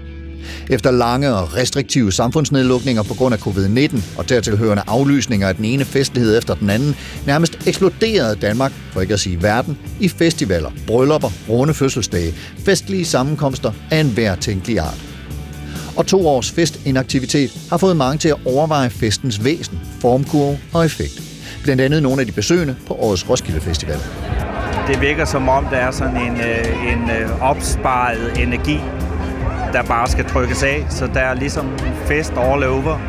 Efter 0.71 0.91
lange 0.91 1.35
og 1.35 1.57
restriktive 1.57 2.13
samfundsnedlukninger 2.13 3.03
på 3.03 3.15
grund 3.15 3.35
af 3.35 3.39
covid-19 3.47 4.19
og 4.19 4.29
dertilhørende 4.29 4.83
aflysninger 4.87 5.49
af 5.49 5.57
den 5.57 5.65
ene 5.65 5.85
festlighed 5.85 6.39
efter 6.39 6.55
den 6.55 6.71
anden, 6.71 6.97
nærmest 7.27 7.59
eksploderede 7.67 8.37
Danmark, 8.37 8.73
for 8.93 9.01
ikke 9.01 9.15
at 9.15 9.21
sige 9.21 9.43
verden, 9.43 9.79
i 10.01 10.09
festivaler, 10.09 10.71
bryllupper, 10.87 11.31
runde 11.49 11.75
fødselsdage, 11.75 12.35
festlige 12.59 13.05
sammenkomster 13.05 13.73
af 13.91 14.01
enhver 14.01 14.35
tænkelig 14.35 14.79
art. 14.79 15.01
Og 15.97 16.07
to 16.07 16.29
års 16.29 16.51
festinaktivitet 16.51 17.51
har 17.71 17.77
fået 17.77 17.97
mange 17.97 18.19
til 18.19 18.29
at 18.29 18.47
overveje 18.47 18.91
festens 18.91 19.45
væsen, 19.45 19.81
formkurve 20.01 20.59
og 20.73 20.85
effekt. 20.85 21.30
Blandt 21.63 21.83
andet 21.83 22.03
nogle 22.03 22.21
af 22.21 22.27
de 22.27 22.33
besøgende 22.33 22.77
på 22.87 22.95
årets 22.95 23.31
Roskilde 23.31 23.61
Festival. 23.61 23.99
Det 24.87 25.01
virker 25.01 25.25
som 25.25 25.49
om, 25.49 25.65
der 25.65 25.77
er 25.77 25.91
sådan 25.91 26.17
en, 26.17 26.41
øh, 26.41 26.93
en 26.93 27.11
øh, 27.11 27.43
opsparet 27.43 28.43
energi, 28.43 28.81
der 29.73 29.83
bare 29.83 30.09
skal 30.09 30.25
trykkes 30.25 30.63
af. 30.63 30.87
Så 30.91 31.07
der 31.07 31.21
er 31.21 31.35
ligesom 31.35 31.79
fest 32.07 32.33
all 32.37 32.65
over. 32.65 33.01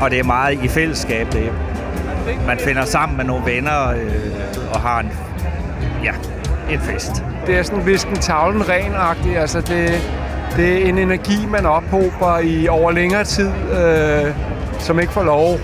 Og 0.00 0.10
det 0.10 0.18
er 0.18 0.24
meget 0.24 0.64
i 0.64 0.68
fællesskab. 0.68 1.32
Det. 1.32 1.52
Man 2.46 2.58
finder 2.58 2.84
sammen 2.84 3.16
med 3.16 3.24
nogle 3.24 3.46
venner 3.46 3.88
øh, 3.88 4.72
og 4.72 4.80
har 4.80 5.00
en, 5.00 5.10
ja, 6.04 6.12
en 6.70 6.80
fest. 6.80 7.12
Det 7.46 7.58
er 7.58 7.62
sådan 7.62 7.86
visken 7.86 8.16
tavlen 8.16 8.68
ren 8.68 8.92
Altså 9.36 9.60
det, 9.60 10.00
det 10.56 10.72
er 10.72 10.88
en 10.88 10.98
energi, 10.98 11.46
man 11.46 11.66
ophober 11.66 12.38
i 12.38 12.68
over 12.68 12.90
længere 12.90 13.24
tid, 13.24 13.50
øh, 13.72 14.34
som 14.78 15.00
ikke 15.00 15.12
får 15.12 15.24
lov 15.24 15.58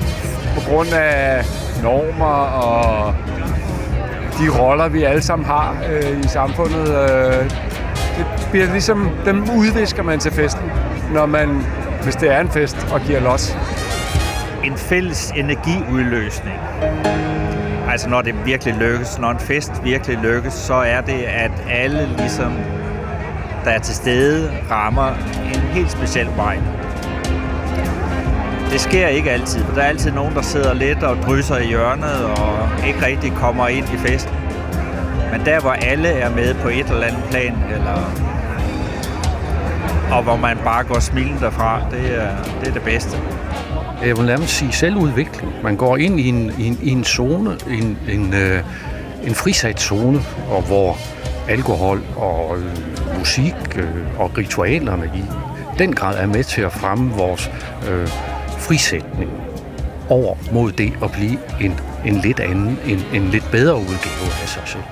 på 0.55 0.71
grund 0.71 0.88
af 0.88 1.45
normer 1.85 2.35
og 2.64 3.14
de 4.38 4.61
roller, 4.61 4.88
vi 4.88 5.03
alle 5.03 5.23
sammen 5.23 5.47
har 5.47 5.77
øh, 5.90 6.20
i 6.25 6.29
samfundet. 6.29 6.88
Øh, 6.88 7.51
det 8.18 8.27
bliver 8.51 8.73
ligesom, 8.73 9.11
dem 9.25 9.42
udvisker 9.59 10.03
man 10.03 10.18
til 10.18 10.33
festen, 10.33 10.70
når 11.12 11.27
man, 11.27 11.62
hvis 12.03 12.16
det 12.16 12.33
er 12.33 12.40
en 12.40 12.51
fest, 12.51 12.87
og 12.92 13.01
giver 13.01 13.20
los. 13.20 13.57
En 14.64 14.77
fælles 14.77 15.33
energiudløsning. 15.37 16.57
Altså 17.90 18.09
når 18.09 18.23
det 18.23 18.35
virkelig 18.47 18.75
lykkes, 18.75 19.18
når 19.18 19.31
en 19.31 19.38
fest 19.38 19.73
virkelig 19.85 20.18
lykkes, 20.18 20.53
så 20.53 20.75
er 20.75 21.01
det, 21.01 21.23
at 21.23 21.51
alle 21.70 22.09
ligesom, 22.18 22.53
der 23.64 23.70
er 23.70 23.79
til 23.79 23.94
stede, 23.94 24.53
rammer 24.70 25.09
en 25.55 25.61
helt 25.61 25.90
speciel 25.90 26.29
vej. 26.37 26.59
Det 28.75 28.83
sker 28.83 29.09
ikke 29.09 29.31
altid, 29.31 29.65
for 29.65 29.75
der 29.75 29.83
er 29.83 29.87
altid 29.87 30.11
nogen, 30.11 30.35
der 30.35 30.43
sidder 30.43 30.75
lidt 30.75 31.03
og 31.03 31.17
drysser 31.17 31.59
i 31.59 31.67
hjørnet 31.67 32.25
og 32.25 32.68
ikke 32.87 33.07
rigtig 33.07 33.33
kommer 33.33 33.68
ind 33.68 33.87
i 33.95 33.97
festen. 33.97 34.35
Men 35.33 35.47
der, 35.47 35.61
hvor 35.61 35.70
alle 35.70 36.09
er 36.09 36.31
med 36.31 36.55
på 36.55 36.68
et 36.68 36.87
eller 36.87 37.07
andet 37.07 37.25
plan, 37.31 37.55
eller 37.72 38.12
og 40.12 40.22
hvor 40.22 40.37
man 40.37 40.59
bare 40.64 40.85
går 40.85 41.01
smilende 41.01 41.41
derfra, 41.41 41.81
det 41.91 42.22
er 42.22 42.31
det, 42.61 42.68
er 42.68 42.72
det 42.72 42.83
bedste. 42.83 43.18
Jeg 44.05 44.16
vil 44.16 44.27
nærmest 44.27 44.53
sige 44.53 44.72
selvudvikling. 44.72 45.53
Man 45.62 45.77
går 45.77 45.97
ind 45.97 46.20
i 46.20 46.29
en, 46.29 46.53
i 46.59 46.66
en, 46.66 46.79
i 46.83 46.91
en 46.91 47.05
zone, 47.05 47.57
en, 47.70 47.99
en, 48.09 48.35
øh, 48.35 48.62
en 49.25 49.35
frisat 49.35 49.81
zone, 49.81 50.20
og 50.51 50.62
hvor 50.62 50.97
alkohol 51.49 52.03
og 52.16 52.57
øh, 52.59 53.18
musik 53.18 53.55
øh, 53.77 54.20
og 54.20 54.39
ritualerne 54.39 55.11
i 55.14 55.22
den 55.79 55.95
grad 55.95 56.18
er 56.18 56.27
med 56.27 56.45
til 56.45 56.62
at 56.62 56.72
fremme 56.72 57.12
vores 57.12 57.51
øh, 57.91 58.09
frisætning. 58.67 59.31
over 60.09 60.37
mod 60.53 60.73
det 60.73 60.93
at 61.03 61.12
blive 61.12 61.39
en, 61.61 61.81
en 62.07 62.15
lidt 62.15 62.41
anden, 62.41 62.79
en, 62.87 63.05
en 63.12 63.31
lidt 63.31 63.51
bedre 63.51 63.75
udgave 63.77 64.27
af 64.43 64.49
sig 64.49 64.62
selv. 64.67 64.83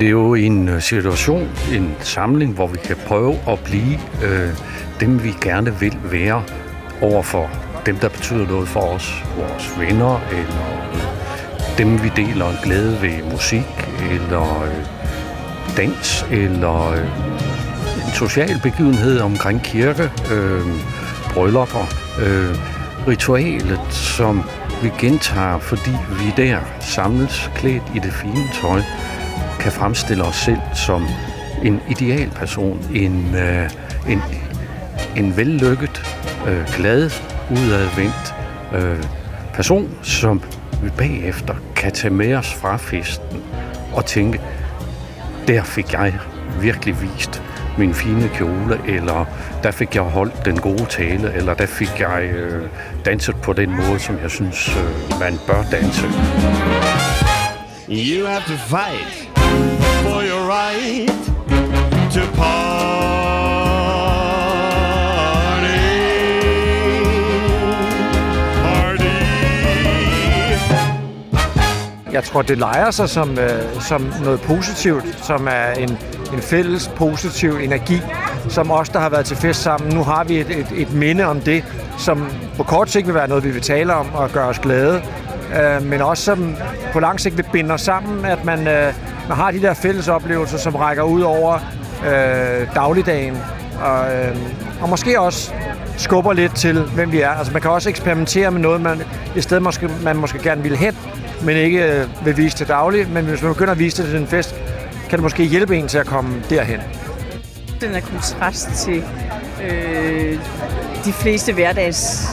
Det 0.00 0.06
er 0.06 0.10
jo 0.10 0.34
en 0.34 0.68
øh, 0.68 0.82
situation, 0.82 1.48
en 1.72 1.94
samling, 2.00 2.54
hvor 2.54 2.66
vi 2.66 2.78
kan 2.84 2.96
prøve 3.06 3.36
at 3.48 3.58
blive 3.64 3.98
øh, 4.24 4.48
dem, 5.00 5.24
vi 5.24 5.34
gerne 5.40 5.80
vil 5.80 5.96
være 6.04 6.42
over 7.02 7.22
for 7.22 7.50
dem, 7.86 7.96
der 7.96 8.08
betyder 8.08 8.46
noget 8.46 8.68
for 8.68 8.80
os, 8.80 9.24
vores 9.36 9.78
venner, 9.78 10.20
eller 10.30 10.90
øh, 10.94 11.78
dem, 11.78 12.02
vi 12.02 12.12
deler 12.16 12.50
en 12.50 12.56
glæde 12.62 12.98
ved 13.02 13.32
musik, 13.32 13.88
eller 14.10 14.62
øh, 14.62 14.86
dans, 15.76 16.26
eller 16.30 16.90
øh, 16.90 18.06
en 18.06 18.12
social 18.14 18.60
begivenhed 18.62 19.20
omkring 19.20 19.62
kirke, 19.62 20.10
øh, 20.32 20.66
bryllupper, 21.34 22.03
øh, 22.22 22.54
ritualet, 23.08 23.80
som 23.90 24.42
vi 24.82 24.90
gentager, 24.98 25.58
fordi 25.58 25.90
vi 26.10 26.42
der 26.42 26.58
samles 26.80 27.50
klædt 27.54 27.82
i 27.94 27.98
det 27.98 28.12
fine 28.12 28.48
tøj, 28.62 28.80
kan 29.60 29.72
fremstille 29.72 30.24
os 30.24 30.36
selv 30.36 30.60
som 30.74 31.06
en 31.64 31.80
ideal 31.88 32.30
person, 32.30 32.86
en, 32.94 33.34
øh, 33.34 33.70
en, 34.08 34.22
en 35.16 35.36
vellykket, 35.36 36.02
øh, 36.48 36.76
glad, 36.76 37.10
udadvendt 37.50 38.34
øh, 38.74 39.04
person, 39.54 39.90
som 40.02 40.42
vi 40.82 40.90
bagefter 40.90 41.54
kan 41.76 41.92
tage 41.92 42.14
med 42.14 42.34
os 42.34 42.54
fra 42.54 42.76
festen 42.76 43.42
og 43.92 44.06
tænke, 44.06 44.40
der 45.48 45.62
fik 45.62 45.92
jeg 45.92 46.14
virkelig 46.60 47.02
vist 47.02 47.42
min 47.78 47.94
fine 47.94 48.30
kjole, 48.34 48.80
eller 48.86 49.24
der 49.62 49.70
fik 49.70 49.94
jeg 49.94 50.02
holdt 50.02 50.44
den 50.44 50.60
gode 50.60 50.86
tale, 50.86 51.32
eller 51.34 51.54
der 51.54 51.66
fik 51.66 52.00
jeg 52.00 52.22
øh, 52.24 52.68
danset 53.04 53.36
på 53.36 53.52
den 53.52 53.70
måde, 53.70 53.98
som 53.98 54.18
jeg 54.22 54.30
synes, 54.30 54.76
øh, 54.76 55.20
man 55.20 55.38
bør 55.46 55.62
danse. 55.70 56.06
You 57.88 58.26
have 58.26 58.42
to 58.46 58.56
fight 58.56 59.30
for 60.02 60.22
your 60.22 60.42
right 60.48 61.24
to 62.14 62.44
Jeg 72.14 72.24
tror, 72.24 72.42
det 72.42 72.58
leger 72.58 72.90
sig 72.90 73.08
som, 73.08 73.38
øh, 73.38 73.80
som 73.80 74.12
noget 74.24 74.40
positivt, 74.40 75.24
som 75.24 75.48
er 75.50 75.72
en, 75.72 75.98
en 76.34 76.40
fælles 76.40 76.90
positiv 76.96 77.58
energi, 77.62 78.00
som 78.48 78.70
os, 78.70 78.88
der 78.88 78.98
har 78.98 79.08
været 79.08 79.26
til 79.26 79.36
fest 79.36 79.62
sammen, 79.62 79.94
nu 79.94 80.02
har 80.02 80.24
vi 80.24 80.40
et, 80.40 80.50
et, 80.50 80.66
et 80.76 80.92
minde 80.92 81.24
om 81.24 81.40
det, 81.40 81.64
som 81.98 82.28
på 82.56 82.62
kort 82.62 82.90
sigt 82.90 83.06
vil 83.06 83.14
være 83.14 83.28
noget, 83.28 83.44
vi 83.44 83.50
vil 83.50 83.62
tale 83.62 83.94
om 83.94 84.14
og 84.14 84.30
gøre 84.30 84.46
os 84.46 84.58
glade, 84.58 85.02
øh, 85.60 85.82
men 85.82 86.02
også 86.02 86.22
som 86.22 86.56
på 86.92 87.00
lang 87.00 87.20
sigt 87.20 87.36
vil 87.36 87.46
binde 87.52 87.74
os 87.74 87.80
sammen, 87.80 88.24
at 88.24 88.44
man, 88.44 88.58
øh, 88.58 88.94
man 89.28 89.36
har 89.36 89.50
de 89.50 89.62
der 89.62 89.74
fælles 89.74 90.08
oplevelser, 90.08 90.58
som 90.58 90.74
rækker 90.74 91.02
ud 91.02 91.20
over 91.20 91.58
øh, 92.06 92.74
dagligdagen, 92.74 93.36
og, 93.82 94.14
øh, 94.14 94.36
og 94.80 94.88
måske 94.88 95.20
også 95.20 95.52
skubber 95.96 96.32
lidt 96.32 96.56
til, 96.56 96.80
hvem 96.80 97.12
vi 97.12 97.20
er. 97.20 97.30
Altså 97.30 97.52
man 97.52 97.62
kan 97.62 97.70
også 97.70 97.88
eksperimentere 97.88 98.50
med 98.50 98.60
noget, 98.60 98.80
man, 98.80 99.02
i 99.36 99.40
stedet 99.40 99.62
måske, 99.62 99.90
man 100.02 100.16
måske 100.16 100.38
gerne 100.38 100.62
vil 100.62 100.76
hen, 100.76 100.96
men 101.42 101.56
ikke 101.56 102.00
øh, 102.00 102.26
vil 102.26 102.36
vise 102.36 102.56
til 102.56 102.68
daglig. 102.68 103.08
Men 103.10 103.24
hvis 103.24 103.42
man 103.42 103.52
begynder 103.52 103.72
at 103.72 103.78
vise 103.78 104.02
det 104.02 104.10
til 104.10 104.20
en 104.20 104.26
fest, 104.26 104.54
kan 105.14 105.18
det 105.18 105.22
måske 105.22 105.44
hjælpe 105.44 105.76
en 105.76 105.88
til 105.88 105.98
at 105.98 106.06
komme 106.06 106.42
derhen. 106.50 106.80
Den 107.80 107.94
er 107.94 108.00
kontrast 108.00 108.68
til 108.68 109.04
øh, 109.64 110.38
de 111.04 111.12
fleste 111.12 111.52
hverdags 111.52 112.28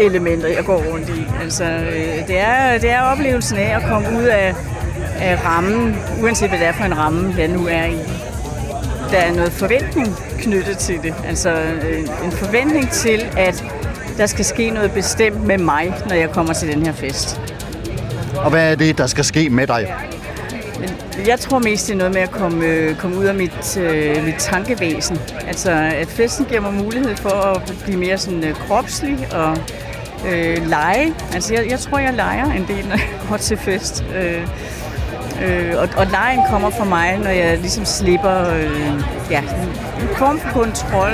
elementer, 0.00 0.48
jeg 0.48 0.64
går 0.64 0.82
rundt 0.92 1.08
i. 1.08 1.26
Altså, 1.42 1.64
øh, 1.64 2.26
det, 2.26 2.38
er, 2.38 2.78
det 2.78 2.90
er 2.90 3.00
oplevelsen 3.00 3.58
af 3.58 3.76
at 3.76 3.82
komme 3.88 4.08
ud 4.18 4.24
af, 4.24 4.54
af 5.20 5.44
rammen, 5.44 5.96
uanset 6.22 6.48
hvad 6.48 6.58
det 6.58 6.66
er 6.66 6.72
for 6.72 6.84
en 6.84 6.98
ramme, 6.98 7.34
jeg 7.38 7.48
nu 7.48 7.66
er 7.66 7.84
i. 7.84 7.96
Der 9.10 9.18
er 9.18 9.34
noget 9.34 9.52
forventning 9.52 10.08
knyttet 10.38 10.78
til 10.78 11.02
det. 11.02 11.14
Altså 11.24 11.50
øh, 11.50 11.98
en 12.24 12.32
forventning 12.32 12.90
til, 12.90 13.26
at 13.36 13.64
der 14.16 14.26
skal 14.26 14.44
ske 14.44 14.70
noget 14.70 14.92
bestemt 14.92 15.46
med 15.46 15.58
mig, 15.58 15.94
når 16.08 16.14
jeg 16.14 16.30
kommer 16.30 16.52
til 16.52 16.72
den 16.72 16.86
her 16.86 16.92
fest. 16.92 17.40
Og 18.36 18.50
hvad 18.50 18.72
er 18.72 18.76
det, 18.76 18.98
der 18.98 19.06
skal 19.06 19.24
ske 19.24 19.50
med 19.50 19.66
dig? 19.66 19.94
Jeg 21.26 21.40
tror 21.40 21.58
mest, 21.58 21.86
det 21.86 21.92
er 21.92 21.98
noget 21.98 22.14
med 22.14 22.20
at 22.20 22.30
komme, 22.30 22.64
øh, 22.64 22.96
komme 22.96 23.16
ud 23.16 23.24
af 23.24 23.34
mit, 23.34 23.76
øh, 23.76 24.24
mit 24.24 24.34
tankevæsen. 24.38 25.18
Altså, 25.46 25.70
at 25.72 26.08
festen 26.08 26.44
giver 26.44 26.60
mig 26.60 26.74
mulighed 26.74 27.16
for 27.16 27.30
at 27.30 27.74
blive 27.84 27.98
mere 27.98 28.18
sådan 28.18 28.44
øh, 28.44 28.54
kropslig 28.54 29.28
og 29.32 29.56
øh, 30.28 30.68
lege. 30.68 31.14
Altså, 31.34 31.54
jeg, 31.54 31.70
jeg 31.70 31.78
tror, 31.78 31.98
jeg 31.98 32.14
leger 32.14 32.52
en 32.52 32.64
del, 32.68 32.88
når 32.88 32.96
jeg 32.96 33.20
går 33.28 33.36
til 33.36 33.56
fest. 33.56 34.04
Øh, 34.14 34.42
øh, 35.44 35.74
og, 35.76 35.88
og 35.96 36.06
lejen 36.06 36.40
kommer 36.50 36.70
fra 36.70 36.84
mig, 36.84 37.18
når 37.18 37.30
jeg 37.30 37.58
ligesom 37.58 37.84
slipper 37.84 38.54
øh, 38.54 39.02
ja, 39.30 39.40
en 40.00 40.08
form 40.16 40.38
for 40.38 40.48
kontrol. 40.48 41.12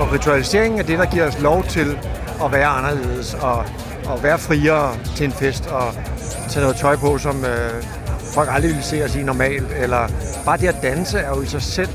Og 0.00 0.12
ritualiseringen 0.12 0.80
er 0.80 0.84
det, 0.84 0.98
der 0.98 1.06
giver 1.06 1.26
os 1.26 1.40
lov 1.40 1.64
til 1.64 1.98
at 2.44 2.52
være 2.52 2.66
anderledes 2.66 3.34
og, 3.34 3.64
og 4.06 4.22
være 4.22 4.38
friere 4.38 4.96
til 5.16 5.26
en 5.26 5.32
fest 5.32 5.66
og 5.66 5.94
tage 6.48 6.62
noget 6.62 6.76
tøj 6.76 6.96
på, 6.96 7.18
som 7.18 7.44
øh, 7.44 7.84
folk 8.34 8.48
aldrig 8.52 8.70
ville 8.70 8.84
se 8.84 9.04
os 9.04 9.14
i 9.14 9.22
normalt. 9.22 9.66
Eller 9.80 10.08
bare 10.44 10.56
det 10.56 10.68
at 10.68 10.76
danse 10.82 11.18
er 11.18 11.28
jo 11.28 11.42
i 11.42 11.46
sig 11.46 11.62
selv 11.62 11.88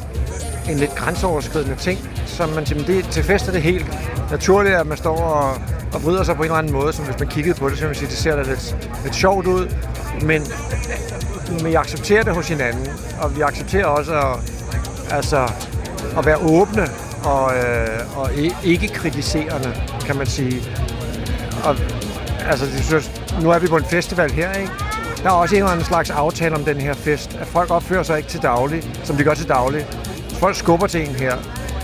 en 0.69 0.77
lidt 0.77 0.95
grænseoverskridende 0.95 1.75
ting, 1.75 1.99
som 2.25 2.49
man 2.49 2.65
simpelthen, 2.65 2.97
det, 2.97 3.11
til 3.11 3.23
fest 3.23 3.47
er 3.47 3.51
det 3.51 3.61
helt 3.61 3.85
naturligt, 4.31 4.75
at 4.75 4.87
man 4.87 4.97
står 4.97 5.17
og, 5.17 5.61
og 5.93 6.01
bryder 6.01 6.23
sig 6.23 6.35
på 6.35 6.41
en 6.41 6.45
eller 6.45 6.57
anden 6.57 6.73
måde, 6.73 6.93
som 6.93 7.05
hvis 7.05 7.19
man 7.19 7.27
kiggede 7.27 7.59
på 7.59 7.69
det, 7.69 7.77
så 7.77 7.81
ville 7.81 7.89
man 7.89 7.95
sige, 7.95 8.09
det 8.09 8.17
ser 8.17 8.35
da 8.35 8.41
lidt, 8.41 8.75
lidt 9.03 9.15
sjovt 9.15 9.47
ud, 9.47 9.67
men, 10.21 10.41
men 11.51 11.65
vi 11.65 11.73
accepterer 11.73 12.23
det 12.23 12.33
hos 12.33 12.47
hinanden, 12.47 12.87
og 13.21 13.35
vi 13.35 13.41
accepterer 13.41 13.85
også 13.85 14.13
at, 14.13 14.51
altså, 15.11 15.49
at 16.17 16.25
være 16.25 16.37
åbne 16.37 16.87
og, 17.23 17.57
øh, 17.57 18.17
og 18.17 18.29
ikke 18.63 18.87
kritiserende, 18.87 19.73
kan 20.05 20.15
man 20.15 20.27
sige. 20.27 20.61
Og, 21.63 21.75
altså, 22.49 22.65
det 22.65 22.85
synes, 22.85 23.11
nu 23.41 23.51
er 23.51 23.59
vi 23.59 23.67
på 23.67 23.77
en 23.77 23.85
festival 23.85 24.31
her, 24.31 24.53
ikke? 24.53 24.71
Der 25.25 25.31
er 25.31 25.35
også 25.35 25.55
en 25.55 25.61
eller 25.61 25.71
anden 25.71 25.85
slags 25.85 26.09
aftale 26.09 26.55
om 26.55 26.63
den 26.63 26.81
her 26.81 26.93
fest, 26.93 27.37
at 27.41 27.47
folk 27.47 27.71
opfører 27.71 28.03
sig 28.03 28.17
ikke 28.17 28.29
til 28.29 28.41
daglig, 28.41 28.83
som 29.03 29.17
de 29.17 29.23
gør 29.23 29.33
til 29.33 29.47
daglig. 29.47 29.85
Folk 30.29 30.55
skubber 30.55 30.87
til 30.87 31.09
en 31.09 31.15
her, 31.15 31.35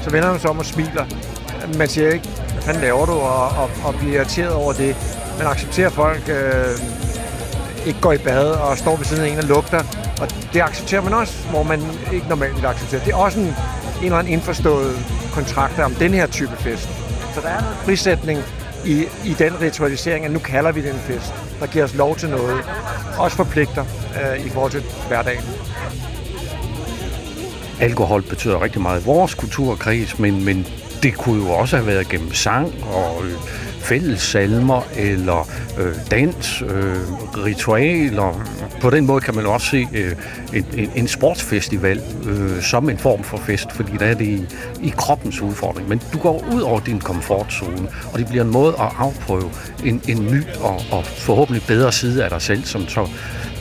så 0.01 0.09
vender 0.09 0.31
man 0.31 0.39
sig 0.39 0.49
om 0.49 0.59
og 0.59 0.65
smiler. 0.65 1.05
Man 1.77 1.87
siger 1.87 2.11
ikke, 2.11 2.27
hvad 2.53 2.61
fanden 2.61 2.81
laver 2.81 3.05
du, 3.05 3.11
og, 3.11 3.47
og, 3.49 3.69
og 3.85 3.95
bliver 3.95 4.15
irriteret 4.15 4.53
over 4.53 4.73
det. 4.73 4.95
Man 5.37 5.47
accepterer 5.47 5.89
folk 5.89 6.29
øh, 6.29 6.77
ikke 7.85 8.01
går 8.01 8.13
i 8.13 8.17
bad 8.17 8.51
og 8.51 8.77
står 8.77 8.95
ved 8.95 9.05
siden 9.05 9.23
af 9.23 9.27
en 9.27 9.37
og 9.37 9.43
lugter. 9.43 9.83
Og 10.21 10.27
det 10.53 10.61
accepterer 10.61 11.01
man 11.01 11.13
også, 11.13 11.47
hvor 11.49 11.63
man 11.63 11.81
ikke 12.13 12.27
normalt 12.27 12.55
vil 12.55 12.65
acceptere. 12.65 13.01
Det 13.05 13.13
er 13.13 13.17
også 13.17 13.39
en, 13.39 13.45
en 13.45 13.53
eller 14.03 14.17
anden 14.17 14.33
indforstået 14.33 14.95
kontrakt 15.33 15.79
om 15.79 15.93
den 15.93 16.13
her 16.13 16.27
type 16.27 16.55
fest. 16.57 16.89
Så 17.35 17.41
der 17.41 17.47
er 17.47 17.61
noget 17.61 17.77
frisætning 17.85 18.39
i, 18.85 19.07
i 19.25 19.33
den 19.33 19.61
ritualisering, 19.61 20.25
at 20.25 20.31
nu 20.31 20.39
kalder 20.39 20.71
vi 20.71 20.81
det 20.81 20.93
en 20.93 20.99
fest, 20.99 21.33
der 21.59 21.67
giver 21.67 21.83
os 21.85 21.95
lov 21.95 22.15
til 22.15 22.29
noget. 22.29 22.65
Også 23.17 23.37
forpligter 23.37 23.85
øh, 24.21 24.45
i 24.45 24.49
forhold 24.49 24.71
til 24.71 24.83
hverdagen. 25.07 25.43
Alkohol 27.79 28.21
betyder 28.21 28.61
rigtig 28.61 28.81
meget 28.81 29.01
i 29.01 29.05
vores 29.05 29.33
kulturkreds, 29.33 30.19
men, 30.19 30.45
men 30.45 30.67
det 31.03 31.13
kunne 31.17 31.43
jo 31.43 31.51
også 31.51 31.75
have 31.77 31.87
været 31.87 32.09
gennem 32.09 32.33
sang 32.33 32.73
og 32.83 33.25
øh, 33.25 33.33
fælles 33.81 34.21
salmer 34.21 34.81
eller 34.97 35.49
øh, 35.79 35.95
dans, 36.11 36.61
øh, 36.61 36.95
ritualer. 37.45 38.47
På 38.81 38.89
den 38.89 39.05
måde 39.05 39.21
kan 39.21 39.35
man 39.35 39.45
også 39.45 39.67
se 39.67 39.87
øh, 39.93 40.15
en, 40.53 40.65
en, 40.77 40.91
en 40.95 41.07
sportsfestival 41.07 42.01
øh, 42.25 42.61
som 42.61 42.89
en 42.89 42.97
form 42.97 43.23
for 43.23 43.37
fest, 43.37 43.71
fordi 43.71 43.91
der 43.99 44.05
er 44.05 44.13
det 44.13 44.27
i, 44.27 44.45
i 44.83 44.93
kroppens 44.97 45.41
udfordring. 45.41 45.89
Men 45.89 46.01
du 46.13 46.17
går 46.17 46.45
ud 46.53 46.61
over 46.61 46.79
din 46.79 46.99
komfortzone, 46.99 47.87
og 48.13 48.19
det 48.19 48.27
bliver 48.27 48.43
en 48.43 48.51
måde 48.51 48.73
at 48.73 48.89
afprøve 48.97 49.51
en, 49.85 50.01
en 50.07 50.25
ny 50.25 50.43
og, 50.59 50.81
og 50.91 51.05
forhåbentlig 51.05 51.63
bedre 51.67 51.91
side 51.91 52.23
af 52.23 52.29
dig 52.29 52.41
selv, 52.41 52.63
som 52.63 52.87
så 52.87 53.07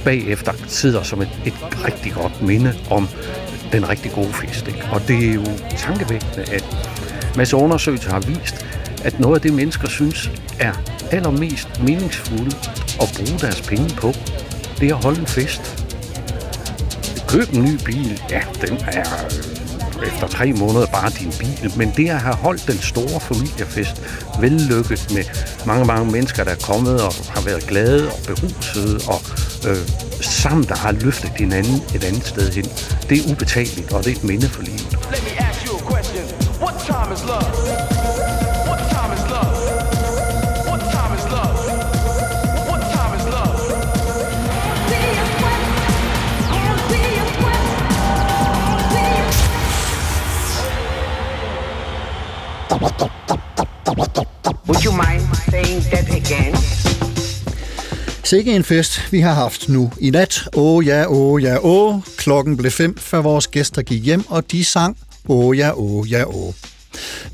bagefter 0.05 0.53
sidder 0.67 1.03
som 1.03 1.23
et, 1.23 1.31
et 1.47 1.85
rigtig 1.85 2.13
godt 2.13 2.43
minde 2.43 2.75
om 2.91 3.09
den 3.73 3.89
rigtig 3.89 4.13
gode 4.13 4.33
fest. 4.33 4.69
Ikke? 4.69 4.89
Og 4.93 5.09
det 5.09 5.29
er 5.29 5.35
jo 5.35 5.45
tankevækkende, 5.77 6.45
at 6.53 6.65
masse 7.37 7.57
undersøgelser 7.57 8.11
har 8.11 8.21
vist, 8.21 8.67
at 9.05 9.21
noget 9.21 9.35
af 9.35 9.41
det, 9.41 9.53
mennesker 9.53 9.89
synes 9.89 10.31
er 10.59 10.73
allermest 11.11 11.83
meningsfulde 11.83 12.57
at 13.03 13.13
bruge 13.17 13.39
deres 13.41 13.61
penge 13.61 13.89
på, 13.97 14.13
det 14.81 14.91
er 14.91 14.97
at 14.97 15.05
holde 15.05 15.21
en 15.21 15.27
fest. 15.27 15.87
Køb 17.29 17.49
en 17.53 17.65
ny 17.65 17.79
bil, 17.85 18.23
ja, 18.31 18.43
den 18.61 18.79
er 18.87 19.25
øh, 19.25 20.07
efter 20.07 20.27
tre 20.27 20.53
måneder 20.53 20.87
bare 20.87 21.11
din 21.11 21.33
bil, 21.41 21.73
men 21.77 21.93
det 21.97 22.09
at 22.09 22.21
have 22.21 22.35
holdt 22.35 22.67
den 22.67 22.79
store 22.79 23.21
familiefest 23.21 24.03
vellykket 24.41 25.13
med 25.15 25.25
mange, 25.67 25.85
mange 25.85 26.13
mennesker, 26.13 26.45
der 26.45 26.51
er 26.51 26.63
kommet 26.63 27.03
og 27.03 27.13
har 27.35 27.43
været 27.45 27.67
glade 27.67 28.07
og 28.09 28.19
berusede 28.27 29.01
og 29.09 29.21
øh, 29.69 29.89
sammen, 30.21 30.65
der 30.69 30.77
har 30.77 30.93
løftet 30.93 31.31
hinanden 31.31 31.83
et 31.95 32.05
andet 32.05 32.27
sted 32.27 32.53
hen, 32.53 32.65
det 33.09 33.19
er 33.19 33.33
ubetaleligt, 33.33 33.93
og 33.93 34.05
det 34.05 34.13
er 34.13 34.17
et 34.17 34.25
minde 34.25 34.49
for 34.49 34.63
livet. 34.63 34.80
Would 54.67 54.85
you 54.85 54.93
mind 54.93 55.23
saying 55.51 55.83
that 55.83 56.09
again? 56.09 56.57
Sikke 58.25 58.57
en 58.57 58.65
fest, 58.65 59.01
vi 59.11 59.21
har 59.21 59.35
haft 59.35 59.69
nu 59.69 59.91
i 60.01 60.11
nat. 60.11 60.49
Åh 60.57 60.87
ja, 60.87 61.05
åh 61.09 61.43
ja, 61.43 61.57
åh. 61.63 62.01
Klokken 62.17 62.57
blev 62.57 62.71
fem, 62.71 62.99
før 62.99 63.21
vores 63.23 63.47
gæster 63.47 63.83
gik 63.83 64.05
hjem, 64.05 64.25
og 64.29 64.53
de 64.53 64.65
sang 64.65 64.97
åh 65.29 65.59
ja, 65.59 65.71
åh 65.75 66.11
ja, 66.11 66.25
åh. 66.25 66.55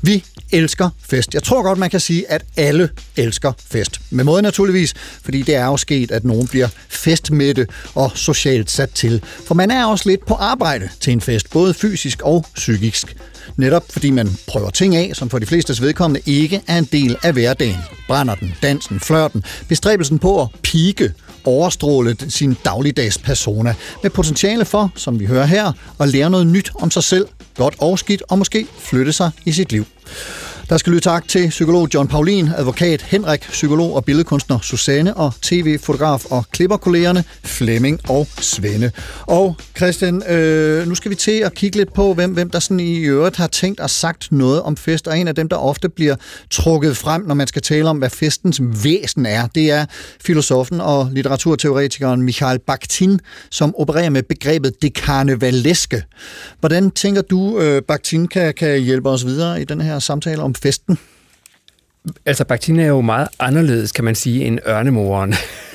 Vi 0.01 0.23
elsker 0.51 0.89
fest. 1.09 1.33
Jeg 1.33 1.43
tror 1.43 1.63
godt, 1.63 1.79
man 1.79 1.89
kan 1.89 1.99
sige, 1.99 2.31
at 2.31 2.45
alle 2.57 2.89
elsker 3.15 3.53
fest. 3.71 4.01
Med 4.09 4.23
måde 4.23 4.41
naturligvis, 4.41 4.93
fordi 5.23 5.41
det 5.41 5.55
er 5.55 5.65
jo 5.65 5.77
sket, 5.77 6.11
at 6.11 6.23
nogen 6.23 6.47
bliver 6.47 6.67
festmætte 6.89 7.67
og 7.95 8.11
socialt 8.15 8.71
sat 8.71 8.89
til. 8.89 9.23
For 9.47 9.55
man 9.55 9.71
er 9.71 9.85
også 9.85 10.09
lidt 10.09 10.25
på 10.25 10.33
arbejde 10.33 10.89
til 10.99 11.13
en 11.13 11.21
fest, 11.21 11.49
både 11.49 11.73
fysisk 11.73 12.21
og 12.21 12.45
psykisk. 12.55 13.15
Netop 13.57 13.83
fordi 13.89 14.09
man 14.09 14.29
prøver 14.47 14.69
ting 14.69 14.95
af, 14.95 15.11
som 15.13 15.29
for 15.29 15.39
de 15.39 15.45
flestes 15.45 15.81
vedkommende 15.81 16.21
ikke 16.25 16.61
er 16.67 16.77
en 16.77 16.89
del 16.91 17.17
af 17.23 17.33
hverdagen. 17.33 17.77
Brænder 18.07 18.35
den, 18.35 18.53
dansen, 18.61 18.99
flørten, 18.99 19.43
bestræbelsen 19.67 20.19
på 20.19 20.41
at 20.41 20.47
pike, 20.63 21.13
overstråle 21.43 22.15
sin 22.29 22.57
dagligdags 22.65 23.17
persona, 23.17 23.75
med 24.03 24.11
potentiale 24.11 24.65
for, 24.65 24.91
som 24.95 25.19
vi 25.19 25.25
hører 25.25 25.45
her, 25.45 25.71
at 25.99 26.09
lære 26.09 26.29
noget 26.29 26.47
nyt 26.47 26.71
om 26.75 26.91
sig 26.91 27.03
selv, 27.03 27.27
godt 27.57 27.75
og 27.79 27.99
skidt, 27.99 28.23
og 28.29 28.37
måske 28.37 28.67
flytte 28.79 29.13
sig 29.13 29.31
i 29.45 29.51
sit 29.51 29.71
liv. 29.71 29.85
Der 30.69 30.77
skal 30.77 30.91
lyde 30.91 31.01
tak 31.01 31.27
til 31.27 31.49
psykolog 31.49 31.87
John 31.93 32.07
Paulin, 32.07 32.49
advokat 32.57 33.01
Henrik, 33.01 33.41
psykolog 33.41 33.95
og 33.95 34.05
billedkunstner 34.05 34.59
Susanne 34.61 35.17
og 35.17 35.33
tv-fotograf 35.41 36.25
og 36.25 36.45
klipperkollegerne 36.51 37.23
Flemming 37.43 37.99
og 38.09 38.27
Svende. 38.41 38.91
Og 39.21 39.55
Christian, 39.77 40.23
øh, 40.29 40.87
nu 40.87 40.95
skal 40.95 41.11
vi 41.11 41.15
til 41.15 41.31
at 41.31 41.53
kigge 41.53 41.77
lidt 41.77 41.93
på, 41.93 42.13
hvem, 42.13 42.31
hvem 42.31 42.49
der 42.49 42.59
sådan 42.59 42.79
i 42.79 42.99
øvrigt 42.99 43.35
har 43.35 43.47
tænkt 43.47 43.79
og 43.79 43.89
sagt 43.89 44.31
noget 44.31 44.61
om 44.61 44.77
fest, 44.77 45.07
og 45.07 45.19
en 45.19 45.27
af 45.27 45.35
dem, 45.35 45.49
der 45.49 45.55
ofte 45.55 45.89
bliver 45.89 46.15
trukket 46.51 46.97
frem, 46.97 47.21
når 47.27 47.35
man 47.35 47.47
skal 47.47 47.61
tale 47.61 47.89
om, 47.89 47.97
hvad 47.97 48.09
festens 48.09 48.61
væsen 48.83 49.25
er, 49.25 49.47
det 49.47 49.71
er 49.71 49.85
filosofen 50.21 50.81
og 50.81 51.09
litteraturteoretikeren 51.11 52.21
Michael 52.21 52.59
Bakhtin, 52.59 53.19
som 53.51 53.75
opererer 53.77 54.09
med 54.09 54.23
begrebet 54.23 54.81
det 54.81 54.93
karnevaleske. 54.93 56.03
Hvordan 56.59 56.91
tænker 56.91 57.21
du, 57.21 57.59
øh, 57.59 57.81
Bakhtin 57.81 58.27
kan, 58.27 58.53
kan 58.53 58.79
hjælpe 58.79 59.09
os 59.09 59.25
videre 59.25 59.61
i 59.61 59.63
den 59.63 59.81
her 59.81 59.99
samtale 59.99 60.41
om 60.41 60.56
festen? 60.57 60.97
Altså, 62.25 62.45
Bakhtin 62.45 62.79
er 62.79 62.87
jo 62.87 63.01
meget 63.01 63.27
anderledes, 63.39 63.91
kan 63.91 64.03
man 64.03 64.15
sige, 64.15 64.45
end 64.45 64.59
ørnemoren. 64.67 65.33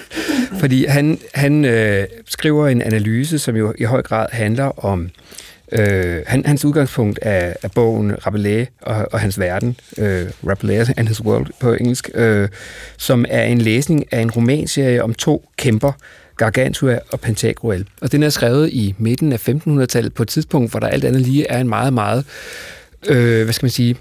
Fordi 0.61 0.85
han, 0.87 1.19
han 1.35 1.65
øh, 1.65 2.07
skriver 2.29 2.69
en 2.69 2.83
analyse, 2.83 3.39
som 3.39 3.57
jo 3.57 3.75
i 3.79 3.85
høj 3.85 4.03
grad 4.03 4.27
handler 4.33 4.85
om... 4.85 5.11
Øh, 5.73 6.23
han, 6.27 6.47
hans 6.47 6.65
udgangspunkt 6.65 7.19
er, 7.23 7.55
er 7.63 7.69
bogen 7.69 8.27
Rabelais 8.27 8.69
og, 8.83 9.09
og 9.13 9.21
hans 9.21 9.39
verden, 9.39 9.77
øh, 9.99 10.27
Rabelais 10.47 10.91
and 10.97 11.09
his 11.09 11.25
world 11.25 11.47
på 11.61 11.73
engelsk, 11.73 12.11
øh, 12.15 12.49
som 12.97 13.25
er 13.29 13.43
en 13.43 13.59
læsning 13.59 14.13
af 14.13 14.21
en 14.21 14.31
romanserie 14.31 15.03
om 15.03 15.15
to 15.15 15.49
kæmper, 15.57 15.93
Gargantua 16.37 16.99
og 17.13 17.21
Pantagruel. 17.21 17.87
Og 18.01 18.13
den 18.13 18.23
er 18.23 18.29
skrevet 18.29 18.71
i 18.73 18.95
midten 18.99 19.33
af 19.33 19.49
1500-tallet 19.49 20.15
på 20.15 20.23
et 20.23 20.29
tidspunkt, 20.29 20.71
hvor 20.71 20.81
der 20.81 20.87
alt 20.87 21.05
andet 21.05 21.23
lige 21.23 21.47
er 21.47 21.61
en 21.61 21.69
meget, 21.69 21.93
meget, 21.93 22.25
øh, 23.09 23.45
hvad 23.45 23.53
skal 23.53 23.65
man 23.65 23.71
sige, 23.71 23.97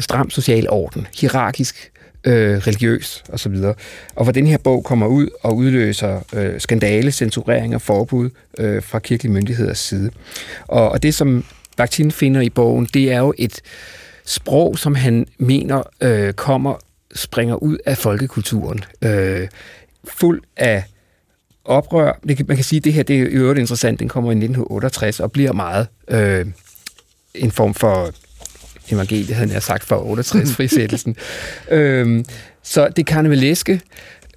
stram 0.00 0.30
social 0.30 0.70
orden, 0.70 1.06
hierarkisk, 1.20 1.90
øh, 2.24 2.58
religiøs 2.58 3.24
osv. 3.32 3.52
Og, 3.52 3.76
og 4.14 4.24
hvor 4.24 4.32
den 4.32 4.46
her 4.46 4.58
bog 4.58 4.84
kommer 4.84 5.06
ud 5.06 5.28
og 5.42 5.56
udløser 5.56 6.20
øh, 6.32 6.60
skandale, 6.60 7.12
censurering 7.12 7.74
og 7.74 7.82
forbud 7.82 8.30
øh, 8.58 8.82
fra 8.82 8.98
kirkelige 8.98 9.32
myndigheders 9.32 9.78
side. 9.78 10.10
Og, 10.66 10.88
og 10.88 11.02
det, 11.02 11.14
som 11.14 11.44
Bakhtin 11.76 12.10
finder 12.10 12.40
i 12.40 12.50
bogen, 12.50 12.88
det 12.94 13.12
er 13.12 13.18
jo 13.18 13.34
et 13.38 13.60
sprog, 14.24 14.78
som 14.78 14.94
han 14.94 15.26
mener 15.38 15.82
øh, 16.00 16.32
kommer, 16.32 16.74
springer 17.14 17.54
ud 17.54 17.78
af 17.86 17.98
folkekulturen. 17.98 18.84
Øh, 19.02 19.48
fuld 20.04 20.42
af 20.56 20.84
oprør. 21.64 22.18
Det 22.28 22.36
kan, 22.36 22.46
man 22.48 22.56
kan 22.56 22.64
sige, 22.64 22.78
at 22.78 22.84
det 22.84 22.92
her 22.92 23.02
det 23.02 23.16
er 23.16 23.20
i 23.20 23.22
øvrigt 23.22 23.58
interessant. 23.60 24.00
Den 24.00 24.08
kommer 24.08 24.30
i 24.30 24.34
1968 24.34 25.20
og 25.20 25.32
bliver 25.32 25.52
meget 25.52 25.86
øh, 26.08 26.46
en 27.34 27.50
form 27.50 27.74
for 27.74 28.10
evangeliet, 28.90 29.36
havde 29.36 29.52
jeg 29.52 29.62
sagt, 29.62 29.84
for 29.84 29.96
68-frisættelsen. 29.96 31.14
øhm, 31.76 32.24
så 32.62 32.88
det 32.96 33.06
karnevaleske, 33.06 33.80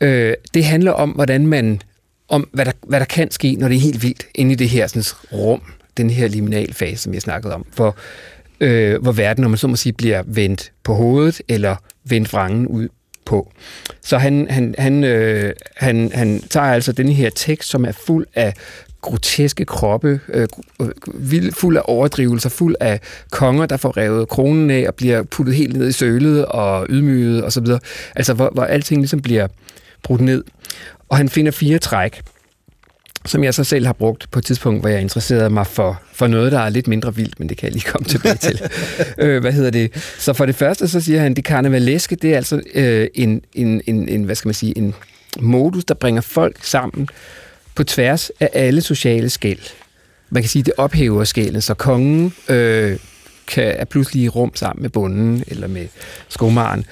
øh, 0.01 0.33
det 0.53 0.65
handler 0.65 0.91
om, 0.91 1.09
hvordan 1.09 1.47
man, 1.47 1.81
om 2.27 2.49
hvad 2.53 2.65
der, 2.65 2.71
hvad 2.87 2.99
der 2.99 3.05
kan 3.05 3.31
ske, 3.31 3.55
når 3.55 3.67
det 3.67 3.75
er 3.75 3.81
helt 3.81 4.03
vildt, 4.03 4.27
inde 4.35 4.51
i 4.51 4.55
det 4.55 4.69
her 4.69 4.87
sådan, 4.87 5.03
rum, 5.31 5.61
den 5.97 6.09
her 6.09 6.27
liminalfase, 6.27 7.03
som 7.03 7.13
jeg 7.13 7.21
snakkede 7.21 7.53
om, 7.53 7.65
hvor, 7.75 7.95
øh, 8.59 9.01
hvor 9.01 9.11
verden, 9.11 9.41
når 9.41 9.49
man 9.49 9.57
så 9.57 9.67
må 9.67 9.75
sige, 9.75 9.93
bliver 9.93 10.23
vendt 10.25 10.71
på 10.83 10.93
hovedet, 10.93 11.41
eller 11.47 11.75
vendt 12.03 12.33
vrangen 12.33 12.67
ud 12.67 12.89
på. 13.25 13.51
Så 14.01 14.17
han, 14.17 14.47
han, 14.49 14.75
han, 14.77 15.03
øh, 15.03 15.53
han, 15.75 16.11
han 16.13 16.41
tager 16.49 16.67
altså 16.67 16.91
den 16.91 17.09
her 17.09 17.29
tekst, 17.29 17.69
som 17.69 17.85
er 17.85 17.91
fuld 17.91 18.25
af 18.35 18.53
groteske 19.01 19.65
kroppe, 19.65 20.19
øh, 20.33 20.47
vild, 21.13 21.51
fuld 21.51 21.77
af 21.77 21.81
overdrivelser, 21.85 22.49
fuld 22.49 22.75
af 22.79 22.99
konger, 23.31 23.65
der 23.65 23.77
får 23.77 23.97
revet 23.97 24.29
kronen 24.29 24.71
af 24.71 24.85
og 24.87 24.95
bliver 24.95 25.23
puttet 25.23 25.55
helt 25.55 25.77
ned 25.77 25.87
i 25.87 25.91
sølet 25.91 26.45
og 26.45 26.87
ydmyget 26.89 27.45
osv. 27.45 27.65
Altså, 28.15 28.33
hvor, 28.33 28.49
hvor 28.53 28.63
alting 28.63 29.01
ligesom 29.01 29.21
bliver 29.21 29.47
brudt 30.03 30.21
ned. 30.21 30.43
Og 31.09 31.17
han 31.17 31.29
finder 31.29 31.51
fire 31.51 31.77
træk, 31.77 32.21
som 33.25 33.43
jeg 33.43 33.53
så 33.53 33.63
selv 33.63 33.85
har 33.85 33.93
brugt 33.93 34.31
på 34.31 34.39
et 34.39 34.45
tidspunkt, 34.45 34.81
hvor 34.81 34.89
jeg 34.89 35.01
interesserede 35.01 35.49
mig 35.49 35.67
for, 35.67 36.01
for 36.13 36.27
noget, 36.27 36.51
der 36.51 36.59
er 36.59 36.69
lidt 36.69 36.87
mindre 36.87 37.15
vildt, 37.15 37.39
men 37.39 37.49
det 37.49 37.57
kan 37.57 37.65
jeg 37.65 37.73
lige 37.73 37.91
komme 37.91 38.05
tilbage 38.05 38.35
til. 38.35 38.61
øh, 39.23 39.41
hvad 39.41 39.51
hedder 39.51 39.69
det? 39.69 40.13
Så 40.19 40.33
for 40.33 40.45
det 40.45 40.55
første, 40.55 40.87
så 40.87 41.01
siger 41.01 41.21
han, 41.21 41.33
det 41.33 41.43
karnevaleske, 41.43 42.15
det 42.15 42.33
er 42.33 42.37
altså 42.37 42.61
øh, 42.73 43.07
en, 43.13 43.41
en, 43.53 43.81
en, 43.87 44.09
en, 44.09 44.23
hvad 44.23 44.35
skal 44.35 44.47
man 44.47 44.53
sige, 44.53 44.77
en 44.77 44.95
modus, 45.39 45.85
der 45.85 45.93
bringer 45.93 46.21
folk 46.21 46.57
sammen 46.61 47.09
på 47.77 47.83
tværs 47.83 48.31
af 48.39 48.49
alle 48.53 48.81
sociale 48.81 49.29
skæld. 49.29 49.59
Man 50.29 50.43
kan 50.43 50.49
sige, 50.49 50.63
det 50.63 50.73
ophæver 50.77 51.23
skælden, 51.23 51.61
så 51.61 51.73
kongen 51.73 52.33
øh, 52.49 52.99
kan, 53.47 53.63
er 53.63 53.85
pludselig 53.85 54.23
i 54.23 54.29
rum 54.29 54.55
sammen 54.55 54.81
med 54.81 54.89
bunden 54.89 55.43
eller 55.47 55.67
med 55.67 55.87
skomaren. 56.29 56.85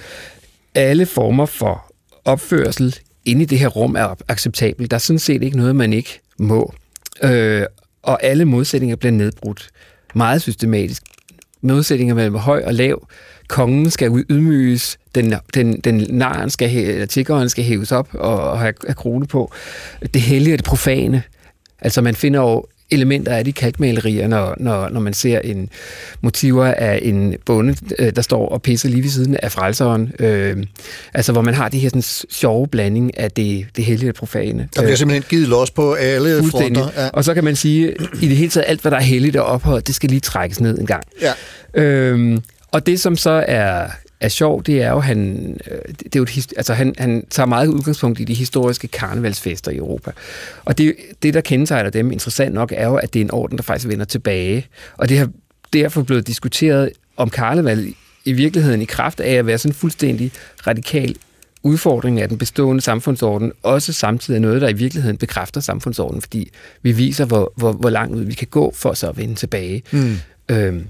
Alle 0.76 1.06
former 1.06 1.46
for 1.46 1.94
opførsel 2.26 2.96
inde 3.26 3.42
i 3.42 3.46
det 3.46 3.60
her 3.60 3.68
rum 3.68 3.96
er 3.96 4.16
acceptabel. 4.28 4.92
Der 4.92 4.96
er 4.96 5.00
sådan 5.00 5.20
set 5.20 5.44
ikke 5.44 5.58
noget, 5.58 5.76
man 5.76 5.94
ikke 5.94 6.20
må. 6.38 6.74
Øh, 7.24 7.66
og 8.04 8.24
alle 8.24 8.46
modsætninger 8.46 8.96
bliver 8.96 9.12
nedbrudt 9.12 9.70
meget 10.16 10.42
systematisk. 10.42 11.04
Modsætninger 11.62 12.16
mellem 12.16 12.36
høj 12.36 12.64
og 12.66 12.74
lav. 12.74 13.08
Kongen 13.48 13.92
skal 13.92 14.12
ydmyges, 14.30 14.98
den, 15.16 15.34
den, 15.54 15.80
den 15.80 16.08
naren 16.10 16.50
skal, 16.50 16.78
eller 16.78 17.06
tiggeren 17.06 17.50
skal 17.50 17.64
hæves 17.64 17.92
op 17.92 18.08
og, 18.14 18.42
og 18.42 18.60
have, 18.60 18.74
have 18.88 18.96
krone 18.96 19.28
på. 19.28 19.52
Det 20.14 20.22
hellige 20.22 20.54
og 20.54 20.58
det 20.58 20.66
profane. 20.66 21.24
Altså 21.82 22.02
man 22.02 22.16
finder 22.16 22.42
jo 22.42 22.66
elementer 22.92 23.32
af 23.32 23.46
de 23.46 23.54
kalkmalerier, 23.54 24.28
når, 24.28 24.56
når, 24.58 24.90
når 24.90 25.00
man 25.00 25.14
ser 25.14 25.40
en 25.40 25.70
motiver 26.22 26.66
af 26.66 27.00
en 27.02 27.36
bonde, 27.46 27.76
øh, 28.00 28.16
der 28.16 28.22
står 28.22 28.50
og 28.50 28.62
pisser 28.62 28.90
lige 28.90 29.04
ved 29.04 29.10
siden 29.10 29.38
af 29.44 29.52
frelseren. 29.52 30.12
Øh, 30.20 30.58
altså, 31.14 31.32
hvor 31.32 31.42
man 31.42 31.54
har 31.54 31.70
det 31.70 31.80
her 31.80 31.90
sådan, 31.90 32.02
sjove 32.32 32.68
blanding 32.68 33.18
af 33.18 33.32
det, 33.32 33.66
det 33.76 33.86
hellige 33.86 34.12
og 34.12 34.16
profane. 34.16 34.70
Der 34.76 34.82
bliver 34.82 34.96
simpelthen 34.96 35.24
givet 35.30 35.48
los 35.48 35.72
på 35.72 35.94
alle 35.94 36.44
fronter. 36.52 36.88
Ja. 36.98 37.10
Og 37.10 37.24
så 37.24 37.34
kan 37.34 37.44
man 37.44 37.56
sige, 37.56 37.96
i 38.22 38.28
det 38.28 38.38
hele 38.38 38.50
taget, 38.50 38.66
alt 38.68 38.82
hvad 38.82 38.92
der 38.92 38.98
er 38.98 39.02
helligt 39.02 39.36
og 39.36 39.46
ophøjet, 39.46 39.88
det 39.88 39.96
skal 39.96 40.10
lige 40.10 40.20
trækkes 40.20 40.60
ned 40.60 40.80
en 40.80 40.86
gang. 40.86 41.04
Ja. 41.22 41.34
Øh, 41.82 42.40
og 42.72 42.86
det, 42.86 43.00
som 43.00 43.16
så 43.16 43.46
er 43.48 43.88
er 44.20 44.30
sjov, 44.30 44.64
det 44.64 44.84
er 44.84 44.90
jo, 44.90 45.00
han, 45.00 45.54
det 46.00 46.16
er 46.16 46.20
jo 46.20 46.24
et, 46.24 46.54
altså 46.58 46.74
han, 46.74 46.96
han 46.98 47.26
tager 47.30 47.48
meget 47.48 47.68
udgangspunkt 47.68 48.20
i 48.20 48.24
de 48.24 48.34
historiske 48.34 48.88
karnevalsfester 48.88 49.72
i 49.72 49.78
Europa. 49.78 50.12
Og 50.66 50.78
det, 50.78 50.96
det, 51.24 51.34
der 51.34 51.42
kendetegner 51.42 51.90
dem, 51.90 52.12
interessant 52.12 52.54
nok, 52.54 52.74
er 52.76 52.88
jo, 52.88 52.96
at 52.96 53.14
det 53.14 53.20
er 53.20 53.24
en 53.24 53.32
orden, 53.32 53.58
der 53.58 53.64
faktisk 53.64 53.88
vender 53.88 54.06
tilbage. 54.06 54.68
Og 54.98 55.10
det 55.10 55.18
har 55.18 55.30
derfor 55.74 56.04
blevet 56.04 56.28
diskuteret 56.28 56.90
om 57.18 57.30
karneval 57.30 57.94
i 58.26 58.34
virkeligheden 58.34 58.82
i 58.82 58.86
kraft 58.86 59.20
af 59.20 59.34
at 59.34 59.46
være 59.46 59.58
sådan 59.58 59.70
en 59.70 59.76
fuldstændig 59.76 60.32
radikal 60.68 61.16
udfordring 61.64 62.22
af 62.22 62.30
den 62.30 62.38
bestående 62.38 62.82
samfundsorden, 62.82 63.52
også 63.64 63.94
samtidig 63.94 64.38
er 64.38 64.42
noget, 64.42 64.62
der 64.62 64.70
i 64.70 64.74
virkeligheden 64.74 65.18
bekræfter 65.18 65.62
samfundsordenen, 65.62 66.22
fordi 66.22 66.52
vi 66.82 66.92
viser, 66.92 67.26
hvor, 67.26 67.54
hvor, 67.56 67.72
hvor 67.72 67.90
langt 67.90 68.16
ud 68.16 68.24
vi 68.24 68.34
kan 68.34 68.48
gå 68.48 68.74
for 68.76 68.94
så 68.94 69.10
at 69.10 69.18
vende 69.18 69.36
tilbage. 69.36 69.84
Mm. 69.92 70.18
Øhm, 70.50 70.86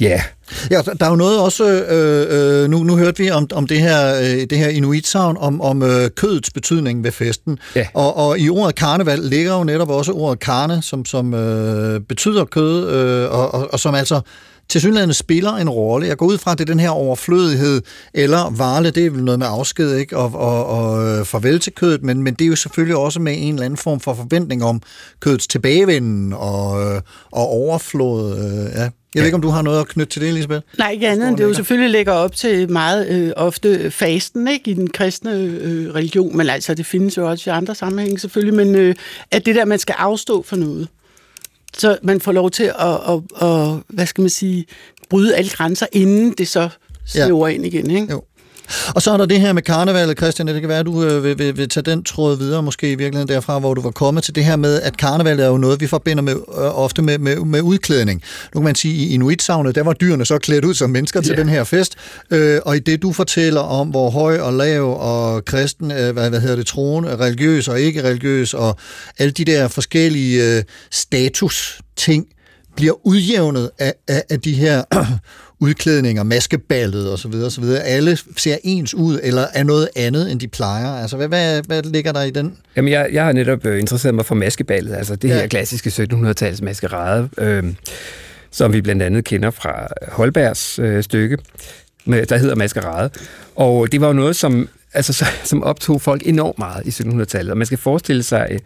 Ja. 0.00 0.22
Ja, 0.70 0.82
der 1.00 1.06
er 1.06 1.10
jo 1.10 1.16
noget 1.16 1.40
også, 1.40 1.64
øh, 1.64 2.62
øh, 2.62 2.70
nu, 2.70 2.82
nu 2.82 2.96
hørte 2.96 3.22
vi 3.22 3.30
om, 3.30 3.48
om 3.52 3.66
det 3.66 3.80
her, 3.80 4.14
øh, 4.20 4.46
det 4.50 4.58
her 4.58 4.68
inuitsavn, 4.68 5.36
om, 5.36 5.60
om 5.60 5.82
øh, 5.82 6.10
kødets 6.16 6.50
betydning 6.50 7.04
ved 7.04 7.12
festen. 7.12 7.58
Ja. 7.76 7.86
Og, 7.94 8.16
og 8.16 8.38
i 8.38 8.48
ordet 8.48 8.74
karneval 8.74 9.18
ligger 9.18 9.58
jo 9.58 9.64
netop 9.64 9.90
også 9.90 10.12
ordet 10.12 10.40
karne, 10.40 10.82
som, 10.82 11.04
som 11.04 11.34
øh, 11.34 12.00
betyder 12.00 12.44
kød, 12.44 12.88
øh, 12.90 13.30
og, 13.30 13.54
og, 13.54 13.68
og 13.72 13.80
som 13.80 13.94
altså 13.94 14.20
til 14.68 14.80
synligheden 14.80 15.14
spiller 15.14 15.52
en 15.52 15.68
rolle. 15.68 16.06
Jeg 16.06 16.16
går 16.16 16.26
ud 16.26 16.38
fra, 16.38 16.52
at 16.52 16.58
det 16.58 16.64
er 16.68 16.72
den 16.72 16.80
her 16.80 16.90
overflødighed, 16.90 17.82
eller 18.14 18.50
varle, 18.50 18.90
det 18.90 19.06
er 19.06 19.10
vel 19.10 19.24
noget 19.24 19.38
med 19.38 19.46
afsked, 19.50 19.96
ikke? 19.96 20.16
Og, 20.16 20.34
og, 20.34 20.66
og 20.66 21.26
farvel 21.26 21.60
til 21.60 21.72
kødet, 21.72 22.02
men, 22.02 22.22
men 22.22 22.34
det 22.34 22.44
er 22.44 22.48
jo 22.48 22.56
selvfølgelig 22.56 22.96
også 22.96 23.20
med 23.20 23.34
en 23.38 23.54
eller 23.54 23.64
anden 23.64 23.76
form 23.76 24.00
for 24.00 24.14
forventning 24.14 24.64
om 24.64 24.82
kødets 25.20 25.46
tilbagevenden 25.46 26.32
og, 26.32 26.94
og 27.32 27.46
overflod. 27.48 28.38
Øh, 28.38 28.80
ja. 28.80 28.90
Jeg 29.14 29.20
ved 29.20 29.26
ikke, 29.26 29.34
om 29.34 29.42
du 29.42 29.48
har 29.48 29.62
noget 29.62 29.80
at 29.80 29.88
knytte 29.88 30.12
til 30.12 30.22
det, 30.22 30.28
Elisabeth? 30.28 30.60
Nej, 30.78 30.90
ikke 30.90 31.08
andet 31.08 31.28
end 31.28 31.36
det 31.36 31.44
jo 31.44 31.54
selvfølgelig 31.54 31.90
lægger 31.90 32.12
op 32.12 32.36
til 32.36 32.70
meget 32.70 33.08
øh, 33.08 33.32
ofte 33.36 33.90
fasten 33.90 34.48
ikke, 34.48 34.70
i 34.70 34.74
den 34.74 34.90
kristne 34.90 35.32
øh, 35.32 35.94
religion, 35.94 36.36
men 36.36 36.48
altså 36.48 36.74
det 36.74 36.86
findes 36.86 37.16
jo 37.16 37.30
også 37.30 37.50
i 37.50 37.52
andre 37.52 37.74
sammenhænge 37.74 38.18
selvfølgelig, 38.18 38.54
men 38.54 38.74
øh, 38.74 38.94
at 39.30 39.46
det 39.46 39.54
der, 39.54 39.64
man 39.64 39.78
skal 39.78 39.94
afstå 39.98 40.42
for 40.42 40.56
noget. 40.56 40.88
Så 41.76 41.98
man 42.02 42.20
får 42.20 42.32
lov 42.32 42.50
til 42.50 42.64
at, 42.64 42.74
at, 42.78 43.48
at 43.48 43.82
hvad 43.88 44.06
skal 44.06 44.22
man 44.22 44.30
sige, 44.30 44.66
bryde 45.08 45.36
alle 45.36 45.50
grænser, 45.50 45.86
inden 45.92 46.34
det 46.38 46.48
så 46.48 46.68
slæver 47.06 47.48
ja. 47.48 47.54
ind 47.54 47.66
igen. 47.66 47.90
Ikke? 47.90 48.12
Jo. 48.12 48.22
Og 48.94 49.02
så 49.02 49.10
er 49.12 49.16
der 49.16 49.26
det 49.26 49.40
her 49.40 49.52
med 49.52 49.62
karnevalet, 49.62 50.16
Christian. 50.18 50.46
Det 50.48 50.60
kan 50.60 50.68
være, 50.68 50.78
at 50.78 50.86
du 50.86 51.04
øh, 51.04 51.24
vil, 51.24 51.38
vil, 51.38 51.56
vil 51.56 51.68
tage 51.68 51.84
den 51.84 52.04
tråd 52.04 52.36
videre, 52.38 52.62
måske 52.62 52.86
i 52.92 52.94
virkeligheden 52.94 53.28
derfra, 53.28 53.58
hvor 53.58 53.74
du 53.74 53.80
var 53.80 53.90
kommet 53.90 54.24
til 54.24 54.34
det 54.34 54.44
her 54.44 54.56
med, 54.56 54.80
at 54.82 54.96
karnevalet 54.96 55.44
er 55.44 55.48
jo 55.48 55.56
noget, 55.58 55.80
vi 55.80 55.86
forbinder 55.86 56.22
med, 56.22 56.32
øh, 56.34 56.78
ofte 56.78 57.02
med, 57.02 57.18
med, 57.18 57.36
med 57.36 57.60
udklædning. 57.60 58.22
Nu 58.54 58.60
kan 58.60 58.64
man 58.64 58.74
sige, 58.74 58.94
i 58.94 59.14
Inuit-savnet, 59.14 59.74
der 59.74 59.82
var 59.82 59.92
dyrene 59.92 60.24
så 60.26 60.38
klædt 60.38 60.64
ud 60.64 60.74
som 60.74 60.90
mennesker 60.90 61.20
til 61.20 61.30
Ja. 61.30 61.40
den 61.40 61.48
her 61.48 61.64
fest. 61.64 61.94
Øh, 62.30 62.60
og 62.64 62.76
i 62.76 62.78
det, 62.78 63.02
du 63.02 63.12
fortæller 63.12 63.60
om, 63.60 63.88
hvor 63.88 64.10
høj 64.10 64.38
og 64.38 64.52
lav 64.52 64.96
og 65.00 65.44
kristen, 65.44 65.90
øh, 65.92 66.10
hvad, 66.12 66.30
hvad 66.30 66.40
hedder 66.40 66.56
det, 66.56 66.66
troende, 66.66 67.16
religiøs 67.16 67.68
og 67.68 67.80
ikke 67.80 68.04
religiøs, 68.04 68.54
og 68.54 68.76
alle 69.18 69.30
de 69.30 69.44
der 69.44 69.68
forskellige 69.68 70.56
øh, 70.56 70.62
status-ting, 70.90 72.26
bliver 72.78 73.06
udjævnet 73.06 73.70
af, 73.78 73.94
af, 74.08 74.22
af 74.30 74.40
de 74.40 74.52
her 74.54 74.82
udklædninger, 75.60 76.22
maskeballet 76.22 77.12
og 77.12 77.18
så 77.18 77.28
videre, 77.28 77.50
så 77.50 77.60
videre. 77.60 77.82
Alle 77.82 78.18
ser 78.36 78.56
ens 78.64 78.94
ud, 78.94 79.20
eller 79.22 79.46
er 79.54 79.62
noget 79.64 79.88
andet, 79.96 80.32
end 80.32 80.40
de 80.40 80.48
plejer. 80.48 80.88
Altså, 81.02 81.16
hvad, 81.16 81.28
hvad, 81.28 81.62
hvad 81.66 81.82
ligger 81.82 82.12
der 82.12 82.22
i 82.22 82.30
den? 82.30 82.56
Jamen, 82.76 82.92
jeg, 82.92 83.08
jeg 83.12 83.24
har 83.24 83.32
netop 83.32 83.66
øh, 83.66 83.78
interesseret 83.80 84.14
mig 84.14 84.26
for 84.26 84.34
maskeballet, 84.34 84.94
altså 84.94 85.16
det 85.16 85.28
Ja. 85.28 85.34
her 85.34 85.46
klassiske 85.46 86.08
1700-tals 86.12 86.62
maskerade, 86.62 87.28
øh, 87.38 87.64
som 88.50 88.72
vi 88.72 88.80
blandt 88.80 89.02
andet 89.02 89.24
kender 89.24 89.50
fra 89.50 89.86
Holbergs 90.08 90.78
øh, 90.78 91.02
stykke, 91.02 91.38
med, 92.04 92.26
der 92.26 92.36
hedder 92.38 92.54
Maskerade. 92.54 93.10
Og 93.56 93.92
det 93.92 94.00
var 94.00 94.06
jo 94.06 94.12
noget, 94.12 94.36
som, 94.36 94.68
altså, 94.94 95.12
så, 95.12 95.24
som 95.44 95.62
optog 95.62 96.02
folk 96.02 96.22
enormt 96.26 96.58
meget 96.58 96.86
i 96.86 96.88
1700-tallet. 97.02 97.50
Og 97.50 97.56
man 97.58 97.66
skal 97.66 97.78
forestille 97.78 98.22
sig 98.22 98.48
øh, 98.50 98.58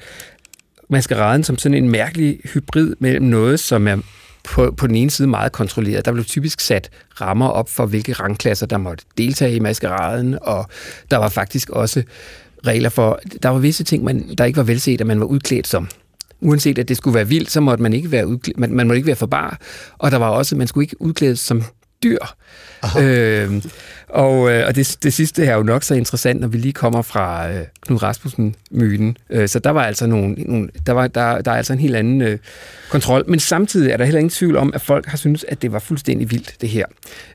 maskeraden 0.92 1.44
som 1.44 1.58
sådan 1.58 1.78
en 1.78 1.90
mærkelig 1.90 2.40
hybrid 2.54 2.94
mellem 2.98 3.26
noget, 3.26 3.60
som 3.60 3.88
er 3.88 3.96
på, 4.44 4.70
på 4.70 4.86
den 4.86 4.96
ene 4.96 5.10
side 5.10 5.28
meget 5.28 5.52
kontrolleret. 5.52 6.04
Der 6.04 6.12
blev 6.12 6.24
typisk 6.24 6.60
sat 6.60 6.90
rammer 7.20 7.48
op 7.48 7.70
for, 7.70 7.86
hvilke 7.86 8.12
rangklasser, 8.12 8.66
der 8.66 8.78
måtte 8.78 9.04
deltage 9.18 9.54
i 9.54 9.58
maskeraden, 9.58 10.38
og 10.42 10.66
der 11.10 11.16
var 11.16 11.28
faktisk 11.28 11.70
også 11.70 12.02
regler 12.66 12.88
for, 12.88 13.20
der 13.42 13.48
var 13.48 13.58
visse 13.58 13.84
ting, 13.84 14.04
man, 14.04 14.34
der 14.38 14.44
ikke 14.44 14.56
var 14.56 14.62
velset, 14.62 15.00
at 15.00 15.06
man 15.06 15.20
var 15.20 15.26
udklædt 15.26 15.66
som. 15.66 15.88
Uanset 16.40 16.78
at 16.78 16.88
det 16.88 16.96
skulle 16.96 17.14
være 17.14 17.28
vildt, 17.28 17.50
så 17.50 17.60
måtte 17.60 17.82
man 17.82 17.92
ikke 17.92 18.10
være, 18.10 18.26
udklæd, 18.26 18.54
man, 18.56 18.74
man 18.74 18.86
måtte 18.86 18.96
ikke 18.96 19.06
være 19.06 19.16
for 19.16 19.26
bar, 19.26 19.60
og 19.98 20.10
der 20.10 20.16
var 20.16 20.28
også, 20.28 20.56
man 20.56 20.66
skulle 20.66 20.84
ikke 20.84 21.02
udklædes 21.02 21.40
som 21.40 21.62
dyr. 22.02 22.18
Øh, 23.00 23.62
og 24.08 24.50
øh, 24.50 24.66
og 24.66 24.74
det, 24.76 24.96
det 25.02 25.12
sidste 25.12 25.44
her 25.44 25.52
er 25.52 25.56
jo 25.56 25.62
nok 25.62 25.82
så 25.82 25.94
interessant, 25.94 26.40
når 26.40 26.48
vi 26.48 26.58
lige 26.58 26.72
kommer 26.72 27.02
fra 27.02 27.50
øh, 27.50 27.64
Knud 27.80 28.02
Rasmussen-myten. 28.02 29.16
Øh, 29.30 29.48
så 29.48 29.58
der 29.58 29.70
var 29.70 29.84
altså 29.84 30.06
nogle, 30.06 30.34
nogle 30.34 30.68
der, 30.86 30.92
var, 30.92 31.06
der, 31.06 31.40
der 31.40 31.50
er 31.50 31.56
altså 31.56 31.72
en 31.72 31.78
helt 31.78 31.96
anden 31.96 32.22
øh, 32.22 32.38
kontrol. 32.90 33.24
Men 33.30 33.40
samtidig 33.40 33.90
er 33.90 33.96
der 33.96 34.04
heller 34.04 34.18
ingen 34.18 34.30
tvivl 34.30 34.56
om, 34.56 34.72
at 34.74 34.80
folk 34.80 35.06
har 35.06 35.16
syntes, 35.16 35.44
at 35.48 35.62
det 35.62 35.72
var 35.72 35.78
fuldstændig 35.78 36.30
vildt, 36.30 36.54
det 36.60 36.68
her. 36.68 36.86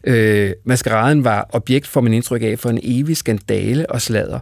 Øh, 0.03 0.51
maskeraden 0.65 1.23
var 1.23 1.49
objekt, 1.49 1.87
får 1.87 2.01
man 2.01 2.13
indtryk 2.13 2.41
af, 2.43 2.59
for 2.59 2.69
en 2.69 2.79
evig 2.83 3.17
skandale 3.17 3.91
og 3.91 4.01
sladder. 4.01 4.39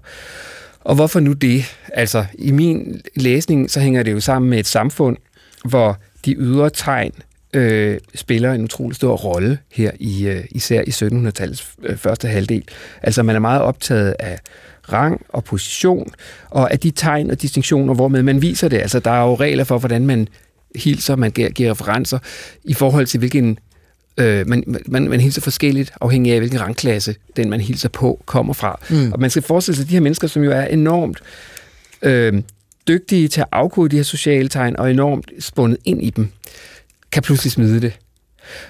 Og 0.79 0.95
hvorfor 0.95 1.19
nu 1.19 1.33
det? 1.33 1.75
Altså, 1.93 2.25
i 2.33 2.51
min 2.51 3.01
læsning, 3.15 3.71
så 3.71 3.79
hænger 3.79 4.03
det 4.03 4.11
jo 4.11 4.19
sammen 4.19 4.49
med 4.49 4.59
et 4.59 4.67
samfund, 4.67 5.17
hvor 5.65 5.97
de 6.25 6.33
ydre 6.33 6.69
tegn 6.69 7.11
øh, 7.55 7.99
spiller 8.15 8.53
en 8.53 8.63
utrolig 8.63 8.95
stor 8.95 9.15
rolle 9.15 9.57
her, 9.71 9.91
i 9.99 10.27
øh, 10.27 10.43
især 10.51 10.81
i 10.81 10.89
1700-tallets 10.89 11.75
øh, 11.83 11.97
første 11.97 12.27
halvdel. 12.27 12.63
Altså, 13.01 13.23
man 13.23 13.35
er 13.35 13.39
meget 13.39 13.61
optaget 13.61 14.15
af 14.19 14.39
rang 14.93 15.25
og 15.29 15.43
position, 15.43 16.11
og 16.49 16.71
af 16.71 16.79
de 16.79 16.91
tegn 16.91 17.31
og 17.31 17.41
distinktioner, 17.41 17.93
hvormed 17.93 18.23
man 18.23 18.41
viser 18.41 18.67
det. 18.67 18.77
Altså, 18.77 18.99
der 18.99 19.11
er 19.11 19.23
jo 19.23 19.35
regler 19.35 19.63
for, 19.63 19.77
hvordan 19.77 20.05
man 20.05 20.27
hilser, 20.75 21.15
man 21.15 21.31
giver, 21.31 21.49
giver 21.49 21.71
referencer 21.71 22.19
i 22.63 22.73
forhold 22.73 23.05
til, 23.05 23.17
hvilken 23.17 23.59
Øh, 24.17 24.47
man, 24.47 24.63
man, 24.85 25.09
man 25.09 25.19
hilser 25.19 25.41
forskelligt, 25.41 25.91
afhængig 26.01 26.33
af, 26.33 26.39
hvilken 26.39 26.61
rangklasse 26.61 27.15
den, 27.35 27.49
man 27.49 27.61
hilser 27.61 27.89
på, 27.89 28.23
kommer 28.25 28.53
fra. 28.53 28.79
Mm. 28.89 29.11
Og 29.11 29.19
man 29.19 29.29
skal 29.29 29.43
forestille 29.43 29.77
sig 29.77 29.89
de 29.89 29.93
her 29.93 29.99
mennesker, 29.99 30.27
som 30.27 30.43
jo 30.43 30.51
er 30.51 30.65
enormt 30.65 31.19
øh, 32.01 32.33
dygtige 32.87 33.27
til 33.27 33.41
at 33.41 33.47
afkode 33.51 33.89
de 33.89 33.95
her 33.95 34.03
sociale 34.03 34.49
tegn, 34.49 34.77
og 34.77 34.91
enormt 34.91 35.31
spundet 35.39 35.77
ind 35.85 36.03
i 36.03 36.09
dem, 36.09 36.29
kan 37.11 37.23
pludselig 37.23 37.51
smide 37.51 37.81
det. 37.81 37.99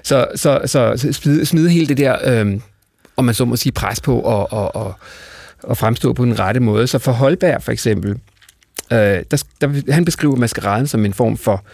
Så, 0.03 0.27
så, 0.35 0.61
så, 0.65 0.93
så 0.97 1.13
smide, 1.13 1.45
smide 1.45 1.69
hele 1.69 1.87
det 1.87 1.97
der, 1.97 2.43
øh, 2.43 2.59
om 3.17 3.25
man 3.25 3.35
så 3.35 3.45
må 3.45 3.55
sige, 3.55 3.71
pres 3.71 4.01
på 4.01 4.19
og, 4.19 4.53
og, 4.53 4.75
og, 4.75 4.93
og 5.63 5.77
fremstå 5.77 6.13
på 6.13 6.25
den 6.25 6.39
rette 6.39 6.59
måde. 6.59 6.87
Så 6.87 6.99
for 6.99 7.11
Holberg 7.11 7.63
for 7.63 7.71
eksempel, 7.71 8.11
øh, 8.91 9.23
der, 9.31 9.43
der, 9.61 9.91
han 9.93 10.05
beskriver 10.05 10.35
maskeraden 10.35 10.87
som 10.87 11.05
en 11.05 11.13
form 11.13 11.37
for 11.37 11.65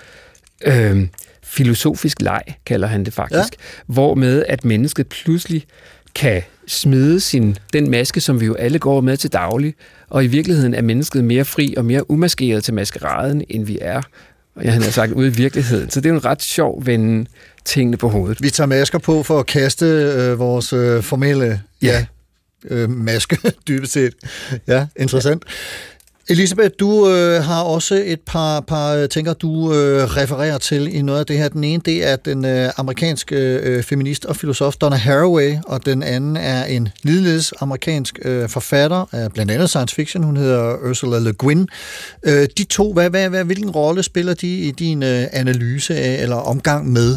øh, 0.65 1.07
filosofisk 1.43 2.21
leg, 2.21 2.41
kalder 2.65 2.87
han 2.87 3.05
det 3.05 3.13
faktisk, 3.13 3.53
ja. 3.53 3.93
hvor 3.93 4.15
med 4.15 4.45
at 4.47 4.65
mennesket 4.65 5.07
pludselig 5.07 5.65
kan 6.15 6.41
smide 6.67 7.19
sin, 7.19 7.57
den 7.73 7.89
maske, 7.89 8.21
som 8.21 8.39
vi 8.41 8.45
jo 8.45 8.53
alle 8.53 8.79
går 8.79 9.01
med 9.01 9.17
til 9.17 9.33
daglig, 9.33 9.75
og 10.09 10.23
i 10.23 10.27
virkeligheden 10.27 10.73
er 10.73 10.81
mennesket 10.81 11.23
mere 11.23 11.45
fri 11.45 11.73
og 11.77 11.85
mere 11.85 12.11
umaskeret 12.11 12.63
til 12.63 12.73
maskeraden, 12.73 13.43
end 13.49 13.65
vi 13.65 13.77
er. 13.81 14.01
Jeg 14.61 14.73
havde 14.73 14.91
sagt 14.91 15.11
ude 15.11 15.27
i 15.27 15.31
virkeligheden. 15.31 15.89
Så 15.89 15.99
det 16.01 16.05
er 16.05 16.09
jo 16.09 16.15
en 16.15 16.25
ret 16.25 16.41
sjov 16.41 16.85
vende 16.85 17.29
tingene 17.65 17.97
på 17.97 18.09
hovedet. 18.09 18.41
Vi 18.41 18.49
tager 18.49 18.67
masker 18.67 18.99
på 18.99 19.23
for 19.23 19.39
at 19.39 19.45
kaste 19.45 19.85
øh, 19.85 20.39
vores 20.39 20.73
øh, 20.73 21.03
formelle 21.03 21.61
ja. 21.81 22.05
øh, 22.65 22.89
maske, 22.89 23.37
dybest 23.67 23.93
set. 23.93 24.13
Ja, 24.67 24.87
interessant. 24.95 25.43
Ja. 25.47 25.53
Elisabeth, 26.31 26.75
du 26.79 27.09
øh, 27.09 27.43
har 27.43 27.61
også 27.61 28.03
et 28.05 28.19
par, 28.21 28.59
par 28.59 28.93
øh, 28.93 29.09
tænker, 29.09 29.33
du 29.33 29.73
øh, 29.73 30.03
refererer 30.03 30.57
til 30.57 30.95
i 30.95 31.01
noget 31.01 31.19
af 31.19 31.25
det 31.25 31.37
her. 31.37 31.49
Den 31.49 31.63
ene, 31.63 31.81
det 31.85 32.07
er 32.07 32.15
den 32.15 32.45
øh, 32.45 32.69
amerikanske 32.77 33.35
øh, 33.35 33.83
feminist 33.83 34.25
og 34.25 34.35
filosof 34.35 34.75
Donna 34.75 34.95
Haraway, 34.95 35.55
og 35.67 35.85
den 35.85 36.03
anden 36.03 36.37
er 36.37 36.65
en 36.65 36.89
ligeledes 37.03 37.53
amerikansk 37.59 38.19
øh, 38.21 38.49
forfatter 38.49 39.05
af 39.11 39.31
blandt 39.31 39.51
andet 39.51 39.69
science 39.69 39.95
fiction. 39.95 40.23
Hun 40.23 40.37
hedder 40.37 40.77
Ursula 40.89 41.19
Le 41.19 41.33
Guin. 41.33 41.67
Øh, 42.23 42.47
de 42.57 42.63
to, 42.63 42.93
hvad, 42.93 43.09
hvad, 43.09 43.29
hvad, 43.29 43.43
hvilken 43.43 43.69
rolle 43.69 44.03
spiller 44.03 44.33
de 44.33 44.57
i 44.57 44.71
din 44.71 45.03
øh, 45.03 45.27
analyse 45.31 45.95
af, 45.95 46.23
eller 46.23 46.35
omgang 46.35 46.91
med 46.91 47.15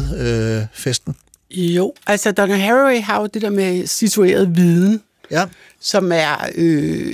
øh, 0.59 0.65
festen? 0.73 1.15
Jo, 1.51 1.93
altså 2.07 2.31
Donna 2.31 2.55
Haraway 2.55 3.01
har 3.01 3.21
jo 3.21 3.27
det 3.33 3.41
der 3.41 3.49
med 3.49 3.87
situeret 3.87 4.57
viden, 4.57 5.01
ja. 5.31 5.43
som 5.81 6.11
er 6.11 6.49
øh, 6.55 7.13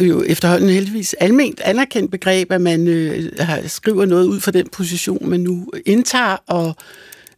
jo 0.00 0.22
efterhånden 0.22 0.68
heldigvis 0.68 1.14
almindeligt 1.14 1.60
anerkendt 1.60 2.10
begreb, 2.10 2.52
at 2.52 2.60
man 2.60 2.88
øh, 2.88 3.30
skriver 3.66 4.04
noget 4.04 4.26
ud 4.26 4.40
fra 4.40 4.50
den 4.50 4.68
position, 4.68 5.28
man 5.28 5.40
nu 5.40 5.70
indtager, 5.86 6.36
og 6.46 6.76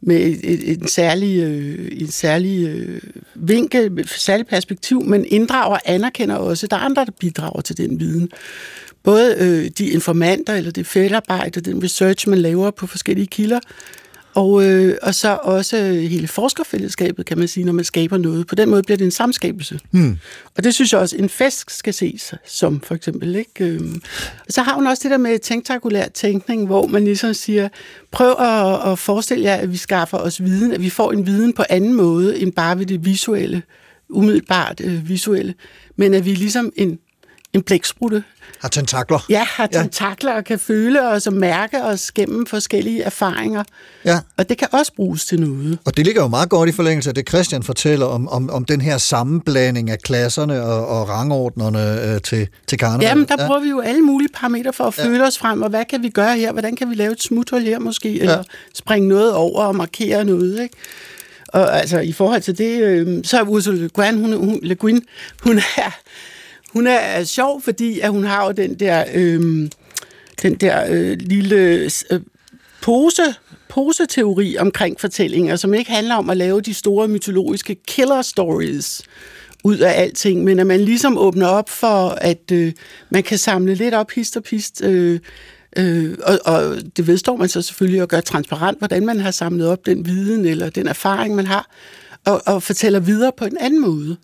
med 0.01 0.17
et, 0.17 0.41
et, 0.43 0.69
en 0.69 0.89
særlig, 0.89 1.43
øh, 1.43 1.89
en 1.93 2.11
særlig 2.11 2.69
øh, 2.69 3.01
vinkel, 3.35 3.99
et 3.99 4.09
særligt 4.09 4.49
perspektiv, 4.49 5.03
men 5.03 5.25
inddrager 5.29 5.75
og 5.75 5.81
anerkender 5.85 6.37
også, 6.37 6.67
at 6.67 6.71
der 6.71 6.77
er 6.77 6.81
andre, 6.81 7.05
der 7.05 7.13
bidrager 7.21 7.61
til 7.61 7.77
den 7.77 8.01
viden. 8.01 8.31
Både 9.03 9.37
øh, 9.39 9.71
de 9.79 9.87
informanter, 9.87 10.55
eller 10.55 10.71
det 10.71 10.87
feltarbejde, 10.87 11.61
den 11.61 11.83
research, 11.83 12.29
man 12.29 12.39
laver 12.39 12.71
på 12.71 12.87
forskellige 12.87 13.27
kilder, 13.27 13.61
og, 14.39 14.65
øh, 14.65 14.97
og 15.03 15.15
så 15.15 15.39
også 15.43 15.77
hele 15.93 16.29
forskerfællesskabet, 16.29 17.27
kan 17.27 17.39
man 17.39 17.49
sige, 17.49 17.67
når 17.67 17.73
man 17.73 17.85
skaber 17.85 18.19
noget. 18.19 18.47
På 18.47 18.55
den 18.55 18.71
måde 18.71 18.83
bliver 18.83 18.97
det 18.97 19.05
en 19.05 19.11
samskabelse. 19.11 19.81
Hmm. 19.91 20.19
Og 20.57 20.65
det 20.65 20.75
synes 20.75 20.93
jeg 20.93 21.01
også, 21.01 21.17
en 21.17 21.29
fest 21.29 21.71
skal 21.79 21.95
ses 21.95 22.35
som, 22.47 22.81
for 22.81 22.95
eksempel. 22.95 23.35
Ikke? 23.35 23.65
Øhm, 23.65 24.03
så 24.49 24.63
har 24.63 24.75
hun 24.75 24.87
også 24.87 25.03
det 25.03 25.11
der 25.11 25.17
med 25.17 25.39
tænktakulær 25.39 26.09
tænkning, 26.09 26.67
hvor 26.67 26.87
man 26.87 27.05
ligesom 27.05 27.35
siger, 27.35 27.69
prøv 28.11 28.31
at, 28.31 28.93
at 28.93 28.99
forestille 28.99 29.45
jer, 29.45 29.55
at 29.55 29.73
vi 29.73 29.77
skaffer 29.77 30.19
os 30.19 30.43
viden, 30.43 30.73
at 30.73 30.83
vi 30.83 30.91
får 30.91 31.13
en 31.13 31.27
viden 31.27 31.53
på 31.53 31.63
anden 31.69 31.95
måde, 31.95 32.41
end 32.41 32.53
bare 32.53 32.79
ved 32.79 32.87
det 32.87 33.05
visuelle, 33.05 33.63
umiddelbart 34.09 34.81
øh, 34.85 35.09
visuelle, 35.09 35.55
men 35.97 36.15
at 36.15 36.25
vi 36.25 36.35
ligesom 36.35 36.73
en, 36.77 36.99
en 37.53 37.63
blæksprutte, 37.63 38.25
Har 38.61 38.69
tentakler. 38.69 39.27
Ja, 39.29 39.45
har 39.45 39.67
tentakler 39.67 40.33
og 40.33 40.45
kan 40.45 40.59
føle 40.59 41.09
os 41.09 41.27
og 41.27 41.33
mærke 41.33 41.85
os 41.85 42.13
gennem 42.13 42.47
forskellige 42.47 43.03
erfaringer. 43.03 43.65
Ja. 44.05 44.21
Og 44.37 44.49
det 44.49 44.59
kan 44.59 44.69
også 44.73 44.93
bruges 44.97 45.25
til 45.25 45.41
noget. 45.41 45.79
Og 45.85 45.97
det 45.97 46.07
ligger 46.07 46.23
jo 46.23 46.29
meget 46.29 46.49
godt 46.49 46.69
i 46.69 46.73
forlængelse 46.73 47.11
af 47.11 47.15
det, 47.15 47.29
Christian 47.29 47.63
fortæller 47.63 48.07
om, 48.07 48.29
om, 48.29 48.51
om 48.51 48.65
den 48.65 48.81
her 48.81 48.99
sammenblanding 48.99 49.91
af 49.91 49.99
klasserne 49.99 50.63
og, 50.63 50.87
og 50.87 51.09
rangordnerne 51.09 52.03
øh, 52.03 52.21
til, 52.21 52.49
til 52.67 52.79
karneval. 52.79 53.07
Jamen, 53.07 53.25
der 53.29 53.37
ja. 53.39 53.47
bruger 53.47 53.61
vi 53.61 53.69
jo 53.69 53.81
alle 53.81 54.01
mulige 54.01 54.29
parametre 54.35 54.73
for 54.73 54.85
at 54.85 54.99
ja. 54.99 55.05
føle 55.05 55.27
os 55.27 55.39
frem, 55.39 55.63
og 55.63 55.71
hvad 55.71 55.85
kan 55.85 56.03
vi 56.03 56.09
gøre 56.09 56.37
her? 56.37 56.53
Hvordan 56.53 56.77
kan 56.77 56.91
vi 56.91 56.95
lave 56.95 57.13
et 57.13 57.23
smuthul 57.23 57.63
her 57.63 57.79
måske? 57.79 58.21
Eller 58.21 58.43
springe 58.75 59.09
noget 59.09 59.35
over 59.35 59.63
og 59.65 59.77
markere 59.77 60.25
noget, 60.25 60.63
ikke? 60.63 60.77
Og 61.49 61.81
altså, 61.81 61.99
i 61.99 62.13
forhold 62.13 62.43
til 62.43 62.59
det, 62.59 62.83
øh, 62.83 63.25
så 63.25 63.39
er 63.39 63.43
Ursula 63.43 63.79
Le 63.79 63.89
Guin, 63.89 64.19
hun, 64.19 64.33
hun, 64.33 64.61
Le 64.63 64.75
Guin, 64.75 65.03
hun 65.43 65.59
er, 65.59 65.99
hun 66.79 66.87
er 66.87 67.25
sjov, 67.25 67.63
fordi 67.63 68.01
at 68.01 68.11
hun 68.11 68.25
har 68.25 68.47
jo 68.47 68.53
den 68.53 68.75
der, 68.75 69.05
øh, 69.15 69.69
den 70.43 70.55
der 70.55 70.87
øh, 70.89 71.17
lille 71.21 71.57
øh, 72.11 72.21
pose, 72.83 73.23
poseteori 73.69 74.57
omkring 74.57 75.01
fortællinger, 75.01 75.57
som 75.57 75.75
ikke 75.75 75.91
handler 75.91 76.15
om 76.15 76.31
at 76.31 76.37
lave 76.37 76.61
de 76.61 76.75
store 76.75 77.09
mytologiske 77.09 77.75
killer 77.89 78.23
stories 78.23 79.03
ud 79.65 79.79
af 79.79 80.03
alting, 80.03 80.45
men 80.45 80.59
at 80.59 80.67
man 80.67 80.81
ligesom 80.81 81.19
åbner 81.19 81.47
op 81.47 81.69
for, 81.71 82.09
at 82.09 82.53
øh, 82.53 82.73
man 83.11 83.23
kan 83.23 83.39
samle 83.39 83.75
lidt 83.75 83.95
op 83.95 84.11
hist 84.11 84.37
og 84.37 84.43
pist, 84.43 84.85
øh, 84.85 85.21
øh, 85.77 86.17
og, 86.23 86.39
og 86.45 86.77
det 86.97 87.07
vedstår 87.07 87.37
man 87.37 87.49
så 87.49 87.63
selvfølgelig 87.63 88.03
at 88.03 88.09
gøre 88.09 88.21
transparent, 88.21 88.79
hvordan 88.79 89.07
man 89.07 89.21
har 89.21 89.31
samlet 89.31 89.69
op 89.69 89.87
den 89.87 90.07
viden 90.07 90.45
eller 90.45 90.71
den 90.71 90.89
erfaring, 90.89 91.35
man 91.35 91.47
har, 91.47 91.71
og, 92.27 92.43
og 92.47 92.63
fortæller 92.63 93.01
videre 93.01 93.33
på 93.37 93.45
en 93.45 93.57
anden 93.61 93.81
måde. 93.81 94.17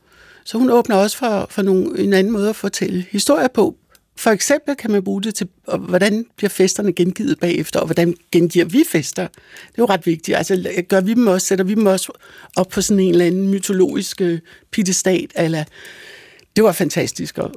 Så 0.45 0.59
hun 0.59 0.71
åbner 0.71 0.97
også 0.97 1.17
for, 1.17 1.47
for 1.51 1.63
nogle, 1.63 1.99
en 1.99 2.13
anden 2.13 2.33
måde 2.33 2.49
at 2.49 2.57
fortælle 2.57 3.07
historier 3.11 3.49
på. 3.49 3.77
For 4.17 4.31
eksempel 4.31 4.75
kan 4.75 4.91
man 4.91 5.05
bruge 5.05 5.23
det 5.23 5.35
til, 5.35 5.49
og 5.67 5.79
hvordan 5.79 6.27
bliver 6.37 6.51
festerne 6.51 6.93
gengivet 6.93 7.41
bagefter, 7.41 7.81
og 7.81 7.87
hvordan 7.87 8.15
gengiver 8.33 8.65
vi 8.65 8.85
fester? 8.89 9.23
Det 9.23 9.79
er 9.79 9.83
jo 9.83 9.87
ret 9.87 10.07
vigtigt. 10.07 10.37
Altså, 10.37 10.83
gør 10.89 11.01
vi 11.01 11.15
dem 11.15 11.27
også, 11.27 11.47
sætter 11.47 11.65
vi 11.65 11.75
dem 11.75 11.87
også 11.87 12.13
op 12.57 12.69
på 12.69 12.81
sådan 12.81 13.01
en 13.01 13.11
eller 13.11 13.27
anden 13.27 13.49
mytologisk 13.49 14.21
øh, 14.21 14.39
pittestat, 14.71 15.33
eller 15.37 15.65
det 16.57 16.65
var 16.65 16.73
fantastisk, 16.73 17.39
og 17.39 17.51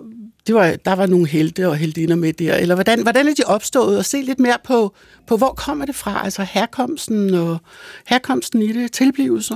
det 0.47 0.55
var, 0.55 0.75
der 0.85 0.93
var 0.93 1.05
nogle 1.05 1.27
helte 1.27 1.67
og 1.67 1.75
heldinder 1.75 2.15
med 2.15 2.33
der, 2.33 2.55
eller 2.55 2.75
hvordan, 2.75 3.01
hvordan 3.01 3.27
er 3.27 3.33
de 3.33 3.43
opstået, 3.45 3.97
og 3.97 4.05
se 4.05 4.21
lidt 4.21 4.39
mere 4.39 4.57
på, 4.63 4.95
på, 5.27 5.38
hvor 5.38 5.53
kommer 5.53 5.85
det 5.85 5.95
fra, 5.95 6.21
altså 6.23 6.43
herkomsten 6.43 7.33
og 7.33 7.57
herkomsten 8.07 8.61
i 8.61 8.73
det, 8.73 8.91
tilblivelser. 8.91 9.55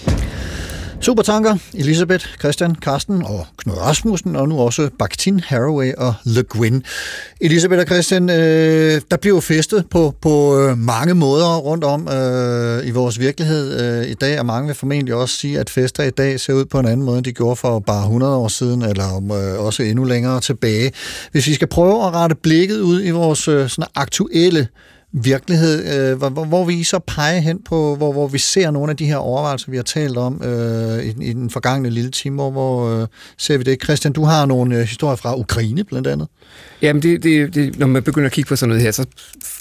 Supertanker, 1.01 1.55
Elisabeth, 1.73 2.25
Christian, 2.39 2.75
Karsten 2.75 3.25
og 3.25 3.47
Knud 3.57 3.77
Rasmussen, 3.77 4.35
og 4.35 4.49
nu 4.49 4.59
også 4.59 4.89
Bakhtin, 4.99 5.39
Haraway 5.39 5.93
og 5.97 6.13
Le 6.23 6.43
Guin. 6.43 6.83
Elisabeth 7.41 7.79
og 7.79 7.87
Christian, 7.87 8.29
øh, 8.29 9.01
der 9.11 9.17
bliver 9.17 9.35
jo 9.35 9.39
festet 9.39 9.85
på, 9.89 10.13
på 10.21 10.59
øh, 10.59 10.77
mange 10.77 11.13
måder 11.13 11.57
rundt 11.57 11.83
om 11.83 12.07
øh, 12.07 12.87
i 12.87 12.91
vores 12.91 13.19
virkelighed 13.19 13.81
øh, 13.81 14.11
i 14.11 14.13
dag, 14.13 14.39
og 14.39 14.45
mange 14.45 14.67
vil 14.67 14.75
formentlig 14.75 15.15
også 15.15 15.37
sige, 15.37 15.59
at 15.59 15.69
fester 15.69 16.03
i 16.03 16.09
dag 16.09 16.39
ser 16.39 16.53
ud 16.53 16.65
på 16.65 16.79
en 16.79 16.85
anden 16.85 17.05
måde, 17.05 17.17
end 17.17 17.25
de 17.25 17.33
gjorde 17.33 17.55
for 17.55 17.79
bare 17.79 18.03
100 18.03 18.35
år 18.35 18.47
siden, 18.47 18.81
eller 18.81 19.15
øh, 19.17 19.65
også 19.65 19.83
endnu 19.83 20.03
længere 20.03 20.41
tilbage. 20.41 20.91
Hvis 21.31 21.47
vi 21.47 21.53
skal 21.53 21.67
prøve 21.67 22.07
at 22.07 22.13
rette 22.13 22.35
blikket 22.35 22.79
ud 22.79 23.03
i 23.03 23.09
vores 23.09 23.47
øh, 23.47 23.69
sådan 23.69 23.89
aktuelle 23.95 24.67
virkelighed, 25.13 26.09
øh, 26.11 26.17
hvor, 26.17 26.29
hvor- 26.29 26.45
hvor 26.45 26.65
vi 26.65 26.83
så 26.83 26.99
peger 26.99 27.39
hen 27.39 27.59
på, 27.65 27.95
hvor, 27.95 28.11
hvor 28.11 28.27
vi 28.27 28.37
ser 28.37 28.71
nogle 28.71 28.89
af 28.91 28.97
de 28.97 29.05
her 29.05 29.15
overvejelser, 29.17 29.71
vi 29.71 29.75
har 29.75 29.83
talt 29.83 30.17
om 30.17 30.41
øh, 30.43 31.03
i, 31.05 31.09
i 31.29 31.33
den 31.33 31.49
forgangne 31.49 31.89
lille 31.89 32.11
time, 32.11 32.35
hvor, 32.35 32.51
hvor 32.51 33.01
øh, 33.01 33.07
ser 33.37 33.57
vi 33.57 33.63
det. 33.63 33.83
Christian, 33.83 34.13
du 34.13 34.23
har 34.23 34.45
nogle 34.45 34.75
øh, 34.75 34.81
historier 34.81 35.15
fra 35.15 35.37
Ukraine 35.37 35.83
blandt 35.83 36.07
andet. 36.07 36.27
Jamen, 36.81 37.01
det, 37.01 37.23
det, 37.23 37.55
det, 37.55 37.79
når 37.79 37.87
man 37.87 38.03
begynder 38.03 38.25
at 38.25 38.33
kigge 38.33 38.47
på 38.47 38.55
sådan 38.55 38.69
noget 38.69 38.83
her, 38.83 38.91
så 38.91 39.05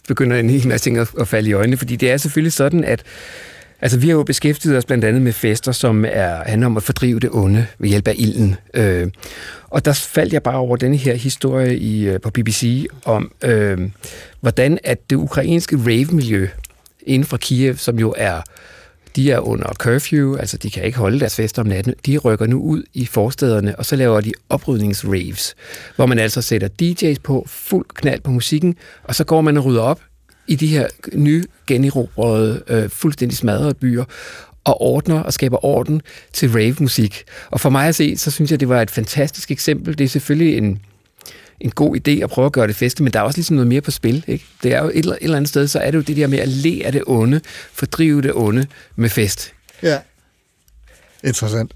begynder 0.08 0.36
en 0.36 0.50
hel 0.50 0.68
masse 0.68 0.84
ting 0.86 0.98
at, 0.98 1.08
at 1.20 1.28
falde 1.28 1.50
i 1.50 1.52
øjnene, 1.52 1.76
fordi 1.76 1.96
det 1.96 2.10
er 2.10 2.16
selvfølgelig 2.16 2.52
sådan, 2.52 2.84
at 2.84 3.02
altså, 3.82 3.98
vi 3.98 4.08
har 4.08 4.14
jo 4.14 4.22
beskæftiget 4.22 4.76
os 4.76 4.84
blandt 4.84 5.04
andet 5.04 5.22
med 5.22 5.32
fester, 5.32 5.72
som 5.72 6.04
er, 6.08 6.34
handler 6.46 6.66
om 6.66 6.76
at 6.76 6.82
fordrive 6.82 7.20
det 7.20 7.30
onde 7.32 7.66
ved 7.78 7.88
hjælp 7.88 8.08
af 8.08 8.14
ilden. 8.18 8.56
Øh, 8.74 9.08
og 9.70 9.84
der 9.84 9.92
faldt 9.92 10.32
jeg 10.32 10.42
bare 10.42 10.56
over 10.56 10.76
denne 10.76 10.96
her 10.96 11.14
historie 11.14 11.78
i, 11.78 12.08
øh, 12.08 12.20
på 12.20 12.30
BBC 12.30 12.86
om, 13.04 13.32
øh, 13.44 13.78
hvordan 14.40 14.78
at 14.84 15.10
det 15.10 15.16
ukrainske 15.16 15.76
rave-miljø 15.76 16.48
inden 17.02 17.26
for 17.26 17.36
Kiev, 17.36 17.76
som 17.76 17.98
jo 17.98 18.14
er 18.16 18.40
de 19.16 19.32
er 19.32 19.38
under 19.38 19.72
curfew, 19.74 20.36
altså 20.36 20.56
de 20.56 20.70
kan 20.70 20.84
ikke 20.84 20.98
holde 20.98 21.20
deres 21.20 21.36
fester 21.36 21.62
om 21.62 21.68
natten. 21.68 21.94
De 22.06 22.18
rykker 22.18 22.46
nu 22.46 22.60
ud 22.62 22.82
i 22.94 23.06
forstederne, 23.06 23.78
og 23.78 23.86
så 23.86 23.96
laver 23.96 24.20
de 24.20 24.32
oprydningsraves, 24.48 25.54
hvor 25.96 26.06
man 26.06 26.18
altså 26.18 26.42
sætter 26.42 26.68
DJ's 26.82 27.20
på, 27.22 27.44
fuld 27.48 27.86
knald 27.94 28.20
på 28.20 28.30
musikken, 28.30 28.76
og 29.04 29.14
så 29.14 29.24
går 29.24 29.40
man 29.40 29.56
og 29.56 29.64
rydder 29.64 29.82
op 29.82 30.00
i 30.46 30.54
de 30.54 30.66
her 30.66 30.86
nye, 31.12 31.44
generobrede, 31.66 32.62
øh, 32.68 32.90
fuldstændig 32.90 33.38
smadrede 33.38 33.74
byer, 33.74 34.04
og 34.64 34.80
ordner 34.80 35.20
og 35.20 35.32
skaber 35.32 35.64
orden 35.64 36.02
til 36.32 36.52
rave-musik. 36.52 37.24
Og 37.50 37.60
for 37.60 37.70
mig 37.70 37.88
at 37.88 37.94
se, 37.94 38.16
så 38.16 38.30
synes 38.30 38.50
jeg, 38.50 38.60
det 38.60 38.68
var 38.68 38.82
et 38.82 38.90
fantastisk 38.90 39.50
eksempel. 39.50 39.98
Det 39.98 40.04
er 40.04 40.08
selvfølgelig 40.08 40.58
en, 40.58 40.78
en 41.60 41.70
god 41.70 41.96
idé 41.96 42.10
at 42.10 42.30
prøve 42.30 42.46
at 42.46 42.52
gøre 42.52 42.66
det 42.66 42.76
feste, 42.76 43.02
men 43.02 43.12
der 43.12 43.18
er 43.18 43.22
også 43.22 43.38
ligesom 43.38 43.56
noget 43.56 43.66
mere 43.66 43.80
på 43.80 43.90
spil. 43.90 44.24
Ikke? 44.26 44.44
Det 44.62 44.74
er 44.74 44.82
jo 44.82 44.88
et 44.88 44.96
eller, 44.96 45.12
et 45.12 45.18
eller 45.22 45.36
andet 45.36 45.48
sted, 45.48 45.68
så 45.68 45.78
er 45.78 45.90
det 45.90 45.98
jo 45.98 46.02
det 46.02 46.16
der 46.16 46.26
med 46.26 46.38
at 46.38 46.48
le 46.48 46.82
af 46.84 46.92
det 46.92 47.02
onde, 47.06 47.40
fordrive 47.72 48.22
det 48.22 48.32
onde 48.34 48.66
med 48.96 49.08
fest. 49.08 49.52
Ja. 49.82 49.98
Interessant. 51.24 51.72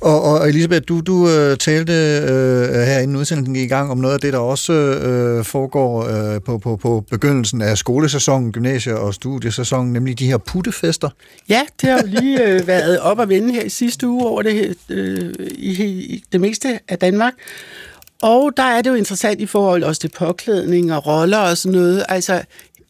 Og, 0.00 0.22
og 0.22 0.48
Elisabeth, 0.48 0.82
du, 0.88 1.00
du 1.00 1.28
øh, 1.28 1.56
talte 1.56 1.92
øh, 1.92 2.68
her 2.68 2.98
inden 2.98 3.16
udsendelsen 3.16 3.54
gik 3.54 3.64
i 3.64 3.66
gang 3.66 3.90
om 3.90 3.98
noget 3.98 4.14
af 4.14 4.20
det, 4.20 4.32
der 4.32 4.38
også 4.38 4.72
øh, 4.72 5.44
foregår 5.44 6.04
øh, 6.04 6.40
på, 6.40 6.58
på, 6.58 6.76
på 6.76 7.04
begyndelsen 7.10 7.62
af 7.62 7.78
skolesæsonen, 7.78 8.52
gymnasie- 8.52 8.96
og 8.96 9.14
studiesæsonen, 9.14 9.92
nemlig 9.92 10.18
de 10.18 10.26
her 10.26 10.38
puttefester. 10.38 11.10
Ja, 11.48 11.62
det 11.80 11.90
har 11.90 12.00
jo 12.00 12.06
lige 12.06 12.44
øh, 12.44 12.66
været 12.66 13.00
op 13.00 13.18
og 13.18 13.28
vende 13.28 13.54
her 13.54 13.62
i 13.62 13.68
sidste 13.68 14.08
uge 14.08 14.26
over 14.26 14.42
det, 14.42 14.74
øh, 14.88 15.34
i, 15.50 15.84
i 15.84 16.24
det 16.32 16.40
meste 16.40 16.78
af 16.88 16.98
Danmark. 16.98 17.32
Og 18.22 18.50
der 18.56 18.62
er 18.62 18.82
det 18.82 18.90
jo 18.90 18.94
interessant 18.94 19.40
i 19.40 19.46
forhold 19.46 19.84
også 19.84 20.00
til 20.00 20.10
påklædning 20.18 20.92
og 20.94 21.06
roller 21.06 21.38
og 21.38 21.56
sådan 21.56 21.78
noget. 21.78 22.04
Altså, 22.08 22.42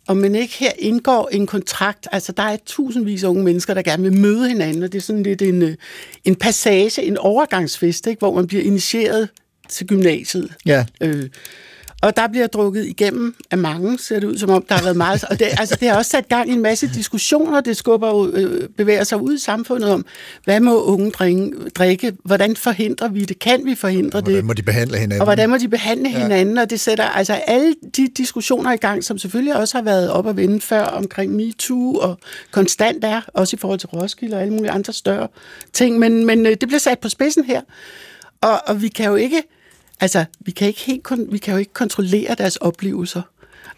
om 0.06 0.16
man 0.16 0.34
ikke 0.34 0.54
her 0.54 0.72
indgår 0.78 1.28
en 1.32 1.46
kontrakt, 1.46 2.06
altså 2.12 2.32
der 2.32 2.42
er 2.42 2.56
tusindvis 2.66 3.24
af 3.24 3.28
unge 3.28 3.44
mennesker, 3.44 3.74
der 3.74 3.82
gerne 3.82 4.02
vil 4.02 4.20
møde 4.20 4.48
hinanden, 4.48 4.82
og 4.82 4.92
det 4.92 4.98
er 4.98 5.02
sådan 5.02 5.22
lidt 5.22 5.42
en, 5.42 5.62
øh, 5.62 5.76
en 6.24 6.36
passage, 6.36 7.02
en 7.02 7.18
overgangsfest, 7.18 8.06
ikke, 8.06 8.18
hvor 8.18 8.34
man 8.34 8.46
bliver 8.46 8.62
initieret 8.62 9.28
til 9.68 9.86
gymnasiet. 9.86 10.54
Ja. 10.66 10.84
Øh, 11.00 11.28
og 12.02 12.16
der 12.16 12.28
bliver 12.28 12.46
drukket 12.46 12.86
igennem 12.86 13.34
af 13.50 13.58
mange, 13.58 13.98
ser 13.98 14.20
det 14.20 14.26
ud 14.26 14.38
som 14.38 14.50
om, 14.50 14.64
der 14.68 14.74
har 14.74 14.82
været 14.82 14.96
meget. 14.96 15.24
Og 15.24 15.38
det, 15.38 15.46
altså, 15.58 15.76
det 15.80 15.88
har 15.88 15.96
også 15.96 16.10
sat 16.10 16.28
gang 16.28 16.48
i 16.50 16.52
en 16.52 16.62
masse 16.62 16.90
diskussioner, 16.94 17.60
det 17.60 17.76
skubber 17.76 18.30
øh, 18.34 18.68
bevæger 18.76 19.04
sig 19.04 19.20
ud 19.20 19.34
i 19.34 19.38
samfundet 19.38 19.90
om, 19.90 20.06
hvad 20.44 20.60
må 20.60 20.84
unge 20.84 21.10
drikke, 21.74 22.12
hvordan 22.24 22.56
forhindrer 22.56 23.08
vi 23.08 23.24
det, 23.24 23.38
kan 23.38 23.60
vi 23.64 23.74
forhindre 23.74 24.18
det? 24.20 24.28
Hvordan 24.28 24.44
må 24.44 24.52
de 24.52 24.62
behandle 24.62 24.98
hinanden? 24.98 25.20
Og 25.20 25.26
hvordan 25.26 25.50
må 25.50 25.56
de 25.58 25.68
behandle 25.68 26.08
Ja. 26.10 26.22
hinanden? 26.22 26.58
Og 26.58 26.70
det 26.70 26.80
sætter 26.80 27.04
altså 27.04 27.32
alle 27.32 27.74
de 27.96 28.08
diskussioner 28.16 28.72
i 28.72 28.76
gang, 28.76 29.04
som 29.04 29.18
selvfølgelig 29.18 29.56
også 29.56 29.76
har 29.78 29.82
været 29.82 30.10
op 30.10 30.28
at 30.28 30.36
vende 30.36 30.60
før 30.60 30.82
omkring 30.82 31.32
MeToo 31.32 31.94
og 31.94 32.18
konstant 32.50 33.04
er, 33.04 33.20
også 33.34 33.56
i 33.56 33.58
forhold 33.58 33.78
til 33.78 33.88
Roskilde 33.88 34.36
og 34.36 34.42
alle 34.42 34.52
mulige 34.54 34.70
andre 34.70 34.92
større 34.92 35.28
ting. 35.72 35.98
Men, 35.98 36.26
men 36.26 36.46
øh, 36.46 36.52
det 36.52 36.68
bliver 36.68 36.78
sat 36.80 36.98
på 36.98 37.08
spidsen 37.08 37.44
her. 37.44 37.60
Og, 38.40 38.60
og 38.66 38.82
vi 38.82 38.88
kan 38.88 39.06
jo 39.06 39.14
ikke, 39.14 39.42
altså, 40.00 40.24
vi 40.40 40.50
kan 40.50 40.68
ikke 40.68 40.80
helt, 40.80 41.12
kon- 41.12 41.30
vi 41.32 41.38
kan 41.38 41.52
jo 41.52 41.58
ikke 41.58 41.72
kontrollere 41.72 42.34
deres 42.38 42.56
oplevelser. 42.56 43.22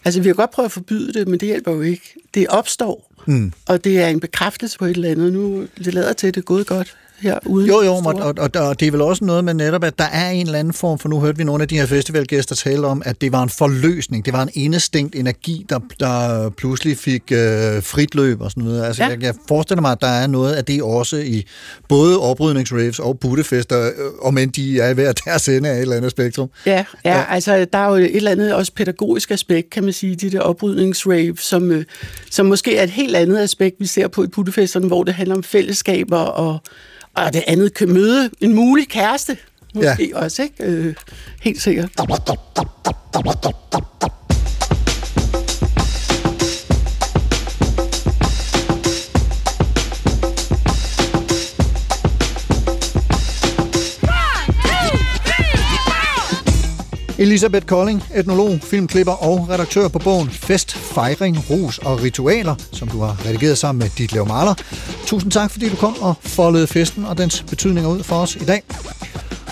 Altså, 0.04 0.20
vi 0.20 0.28
kan 0.28 0.34
godt 0.34 0.50
prøve 0.50 0.66
at 0.66 0.72
forbyde 0.72 1.12
det, 1.12 1.28
men 1.28 1.40
det 1.40 1.46
hjælper 1.46 1.72
jo 1.72 1.80
ikke. 1.82 2.14
Det 2.34 2.46
opstår, 2.48 3.12
Mm. 3.28 3.52
og 3.68 3.84
det 3.84 4.00
er 4.00 4.08
en 4.08 4.20
bekræftelse 4.20 4.78
på 4.78 4.84
et 4.84 4.90
eller 4.96 5.10
andet. 5.10 5.32
Nu 5.32 5.66
det 5.84 5.94
lader 5.94 6.12
til, 6.12 6.26
at 6.26 6.34
det 6.34 6.40
er 6.40 6.44
gået 6.44 6.66
godt 6.66 6.96
her 7.20 7.38
Jo, 7.46 7.82
jo, 7.82 7.92
og, 7.92 8.14
og, 8.14 8.34
og, 8.38 8.50
og 8.68 8.80
det 8.80 8.88
er 8.88 8.90
vel 8.90 9.00
også 9.00 9.24
noget 9.24 9.44
med 9.44 9.54
netop, 9.54 9.84
at 9.84 9.98
der 9.98 10.04
er 10.04 10.30
en 10.30 10.46
eller 10.46 10.58
anden 10.58 10.72
form, 10.72 10.98
for 10.98 11.08
nu 11.08 11.20
hørte 11.20 11.38
vi 11.38 11.44
nogle 11.44 11.62
af 11.62 11.68
de 11.68 11.78
her 11.78 11.86
festivalgæster 11.86 12.54
tale 12.54 12.86
om, 12.86 13.02
at 13.04 13.20
det 13.20 13.32
var 13.32 13.42
en 13.42 13.48
forløsning, 13.48 14.24
det 14.24 14.32
var 14.32 14.42
en 14.42 14.50
indestængt 14.54 15.14
energi, 15.14 15.66
der, 15.68 15.78
der 16.00 16.50
pludselig 16.50 16.98
fik 16.98 17.22
øh, 17.32 17.82
frit 17.82 18.14
løb 18.14 18.40
og 18.40 18.50
sådan 18.50 18.62
noget. 18.64 18.84
Altså, 18.84 19.02
Ja. 19.02 19.08
jeg, 19.08 19.22
jeg 19.22 19.34
forestiller 19.48 19.80
mig, 19.82 19.92
at 19.92 20.00
der 20.00 20.06
er 20.06 20.26
noget 20.26 20.54
af 20.54 20.64
det 20.64 20.82
også 20.82 21.16
i 21.16 21.46
både 21.88 22.20
oprydningsraves 22.20 22.98
og 22.98 23.18
puttefester, 23.18 23.86
øh, 23.86 23.92
om 24.22 24.38
end 24.38 24.52
de 24.52 24.80
er 24.80 24.88
i 24.90 24.94
hver 24.94 25.12
deres 25.12 25.48
ende 25.48 25.68
af 25.68 25.74
et 25.74 25.80
eller 25.82 25.96
andet 25.96 26.10
spektrum. 26.10 26.48
Ja, 26.66 26.84
ja, 27.04 27.16
ja, 27.18 27.24
altså 27.28 27.66
der 27.72 27.78
er 27.78 27.88
jo 27.88 27.94
et 27.94 28.16
eller 28.16 28.30
andet 28.30 28.54
også 28.54 28.72
pædagogisk 28.72 29.30
aspekt, 29.30 29.70
kan 29.70 29.84
man 29.84 29.92
sige, 29.92 30.16
de 30.16 30.30
der 30.30 30.40
oprydningsrave, 30.40 31.36
som, 31.38 31.70
øh, 31.70 31.84
som 32.30 32.46
måske 32.46 32.76
er 32.76 32.82
et 32.82 32.90
helt 32.90 33.16
andet 33.16 33.38
aspekt, 33.38 33.76
vi 33.78 33.86
ser 33.86 34.08
på 34.08 34.24
i 34.24 34.26
puttefesterne, 34.26 34.86
hvor 34.86 35.02
det 35.04 35.14
handler 35.14 35.34
om 35.34 35.42
fællesskaber 35.42 36.18
og, 36.18 36.58
og 37.16 37.32
det 37.32 37.44
andet 37.46 37.74
kan 37.74 37.88
møde 37.92 38.30
en 38.40 38.54
mulig 38.54 38.88
kæreste, 38.88 39.36
måske 39.74 40.10
ja. 40.14 40.18
også, 40.18 40.42
ikke? 40.42 40.64
Øh, 40.64 40.94
helt 41.42 41.62
sikkert. 41.62 41.90
Elisabeth 57.18 57.66
Kolding, 57.66 58.04
etnolog, 58.14 58.58
filmklipper 58.62 59.12
og 59.12 59.48
redaktør 59.50 59.88
på 59.88 59.98
bogen 59.98 60.30
Fest, 60.30 60.76
Fejring, 60.76 61.50
Ros 61.50 61.78
og 61.78 62.02
Ritualer, 62.02 62.54
som 62.72 62.88
du 62.88 63.00
har 63.00 63.16
redigeret 63.26 63.58
sammen 63.58 63.78
med 63.78 63.90
dit 63.98 64.14
Maler. 64.14 64.54
Tusind 65.06 65.32
tak, 65.32 65.50
fordi 65.50 65.68
du 65.68 65.76
kom 65.76 66.02
og 66.02 66.14
foldede 66.20 66.66
festen 66.66 67.04
og 67.04 67.18
dens 67.18 67.44
betydninger 67.48 67.90
ud 67.90 68.02
for 68.02 68.16
os 68.16 68.36
i 68.36 68.44
dag. 68.44 68.62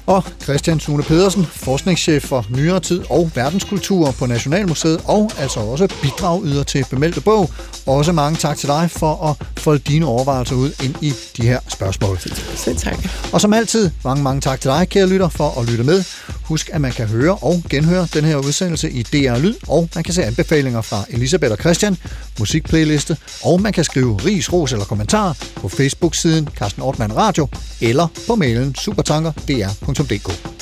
Og 0.06 0.24
Christian 0.42 0.80
Sune 0.80 1.02
Pedersen, 1.02 1.46
forskningschef 1.52 2.24
for 2.24 2.46
nyere 2.50 2.80
tid 2.80 3.02
og 3.10 3.30
verdenskultur 3.34 4.10
på 4.10 4.26
Nationalmuseet, 4.26 5.00
og 5.04 5.30
altså 5.38 5.60
også 5.60 5.88
bidragyder 6.02 6.62
til 6.62 6.84
bemeldte 6.90 7.20
bog. 7.20 7.50
Også 7.86 8.12
mange 8.12 8.36
tak 8.36 8.56
til 8.56 8.68
dig 8.68 8.90
for 8.90 9.26
at 9.30 9.46
folde 9.58 9.78
dine 9.78 10.06
overvejelser 10.06 10.56
ud 10.56 10.70
ind 10.84 10.94
i 11.00 11.12
de 11.36 11.42
her 11.42 11.58
spørgsmål. 11.68 12.18
Selv 12.56 12.76
tak. 12.76 12.98
Og 13.32 13.40
som 13.40 13.52
altid, 13.52 13.90
mange, 14.04 14.22
mange 14.22 14.40
tak 14.40 14.60
til 14.60 14.70
dig, 14.70 14.88
kære 14.88 15.06
lytter, 15.06 15.28
for 15.28 15.60
at 15.60 15.70
lytte 15.70 15.84
med. 15.84 16.04
Husk, 16.44 16.70
at 16.72 16.80
man 16.80 16.92
kan 16.92 17.06
høre 17.06 17.34
og 17.34 17.62
genhøre 17.70 18.08
den 18.14 18.24
her 18.24 18.36
udsendelse 18.36 18.90
i 18.90 19.02
DR 19.02 19.38
Lyd, 19.38 19.54
og 19.68 19.88
man 19.94 20.04
kan 20.04 20.14
se 20.14 20.24
anbefalinger 20.24 20.82
fra 20.82 21.04
Elisabeth 21.10 21.52
og 21.52 21.58
Christian, 21.58 21.96
musikplayliste, 22.38 23.16
og 23.42 23.60
man 23.60 23.72
kan 23.72 23.84
skrive 23.84 24.16
ris, 24.16 24.52
ros 24.52 24.72
eller 24.72 24.84
kommentarer 24.84 25.34
på 25.56 25.68
Facebook-siden 25.68 26.48
Carsten 26.56 26.82
Ortmann 26.82 27.16
Radio, 27.16 27.48
eller 27.80 28.06
på 28.26 28.34
mailen 28.34 28.74
supertanker.dr.dk. 28.74 30.54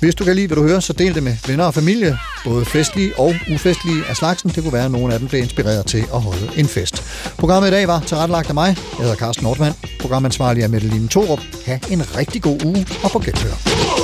Hvis 0.00 0.14
du 0.14 0.24
kan 0.24 0.36
lide, 0.36 0.46
hvad 0.46 0.56
du 0.56 0.62
hører, 0.62 0.80
så 0.80 0.92
del 0.92 1.14
det 1.14 1.22
med 1.22 1.36
venner 1.46 1.64
og 1.64 1.74
familie, 1.74 2.18
både 2.44 2.64
festlige 2.64 3.18
og 3.18 3.34
ufestlige 3.54 4.04
af 4.08 4.16
slagsen. 4.16 4.50
Det 4.50 4.62
kunne 4.62 4.72
være, 4.72 4.84
at 4.84 4.90
nogle 4.90 5.14
af 5.14 5.18
dem 5.18 5.28
blev 5.28 5.42
inspireret 5.42 5.86
til 5.86 6.04
at 6.14 6.20
holde 6.20 6.50
en 6.56 6.66
fest. 6.66 7.02
Programmet 7.38 7.68
i 7.68 7.70
dag 7.70 7.88
var 7.88 8.00
tilrettelagt 8.00 8.48
af 8.48 8.54
mig. 8.54 8.66
Jeg 8.66 9.00
hedder 9.00 9.16
Carsten 9.16 9.44
Nordmann. 9.44 9.74
Programansvarlig 10.00 10.62
er 10.62 10.68
Mette 10.68 10.88
Line 10.88 11.08
Torup. 11.08 11.40
Ha' 11.66 11.78
en 11.90 12.16
rigtig 12.16 12.42
god 12.42 12.64
uge 12.64 12.86
og 13.04 13.10
på 13.10 13.18
genhør. 13.18 14.03